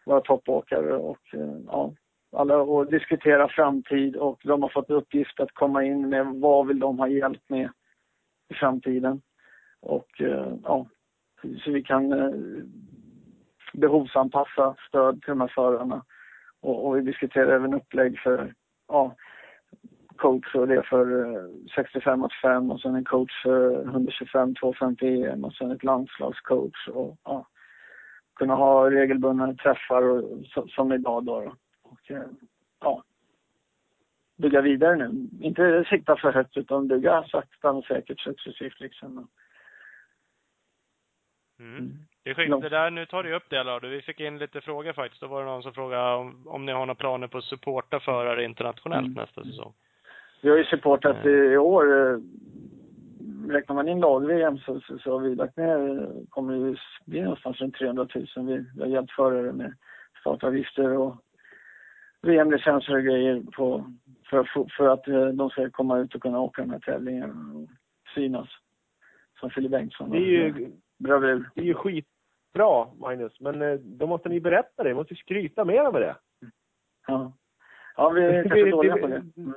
[0.06, 1.93] Våra toppåkare och eh, ja,
[2.36, 6.78] alla och diskutera framtid och de har fått uppgift att komma in med vad vill
[6.78, 7.70] de ha hjälp med
[8.48, 9.20] i framtiden.
[9.80, 10.86] Och eh, ja,
[11.64, 12.30] så vi kan eh,
[13.72, 16.04] behovsanpassa stöd till de här förarna.
[16.60, 18.54] Och, och vi diskuterar även upplägg för
[18.88, 19.14] ja,
[20.16, 21.42] coach och det för eh,
[21.76, 27.46] 65-85 och sen en coach för 125-250 EM och sen ett landslagscoach och ja,
[28.36, 30.24] kunna ha regelbundna träffar och,
[30.68, 31.40] som idag då.
[31.40, 31.52] då.
[31.97, 32.23] Och, eh,
[32.81, 33.02] ja,
[34.36, 35.28] bygga vidare nu.
[35.40, 39.28] Inte sikta för högt utan bygga sakta och säkert successivt liksom.
[41.59, 41.93] Mm.
[42.23, 43.89] Det är skit, det där, nu tar du upp det Lado.
[43.89, 45.20] Vi fick in lite frågor faktiskt.
[45.20, 48.01] Då var det någon som frågade om, om ni har några planer på att supporta
[48.01, 49.12] förare internationellt Mm.
[49.23, 49.73] nästa säsong.
[50.40, 52.12] Vi har ju supportat i, i år.
[52.12, 52.18] eh,
[53.48, 57.60] Räknar man in lag-VM så, så, så har vi lagt ner, kommer det bli någonstans
[57.60, 58.27] runt 300 000.
[58.47, 59.74] Vi, vi har hjälpt förare med
[60.20, 61.16] startavgifter och
[62.26, 63.92] VM-licenser och grejer på,
[64.30, 67.68] för, för, att eh, de ska komma ut och kunna åka de här tävlingarna och
[68.14, 68.48] synas.
[69.40, 70.10] Som Filip Bengtsson.
[70.10, 71.50] Det är ju, Bravur.
[71.54, 73.40] det är ju skitbra, Magnus.
[73.40, 74.88] Men eh, då måste ni berätta det.
[74.88, 76.16] Ni måste skryta mer med det.
[77.06, 77.32] Ja.
[77.96, 79.24] Ja, vi är kanske dåliga på det.
[79.36, 79.54] Mm.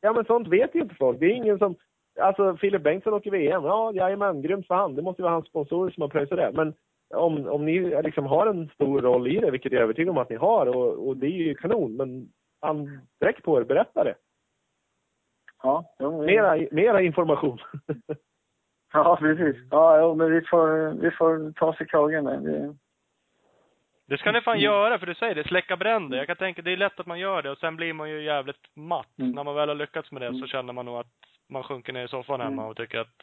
[0.00, 1.20] Ja, men sånt vet ju inte folk.
[1.20, 1.74] Det är ingen som...
[2.20, 3.64] Alltså, Filip Bengtsson åker VM.
[3.64, 4.94] Ja, jajamän, grymt för han.
[4.94, 6.50] Det måste ju vara hans sponsorer som har pröjsat det.
[6.54, 6.74] Men
[7.14, 10.18] om, om ni liksom har en stor roll i det, vilket jag är övertygad om
[10.18, 12.30] att ni har, och, och det är ju kanon, men
[13.16, 14.14] sträck på er, berätta det.
[15.62, 17.58] Ja, jo, vi- Mera, mera information.
[18.92, 19.56] Ja, precis.
[19.70, 22.38] Ja, jo, men vi får, vi får ta oss i kragen där.
[22.38, 22.74] Vi,
[24.08, 26.18] Det ska ni fan göra, för du säger det, släcka bränder.
[26.18, 28.22] Jag kan tänka, det är lätt att man gör det och sen blir man ju
[28.22, 29.18] jävligt matt.
[29.18, 29.30] Mm.
[29.30, 30.46] När man väl har lyckats med det så Mm.
[30.48, 31.12] känner man nog att
[31.48, 32.70] man sjunker ner i soffan hemma Mm.
[32.70, 33.22] och tycker att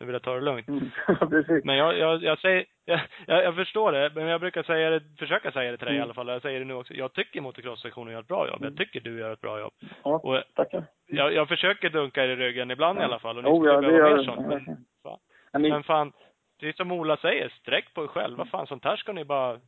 [0.00, 0.68] nu vill jag ta det lugnt.
[0.68, 0.90] mm.
[1.64, 5.02] Men jag, jag, jag säger, jag, jag, jag förstår det, men jag brukar säga det,
[5.18, 6.04] försöka säga det till dig i Mm.
[6.06, 6.28] alla fall.
[6.28, 6.94] Jag säger det nu också.
[6.94, 8.56] Jag tycker motocross-sektionen gör ett bra jobb.
[8.60, 8.76] Jag Mm.
[8.76, 9.72] tycker du gör ett bra jobb.
[10.04, 10.84] Ja, Och tackar.
[11.06, 13.36] jag, jag försöker dunka er i ryggen ibland i alla fall.
[13.38, 14.40] Och ni skulle ja, det gör mer sånt.
[14.40, 14.64] Ja, Men,
[15.02, 15.18] fan.
[15.52, 16.12] Ja, ni- men fan,
[16.60, 18.44] det är som Ola säger, sträck på er själva.
[18.46, 19.60] Fan, sånt här ska ni bara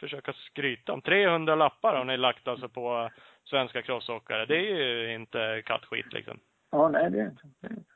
[0.00, 1.02] försöka skryta om.
[1.02, 3.10] 300 lappar har ni lagt alltså på
[3.44, 4.46] svenska crossåkare.
[4.46, 6.38] Det är ju inte kattskit liksom.
[6.70, 7.42] Ja, nej, det är inte.
[7.60, 7.90] Det är inte.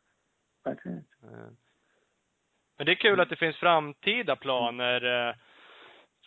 [0.65, 1.17] Verkligen inte.
[2.79, 5.35] Men det är kul att det finns framtida planer eh,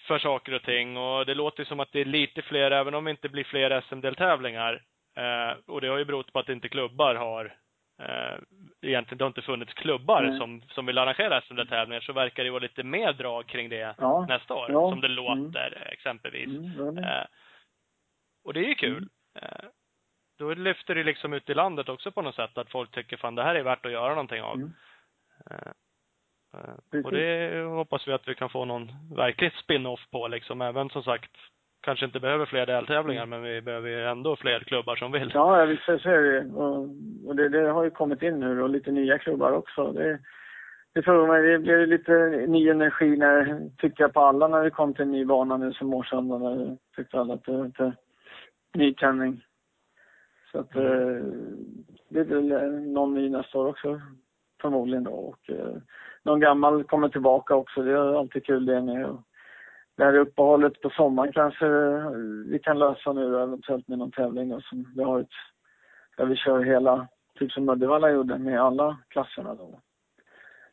[0.07, 3.03] för saker och ting och det låter som att det är lite fler, även om
[3.05, 4.83] det inte blir fler SM-deltävlingar.
[5.17, 7.45] Eh, och det har ju berott på att inte klubbar har
[8.01, 8.37] eh,
[8.81, 12.59] egentligen, det har inte funnits klubbar som, som vill arrangera SM-deltävlingar, så verkar det vara
[12.61, 14.25] lite mer drag kring det Ja.
[14.29, 14.89] nästa år, Ja.
[14.91, 15.15] som det Mm.
[15.15, 16.47] låter eh, exempelvis.
[16.47, 17.27] Mm, det-
[18.43, 19.09] och det är ju kul.
[19.41, 19.65] Eh,
[20.39, 23.35] då lyfter det liksom ut i landet också på något sätt, att folk tycker fan
[23.35, 24.57] det här är värt att göra någonting av.
[26.55, 26.69] Mm.
[26.69, 27.05] Eh, Precis.
[27.05, 30.61] och det hoppas vi att vi kan få någon verklig spin-off på liksom.
[30.61, 31.31] Även som sagt,
[31.81, 35.21] kanske inte behöver fler deltävlingar, men vi behöver ju ändå fler klubbar som vill.
[35.21, 35.31] Mm.
[35.33, 36.89] Ja, visst så är det Och,
[37.27, 39.91] och det, det har ju kommit in nu och lite nya klubbar också.
[39.91, 40.19] Det,
[40.93, 44.69] det tror mig, det blev lite ny energi när, tyckte jag på alla när det
[44.69, 46.37] kom till en ny bana nu som Årsunda.
[46.37, 47.93] När tyckte alla att det var lite
[48.73, 49.41] nytändning.
[50.51, 50.81] Så att eh,
[52.09, 54.01] det väl eh, någon ny nästa år också
[54.61, 55.11] förmodligen då.
[55.11, 55.49] Och
[56.25, 57.83] någon gammal kommer tillbaka också.
[57.83, 59.17] Det är alltid kul det med.
[59.97, 62.09] Det här uppehållet på sommaren kanske eh,
[62.45, 65.35] vi kan lösa nu eventuellt med någon tävling då, som vi har ett,
[66.17, 67.07] där vi kör hela,
[67.39, 69.79] typ som Uddevalla gjorde med alla klasserna då.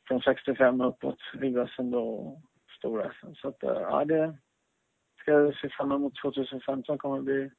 [0.08, 1.18] Från 65 och uppåt,
[1.76, 2.40] SM då och
[2.78, 3.34] stora SM.
[3.34, 4.36] Så att, eh, ja det
[5.20, 7.50] ska jag se fram emot 2015 kommer att bli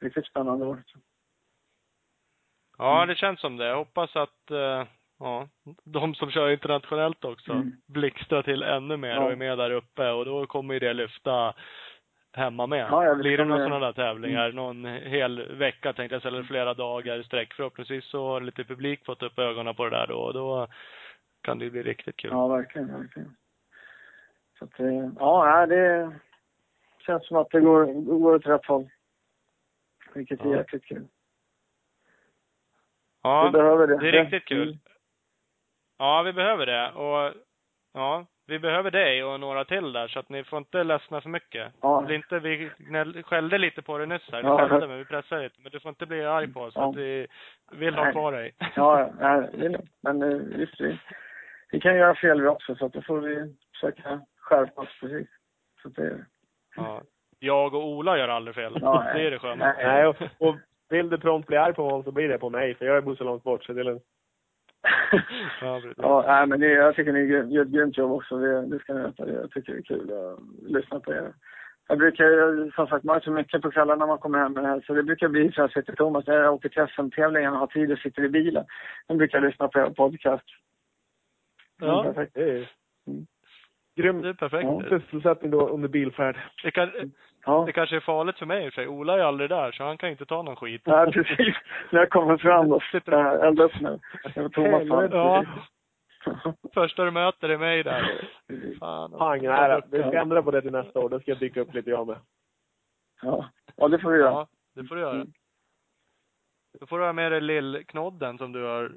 [0.00, 0.82] riktigt spännande år.
[2.78, 3.66] Ja, det känns som det.
[3.66, 4.84] Jag hoppas att, eh,
[5.18, 5.48] ja,
[5.84, 7.72] de som kör internationellt också Mm.
[7.86, 9.24] blixtrar till ännu mer Ja.
[9.24, 11.54] och är med där uppe och då kommer ju det lyfta
[12.32, 12.86] hemma med.
[12.90, 16.74] Ja, Blir det några sådana där tävlingar, någon hel vecka tänkte jag säga, eller flera
[16.74, 17.54] dagar i sträck.
[17.54, 20.66] Förhoppningsvis så har lite publik fått upp ögonen på det där då och då
[21.40, 22.30] kan det bli riktigt kul.
[22.30, 23.36] Ja, verkligen, verkligen.
[24.58, 26.12] Så att, eh, ja, det
[27.06, 27.86] känns som att det går,
[28.18, 28.88] går åt rätt håll.
[30.14, 30.56] Vilket är Ja.
[30.56, 31.06] jäkligt kul.
[33.22, 33.86] Ja, det.
[33.86, 34.78] det är riktigt kul.
[36.04, 36.90] Ja, vi behöver det.
[36.92, 37.32] Och
[37.94, 41.28] ja, vi behöver dig och några till där så att ni får inte ledsna för
[41.28, 41.72] mycket.
[41.80, 42.02] Ja.
[42.06, 44.42] Bli inte, vi gnäll, skällde lite på dig nyss här.
[44.42, 44.68] Vi Ja.
[44.68, 45.56] skällde men vi pressade lite.
[45.60, 46.72] Men du får inte bli arg på oss.
[46.76, 46.90] Ja.
[46.90, 47.26] Att vi
[47.72, 48.12] vill ha Nej.
[48.12, 48.54] kvar dig.
[48.76, 49.90] Ja, nej, det är lugnt.
[50.02, 50.98] Men eh, visst, vi,
[51.70, 55.28] vi kan göra fel vi också så att då får vi försöka skärpa oss precis.
[55.82, 56.24] Så att det,
[56.76, 57.02] Ja.
[57.38, 58.78] Jag och Ola gör aldrig fel.
[58.80, 59.74] Ja, det är det sköna.
[59.78, 60.06] nej.
[60.06, 60.56] Och, och
[60.88, 63.14] vill du prompt bli arg på honom så blir det på mig, för jag bor
[63.16, 64.02] så långt bort så det är lugnt.
[65.60, 67.20] Ja, ja, nej, men det, jag tycker ni
[67.54, 68.38] gör ett grymt jobb också.
[68.38, 69.30] Det, det ska ni veta.
[69.30, 71.32] Jag tycker det är kul att lyssna på er.
[71.88, 74.52] Jag brukar, ju, som sagt, man är så mycket på kvällarna när man kommer hem
[74.52, 74.80] med det här.
[74.86, 77.58] Så det brukar bli så här, så till Thomas, när jag åker till SM-tävlingen och
[77.58, 78.64] har tid och sitter i bilen.
[79.08, 80.44] Då brukar jag lyssna på er podcast.
[81.80, 82.34] Ja, perfekt.
[82.34, 82.70] det är
[83.06, 83.26] Mm.
[83.96, 84.64] grym Det är perfekt.
[84.64, 84.82] Ja.
[84.88, 86.36] sysselsättning då under bilfärd.
[86.62, 86.90] Det, kan,
[87.46, 87.64] Ja.
[87.66, 88.88] det kanske är farligt för mig i och för sig.
[88.88, 90.82] Ola är aldrig där så han kan inte ta någon skit.
[90.84, 91.54] Ja, precis.
[91.90, 94.00] När jag kommer fram då sitter jag här, elda upp nu.
[94.34, 95.12] Det Thomas.
[95.12, 95.44] Ja.
[96.74, 98.28] Första du möter är mig där.
[98.80, 99.10] Fan.
[99.10, 99.80] Pang, nej.
[99.90, 101.08] Vi ska ändra på det till nästa år.
[101.08, 102.16] Då ska jag dyka upp lite jag med.
[103.22, 103.48] Ja.
[103.76, 104.30] ja, det får vi göra.
[104.30, 105.14] Ja, det får du göra.
[105.14, 105.32] Mm.
[106.80, 108.92] Då får du ha med dig lillknodden som du har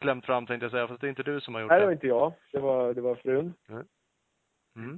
[0.00, 1.86] klämt fram tänkte jag säga, fast det är inte du som har gjort Nej, det
[1.86, 1.94] var det.
[1.94, 2.32] inte jag.
[2.52, 3.54] Det var, det var frun.
[3.68, 4.90] Mm.
[4.90, 4.96] Uh,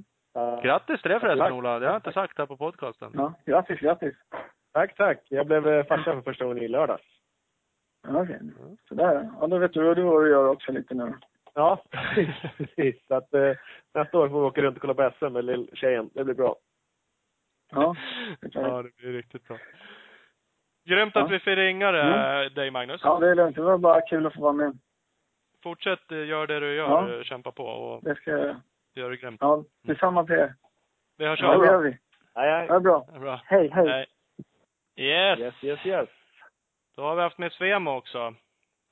[0.63, 1.53] Grattis till det förresten Tack.
[1.53, 3.11] Ola, det har jag inte sagt här på podcasten.
[3.13, 4.15] Ja, grattis, grattis.
[4.73, 5.19] Tack, tack.
[5.29, 7.03] Jag blev eh, farsa för första gången i lördags.
[8.07, 8.39] Ja, Okej,
[8.87, 9.29] sådär.
[9.41, 11.13] Ja, då vet du vad du har att göra också lite nu.
[11.53, 11.83] Ja,
[12.57, 13.07] precis.
[13.07, 13.51] Så att eh,
[13.93, 16.09] nästa år får vi åka runt och kolla på SM med lilltjejen.
[16.13, 16.55] Det blir bra.
[17.71, 17.95] Ja,
[18.41, 18.49] det.
[18.53, 19.57] Ja, blir riktigt bra.
[20.85, 21.23] Grymt Ja.
[21.25, 23.01] att vi fick ringa dig, dig Magnus.
[23.03, 23.55] ja, det är lugnt.
[23.55, 24.77] Det var bara kul att få vara med.
[25.63, 27.13] Fortsätt eh, gör det du gör, Ja.
[27.17, 28.55] eh, kämpa på och Det ska jag
[28.95, 29.05] göra.
[29.05, 29.37] gör det grymt.
[29.41, 30.53] Ja, detsamma till er.
[31.17, 31.89] Vi hörs Ja, det gör vi.
[32.35, 32.65] Nej, nej.
[32.69, 33.07] Ja, bra.
[33.19, 33.41] Bra.
[33.45, 33.85] Hej, hej.
[33.85, 34.05] Nej.
[34.97, 35.39] Yes.
[35.39, 36.09] Yes, yes, yes.
[36.95, 38.33] Då har vi haft med Svemo också.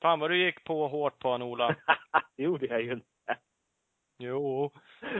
[0.02, 1.76] Fan vad du gick på hårt på honom Ola.
[2.36, 3.06] det gjorde jag ju inte.
[4.18, 4.70] Jo.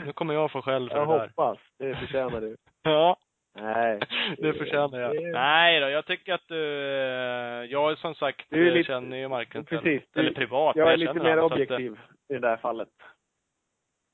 [0.04, 1.28] Nu kommer jag få skäll för Jag det där.
[1.28, 1.58] hoppas.
[1.78, 2.56] Det förtjänar du.
[2.82, 3.16] Ja.
[3.56, 4.00] Nej.
[4.38, 5.16] Det förtjänar jag.
[5.16, 8.86] Det- Nej då, jag tycker att du, eh, jag är som sagt, Du är lite-
[8.86, 10.02] känner ju Marken Precis.
[10.16, 10.76] Eller privat.
[10.76, 11.98] Jag är lite mer så att, objektiv
[12.28, 12.88] i det där fallet.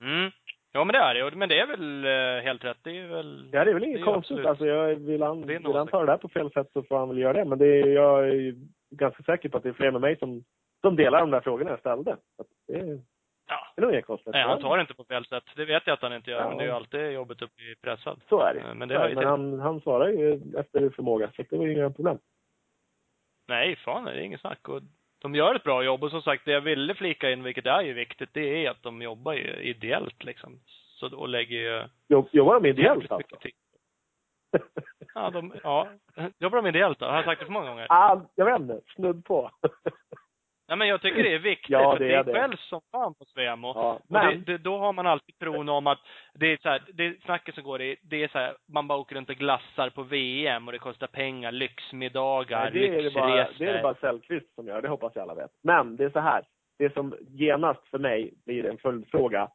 [0.02, 0.30] Mm.
[0.72, 2.78] Ja men det är det, men det är väl eh, helt rätt.
[2.82, 3.48] Det är väl...
[3.52, 4.30] Ja, det är väl inget är konstigt.
[4.38, 4.46] absolut.
[4.46, 7.08] Alltså, jag, vill, han, vill han ta det där på fel sätt så får han
[7.08, 7.44] väl göra det.
[7.44, 8.54] Men det är, jag är
[8.90, 10.44] ganska säker på att det är fler med mig som,
[10.80, 12.12] som delar de där frågorna jag ställde.
[12.12, 13.00] Att det, är,
[13.48, 13.72] Ja.
[13.76, 14.32] det är nog inget konstigt.
[14.32, 15.44] Nej, han tar det inte på fel sätt.
[15.56, 16.48] Det vet jag att han inte gör, Ja.
[16.48, 18.20] men det är ju alltid jobbigt att bli pressad.
[18.28, 18.60] Så är det.
[18.60, 21.72] Eh, Men det ju Men han, han svarar ju efter förmåga, så det var ju
[21.72, 22.18] inga problem.
[23.48, 24.68] Nej, fan det är inget snack.
[24.68, 24.80] Och
[25.22, 27.82] de gör ett bra jobb och som sagt, det jag ville flika in, vilket är
[27.82, 30.60] ju viktigt, det är att de jobbar ju ideellt liksom.
[31.00, 33.36] Så, och lägger ju Jobb, jobbar de ideellt alltså?
[35.14, 35.88] Ja, de, ja.
[36.38, 37.06] Jobbar de ideellt då?
[37.06, 37.86] Har jag sagt det för många gånger?
[37.88, 38.80] ah, jag vet inte.
[38.94, 39.50] Snudd på.
[40.70, 42.32] Nej men jag tycker det är viktigt, Ja, för det är är det.
[42.32, 43.72] väl som fan på Svemo.
[43.74, 45.98] ja, Och men, det, det, då har man alltid tron om att
[46.34, 48.98] det är så här, det snacket som går i, det är så här, man bara
[48.98, 53.10] åker runt och glassar på VM och det kostar pengar, lyxmiddagar, nej, det, är det,
[53.10, 53.64] bara, lyxresor.
[53.64, 54.82] det är det bara Sellqvist som gör.
[54.82, 55.50] Det hoppas jag alla vet.
[55.62, 56.44] Men det är så här.
[56.78, 59.48] Det som genast för mig blir en följdfråga.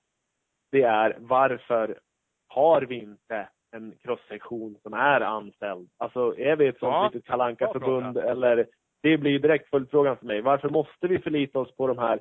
[0.72, 2.00] Det är varför
[2.48, 5.90] har vi inte en crosssektion som är anställd?
[5.98, 8.68] Alltså är vi ett sånt Ja, litet kalanka förbund eller
[9.06, 10.42] det blir direkt följdfrågan för mig.
[10.42, 12.20] Varför måste vi förlita oss på de här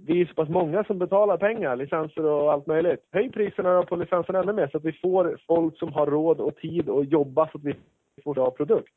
[0.00, 3.08] det är ju så pass många som betalar pengar, licenser och allt möjligt.
[3.12, 6.56] Höj priserna på licenserna ännu mer så att vi får folk som har råd och
[6.56, 7.74] tid att jobba så att vi
[8.24, 8.92] får bra produkt.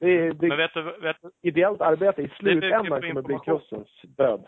[0.00, 4.02] Det är, det Men vet du, vet du, ideellt arbete i slutändan kommer bli crossens
[4.02, 4.46] död.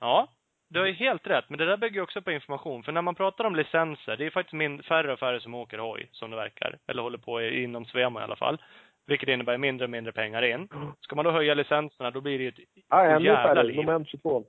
[0.00, 0.28] ja,
[0.68, 2.82] du har ju helt rätt, men det där bygger ju också på information.
[2.82, 5.78] För när man pratar om licenser, det är faktiskt min, färre och färre som åker
[5.78, 6.78] hoj, som det verkar.
[6.86, 8.58] Eller håller på inom Svemo i alla fall.
[9.06, 10.68] Vilket innebär mindre och mindre pengar in.
[11.00, 13.76] Ska man då höja licenserna, då blir det ju ett ännu jävla liv.
[13.76, 14.44] Moment 22.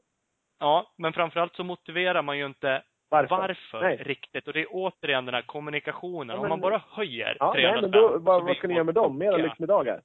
[0.60, 3.36] Ja, men framförallt så motiverar man ju inte Varför?
[3.38, 4.48] varför, riktigt.
[4.48, 6.28] Och det är återigen den här kommunikationen.
[6.30, 8.74] Ja, Om men- man bara höjer Ja, 300 nej, men då, vad, vad ska ni
[8.74, 9.18] göra med dem?
[9.18, 10.02] Mera lyxmiddagar?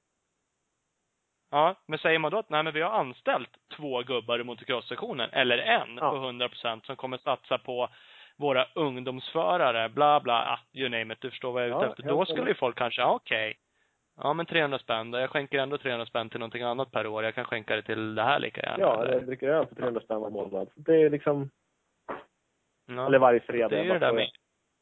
[1.50, 5.30] Ja, men säger man då att nej men vi har anställt två gubbar i motocross-sektionen,
[5.32, 6.10] eller en Ja.
[6.10, 7.88] på 100 procent som kommer satsa på
[8.36, 11.90] våra ungdomsförare, bla bla, ah, you name it, du förstår vad jag är ute Ja,
[11.90, 12.02] efter.
[12.02, 13.56] Då skulle ju folk kanske, okej.
[14.22, 17.24] Ja men 300 spänn jag skänker ändå 300 spänn till någonting annat per år.
[17.24, 18.80] Jag kan skänka det till det här lika gärna.
[18.80, 20.68] Ja, eller, jag dricker öl för 300 spänn varje månad.
[20.74, 21.50] Det är liksom,
[22.86, 23.06] ja.
[23.06, 23.68] eller varje fredag.
[23.68, 24.28] det är ju det där med,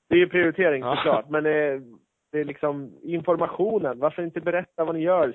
[0.08, 0.96] Det är ju prioritering Ja.
[0.96, 1.82] såklart, men det,
[2.32, 3.98] det är liksom informationen.
[3.98, 5.34] Varför inte berätta vad ni gör?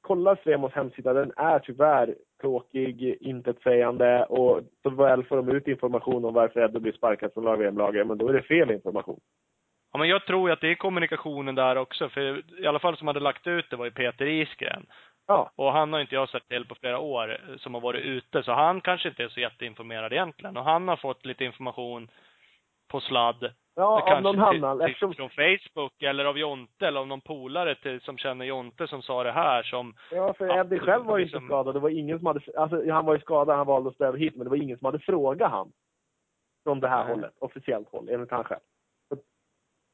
[0.00, 6.24] Kolla Svemos hemsida, den är tyvärr tråkig, intetsägande och så väl får de ut information
[6.24, 9.20] om varför Edde blir sparkad som lag-VM-lagare, men då är det fel information.
[9.92, 13.06] Ja, men jag tror att det är kommunikationen där också, för i alla fall som
[13.06, 14.86] hade lagt ut det var ju Peter Isgren.
[15.26, 18.04] Ja, Och han har inte jag sett till på flera år, eh, som har varit
[18.04, 20.56] ute, så han kanske inte är så jätteinformerad egentligen.
[20.56, 22.08] Och han har fått lite information
[22.88, 23.52] på sladd.
[23.76, 24.80] ja av någon annan.
[24.80, 29.02] Eftersom, Från Facebook eller av Jonte eller av någon polare till, som känner Jonte som
[29.02, 31.74] sa det här som, ja, för Eddie själv var ju inte liksom- skadad.
[31.74, 34.36] Det var ingen som hade, alltså han var ju skadad, han valde att ställa hit,
[34.36, 35.72] men det var ingen som hade frågat han.
[36.64, 37.14] Från det här Nej.
[37.14, 38.60] hållet, officiellt håll, enligt han själv.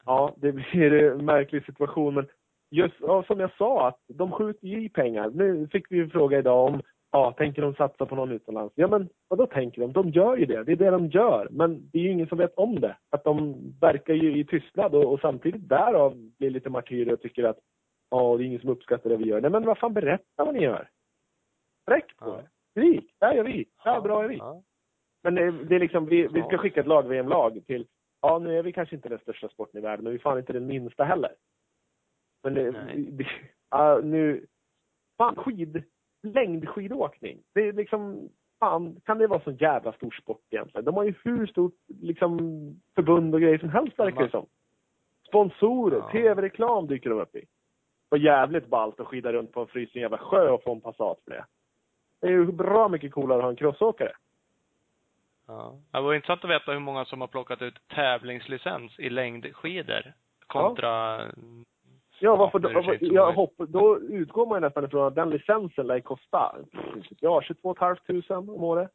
[0.06, 2.26] Ja, det blir en märklig situation, men
[2.70, 5.30] just ja, som jag sa, att de skjuter ju i pengar.
[5.34, 8.72] Nu fick vi en fråga idag om, ja, tänker de satsa på någon utomlands?
[8.76, 9.92] Ja, men vad då tänker de?
[9.92, 10.64] De gör ju det.
[10.64, 11.48] Det är det de gör.
[11.50, 12.96] Men det är ju ingen som vet om det.
[13.10, 17.44] Att de verkar ju i tystnad och, och samtidigt därav blir lite martyrer och tycker
[17.44, 17.58] att,
[18.10, 19.40] ja, det är ingen som uppskattar det vi gör.
[19.40, 20.88] Nej, men vad fan, berätta vad ni gör.
[21.90, 22.36] Räck på Ja.
[22.36, 22.48] det.
[22.70, 23.10] Skrik.
[23.20, 23.56] Det här gör vi.
[23.84, 24.36] Det här bra är vi.
[24.36, 24.62] Ja.
[25.22, 26.58] Men det, det är liksom, vi, vi ska Ja.
[26.58, 27.86] skicka ett lag-VM-lag till,
[28.22, 30.38] ja nu är vi kanske inte den största sporten i världen, men vi är fan
[30.38, 31.34] inte den minsta heller.
[32.42, 32.70] Men det,
[33.10, 33.26] det
[33.70, 34.46] ja, nu,
[35.18, 35.82] fan skid,
[36.22, 37.42] längdskidåkning.
[37.54, 38.28] Det är liksom,
[38.58, 40.84] fan kan det vara så jävla stor sport egentligen?
[40.84, 42.38] De har ju hur stort liksom
[42.94, 44.46] förbund och grejer som helst verkar det som.
[45.28, 46.10] Sponsorer, Ja.
[46.10, 47.44] tv-reklam dyker de upp i.
[48.08, 51.20] Och jävligt ballt att skida runt på en frusen jävla sjö och få en Passat
[51.24, 51.44] för det.
[52.20, 54.12] Det är ju bra mycket coolare att ha en crossåkare.
[55.46, 55.78] Ja.
[55.92, 60.12] Det vore intressant att veta hur många som har plockat ut tävlingslicens i längdskidor
[60.46, 61.20] kontra
[62.20, 62.68] Ja, varför Ja, då?
[62.68, 65.14] det är i och för sig Jag hopp, då utgår man ju nästan ifrån att
[65.14, 66.56] den licensen lär kosta,
[67.20, 68.90] ja, 22 500 om året.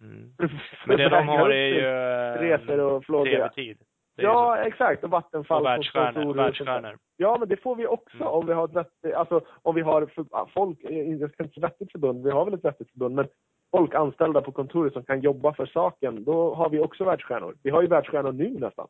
[0.00, 0.32] Mm.
[0.86, 3.24] Men det de har är ju eh, Resor och flågor.
[3.30, 3.78] tv-tid.
[4.16, 5.04] Ja, exakt.
[5.04, 5.12] Och så.
[5.12, 6.28] Vattenfall Och världsstjärnor.
[6.30, 6.36] och.
[6.38, 6.98] Världsstjärnor.
[7.16, 8.28] Ja, men det får vi också Mm.
[8.28, 11.54] om vi har ett vettigt, alltså om vi har för, folk, eh, jag ska inte
[11.54, 13.28] säga vettigt förbund, vi har väl ett vettigt förbund, men
[13.70, 17.56] folk anställda på kontoret som kan jobba för saken, då har vi också världsstjärnor.
[17.62, 18.88] Vi har ju världsstjärnor nu nästan.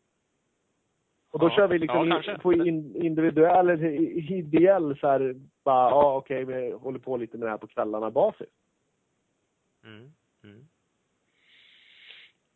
[1.30, 1.50] Och då Ja.
[1.56, 5.34] kör vi liksom Ja, in, på in, individuell, ideell så här,
[5.64, 8.48] bara, ja okej, vi håller på lite med det här på kvällarna basis.
[9.84, 10.12] Mm.
[10.44, 10.66] Mm.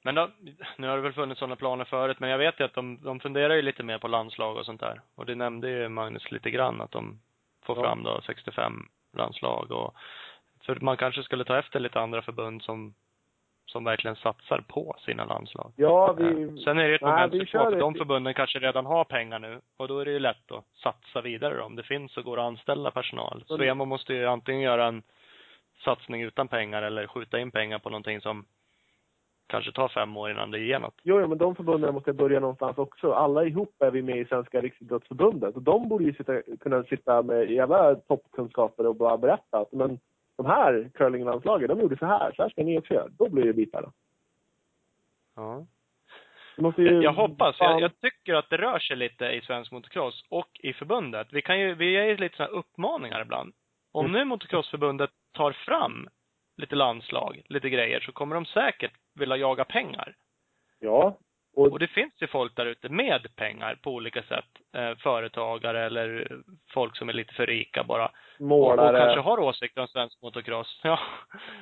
[0.05, 0.31] Men då,
[0.79, 3.21] nu har det väl funnits sådana planer förut, men jag vet ju att de, de
[3.21, 5.01] funderar ju lite mer på landslag och sånt där.
[5.15, 7.21] Och det nämnde ju Magnus lite grann, att de
[7.63, 7.83] får Ja.
[7.83, 9.95] fram då 65 landslag och
[10.67, 12.95] för man kanske skulle ta efter lite andra förbund som,
[13.67, 15.73] som verkligen satsar på sina landslag.
[15.77, 18.87] Ja, Eh, vi, Sen är det ett moment för två, för de förbunden kanske redan
[18.87, 22.17] har pengar nu och då är det ju lätt att satsa vidare om det finns
[22.17, 23.45] och går att anställa personal.
[23.47, 25.03] Svemo måste ju antingen göra en
[25.85, 28.45] satsning utan pengar eller skjuta in pengar på någonting som
[29.51, 30.95] kanske tar fem år innan det ger något.
[31.03, 33.13] Jo, jo, men de förbunden måste börja någonstans också.
[33.13, 37.23] Alla ihop är vi med i Svenska Riksidrottsförbundet och de borde ju sitta, kunna sitta
[37.23, 39.99] med jävla toppkunskaper och bara berätta att men
[40.43, 43.09] de här curlinglandslagen, de gjorde så här, så här ska ni också göra.
[43.09, 43.83] Då blir det bitar.
[43.83, 43.93] Då.
[45.37, 45.67] Ja.
[46.77, 47.57] Ju, Jag, hoppas.
[47.59, 51.29] Jag, jag tycker att det rör sig lite i svensk motocross och i förbundet.
[51.33, 53.53] Vi kan ju, vi är ju lite sådana uppmaningar ibland.
[53.93, 54.19] Om Mm.
[54.19, 56.09] nu motocrossförbundet tar fram
[56.57, 60.15] lite landslag, lite grejer, så kommer de säkert vilja jaga pengar.
[60.79, 61.17] Ja.
[61.57, 64.45] Och, Och det finns ju folk där ute med pengar på olika sätt.
[64.77, 66.41] Eh, företagare eller
[66.75, 68.05] folk som är lite för rika bara.
[68.07, 68.11] Och,
[68.41, 68.99] och målare.
[68.99, 70.81] kanske har åsikter om svensk motocross.
[70.85, 70.99] Ja.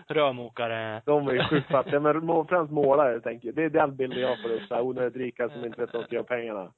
[0.09, 1.03] Rörmokare.
[1.07, 3.55] De är ju sjukt fattiga, men må- främst målare tänker jag.
[3.55, 4.73] Det är den bilden jag får upp.
[4.73, 6.73] Onödigt rika som inte vet vad de ska göra pengarna.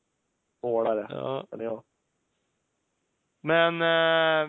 [0.63, 1.47] Målare, Ja.
[1.51, 1.83] känner jag.
[3.43, 4.49] Men eh,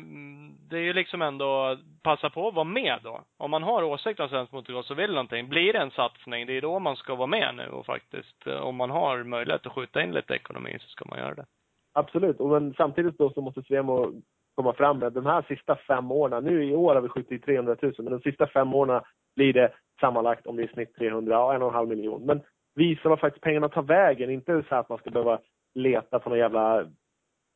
[0.69, 3.21] det är ju liksom ändå passa på att vara med då.
[3.37, 5.49] Om man har åsikter om svensk motocross och vill någonting.
[5.49, 8.55] Blir det en satsning, det är då man ska vara med nu och faktiskt, eh,
[8.55, 11.45] om man har möjlighet att skjuta in lite ekonomi så ska man göra det.
[11.93, 14.21] Absolut, och men samtidigt då så måste Svemo
[14.55, 16.43] komma fram med de här sista fem åren.
[16.43, 19.01] Nu i år har vi skjutit i 300 000, men de sista fem åren
[19.35, 22.25] blir det sammanlagt om det är i snitt 300, ja en och en halv miljon.
[22.25, 22.41] Men
[22.75, 25.39] visa var faktiskt pengarna tar vägen, inte så att man ska behöva
[25.75, 26.85] leta på någon jävla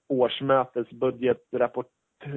[0.07, 1.91] årsmötesbudgetrapport
[2.23, 2.31] eh,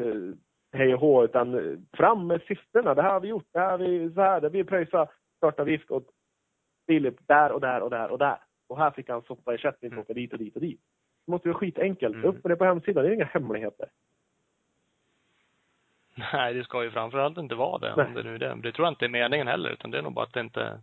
[0.73, 2.95] hej och hå, utan fram med siffrorna.
[2.95, 5.91] Det här har vi gjort, det här har vi, så här, det vi pröjsat startavgift
[5.91, 6.07] åt
[6.87, 8.39] Filip där och där och där och där.
[8.67, 10.81] Och här fick han soppaersättning för att åka dit och dit och dit.
[11.27, 12.15] Det måste vara skitenkelt.
[12.15, 12.27] Mm.
[12.27, 13.89] Upp med det på hemsidan, det är inga hemligheter.
[16.33, 17.95] Nej, det ska ju framförallt inte vara det.
[17.97, 18.07] Nej.
[18.07, 18.59] Om det nu är det.
[18.63, 20.81] Det tror jag inte är meningen heller, utan det är nog bara att det inte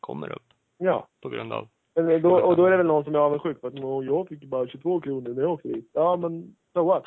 [0.00, 0.46] kommer upp
[0.78, 1.08] Ja.
[1.20, 1.68] på grund av
[2.22, 4.44] då, och då är det väl någon som är avundsjuk på att "Nå, jag fick
[4.44, 5.90] bara 22 kronor när jag åkte dit.
[5.92, 7.04] Ja, men so what?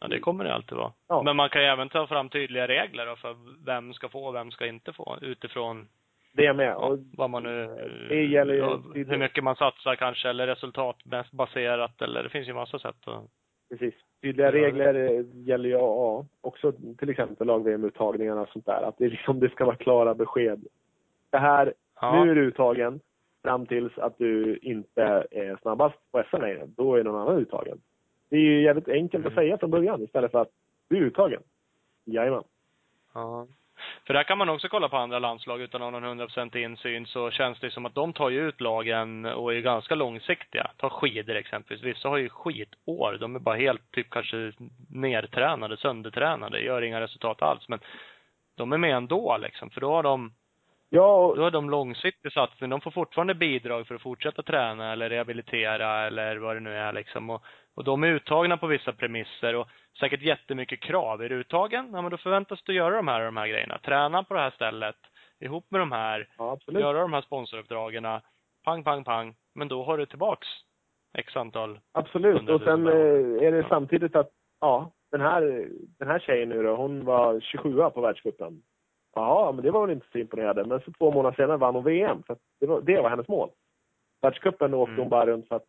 [0.00, 0.92] Ja, det kommer det alltid vara.
[1.08, 1.22] Ja.
[1.22, 3.36] Men man kan ju även ta fram tydliga regler då för
[3.66, 5.88] vem ska få och vem ska inte få utifrån
[6.32, 6.74] Det är med.
[6.76, 7.66] Och vad man nu...
[8.08, 12.78] Det gäller ju- hur mycket man satsar kanske eller resultatbaserat eller det finns ju massa
[12.78, 13.24] sätt att...
[13.70, 13.94] Precis.
[14.22, 18.82] Tydliga regler eh, gäller ju ja, också till exempel lag-VM-uttagningarna och sånt där.
[18.82, 20.64] Att det, liksom, det ska vara klara besked.
[21.30, 22.24] Det här, Ja.
[22.24, 23.00] nu är du uttagen
[23.44, 26.66] fram tills att du inte är snabbast på SM längre.
[26.66, 27.78] Då är någon annan uttagen.
[28.30, 29.44] Det är ju jävligt enkelt att Mm.
[29.44, 30.50] säga från början istället för att
[30.88, 31.42] du är uttagen.
[32.04, 32.44] Jajamän.
[33.14, 33.46] Ja.
[34.06, 37.06] För där kan man också kolla på andra landslag utan att ha någon 100% insyn
[37.06, 40.70] så känns det som att de tar ju ut lagen och är ganska långsiktiga.
[40.76, 41.84] Ta skidor exempelvis.
[41.84, 43.16] Vissa har ju skitår.
[43.20, 44.52] De är bara helt typ kanske
[44.90, 47.68] nertränade, söndertränade, gör inga resultat alls.
[47.68, 47.78] Men
[48.54, 49.70] de är med ändå liksom.
[49.70, 50.32] För då har de,
[50.94, 52.70] Ja, och då har de långsiktig satsning.
[52.70, 56.92] De får fortfarande bidrag för att fortsätta träna eller rehabilitera eller vad det nu är
[56.92, 57.30] liksom.
[57.30, 57.42] Och,
[57.74, 59.68] och de är uttagna på vissa premisser och
[60.00, 61.22] säkert jättemycket krav.
[61.22, 61.90] Är du uttagen?
[61.92, 63.78] Ja men då förväntas du göra de här och de här grejerna.
[63.78, 64.96] Träna på det här stället,
[65.40, 68.06] ihop med de här, ja, göra de här sponsoruppdragen.
[68.64, 69.34] Pang, pang, pang.
[69.54, 70.48] Men då har du tillbaks
[71.18, 71.80] x antal.
[71.92, 72.48] Absolut.
[72.48, 74.30] Och sen eh, är det samtidigt att,
[74.60, 75.68] ja, den här,
[75.98, 78.62] den här tjejen nu då, hon var 27 på världscupen.
[79.14, 80.64] Jaha, men det var väl inte så imponerande.
[80.64, 82.22] Men så två månader senare vann hon VM.
[82.22, 83.50] För att det, var, det var hennes mål.
[84.22, 85.00] Världscupen åkte Mm.
[85.02, 85.66] hon bara runt för att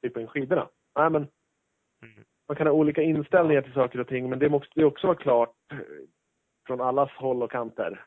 [0.00, 0.68] klippa in skidorna.
[0.98, 1.26] Nej, men
[2.02, 2.24] Mm.
[2.48, 5.16] man kan ha olika inställningar till saker och ting, men det måste ju också vara
[5.16, 5.78] klart eh,
[6.66, 8.04] från allas håll och kanter.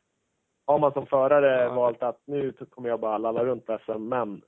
[0.67, 1.73] Har man som förare Ja.
[1.73, 4.41] valt att nu kommer jag bara lalla runt på SM, men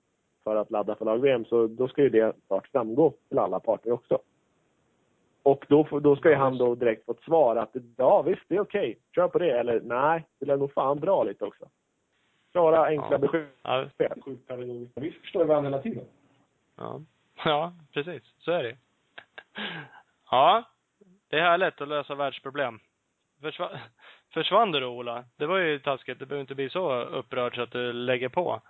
[0.43, 3.91] för att ladda för lag-VM, så då ska ju det klart framgå till alla parter
[3.91, 4.19] också.
[5.43, 8.55] Och då, då ska ju han då direkt få ett svar att ja visst, det
[8.55, 9.51] är okej, kör på det.
[9.59, 11.69] Eller nej, det lär nog fan bra lite också.
[12.51, 13.17] Klara, enkla Ja.
[13.17, 13.47] besked.
[13.61, 13.85] Ja,
[14.25, 14.97] Sjukt pedagogiskt.
[14.97, 16.05] Vi förstår varandra hela tiden.
[16.77, 17.01] Ja.
[17.45, 18.23] Ja, precis.
[18.37, 18.77] Så är det
[20.31, 20.63] Ja.
[21.29, 22.79] Det är härligt att lösa världsproblem.
[23.41, 23.69] Försva
[24.33, 25.25] försvann du då, Ola?
[25.37, 26.19] Det var ju taskigt.
[26.19, 28.61] Du behöver inte bli så upprörd så att du lägger på.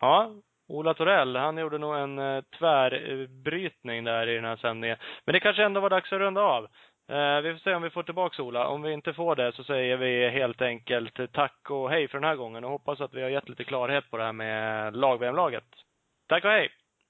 [0.00, 0.32] Ja.
[0.68, 4.96] Ola Torell, han gjorde nog en eh, tvärbrytning där i den här sändningen.
[5.24, 6.64] Men det kanske ändå var dags att runda av.
[7.08, 8.66] Eh, vi får se om vi får tillbaks Ola.
[8.66, 12.28] Om vi inte får det så säger vi helt enkelt tack och hej för den
[12.28, 15.64] här gången och hoppas att vi har gett lite klarhet på det här med lag-VM-laget.
[16.28, 16.70] Tack och hej!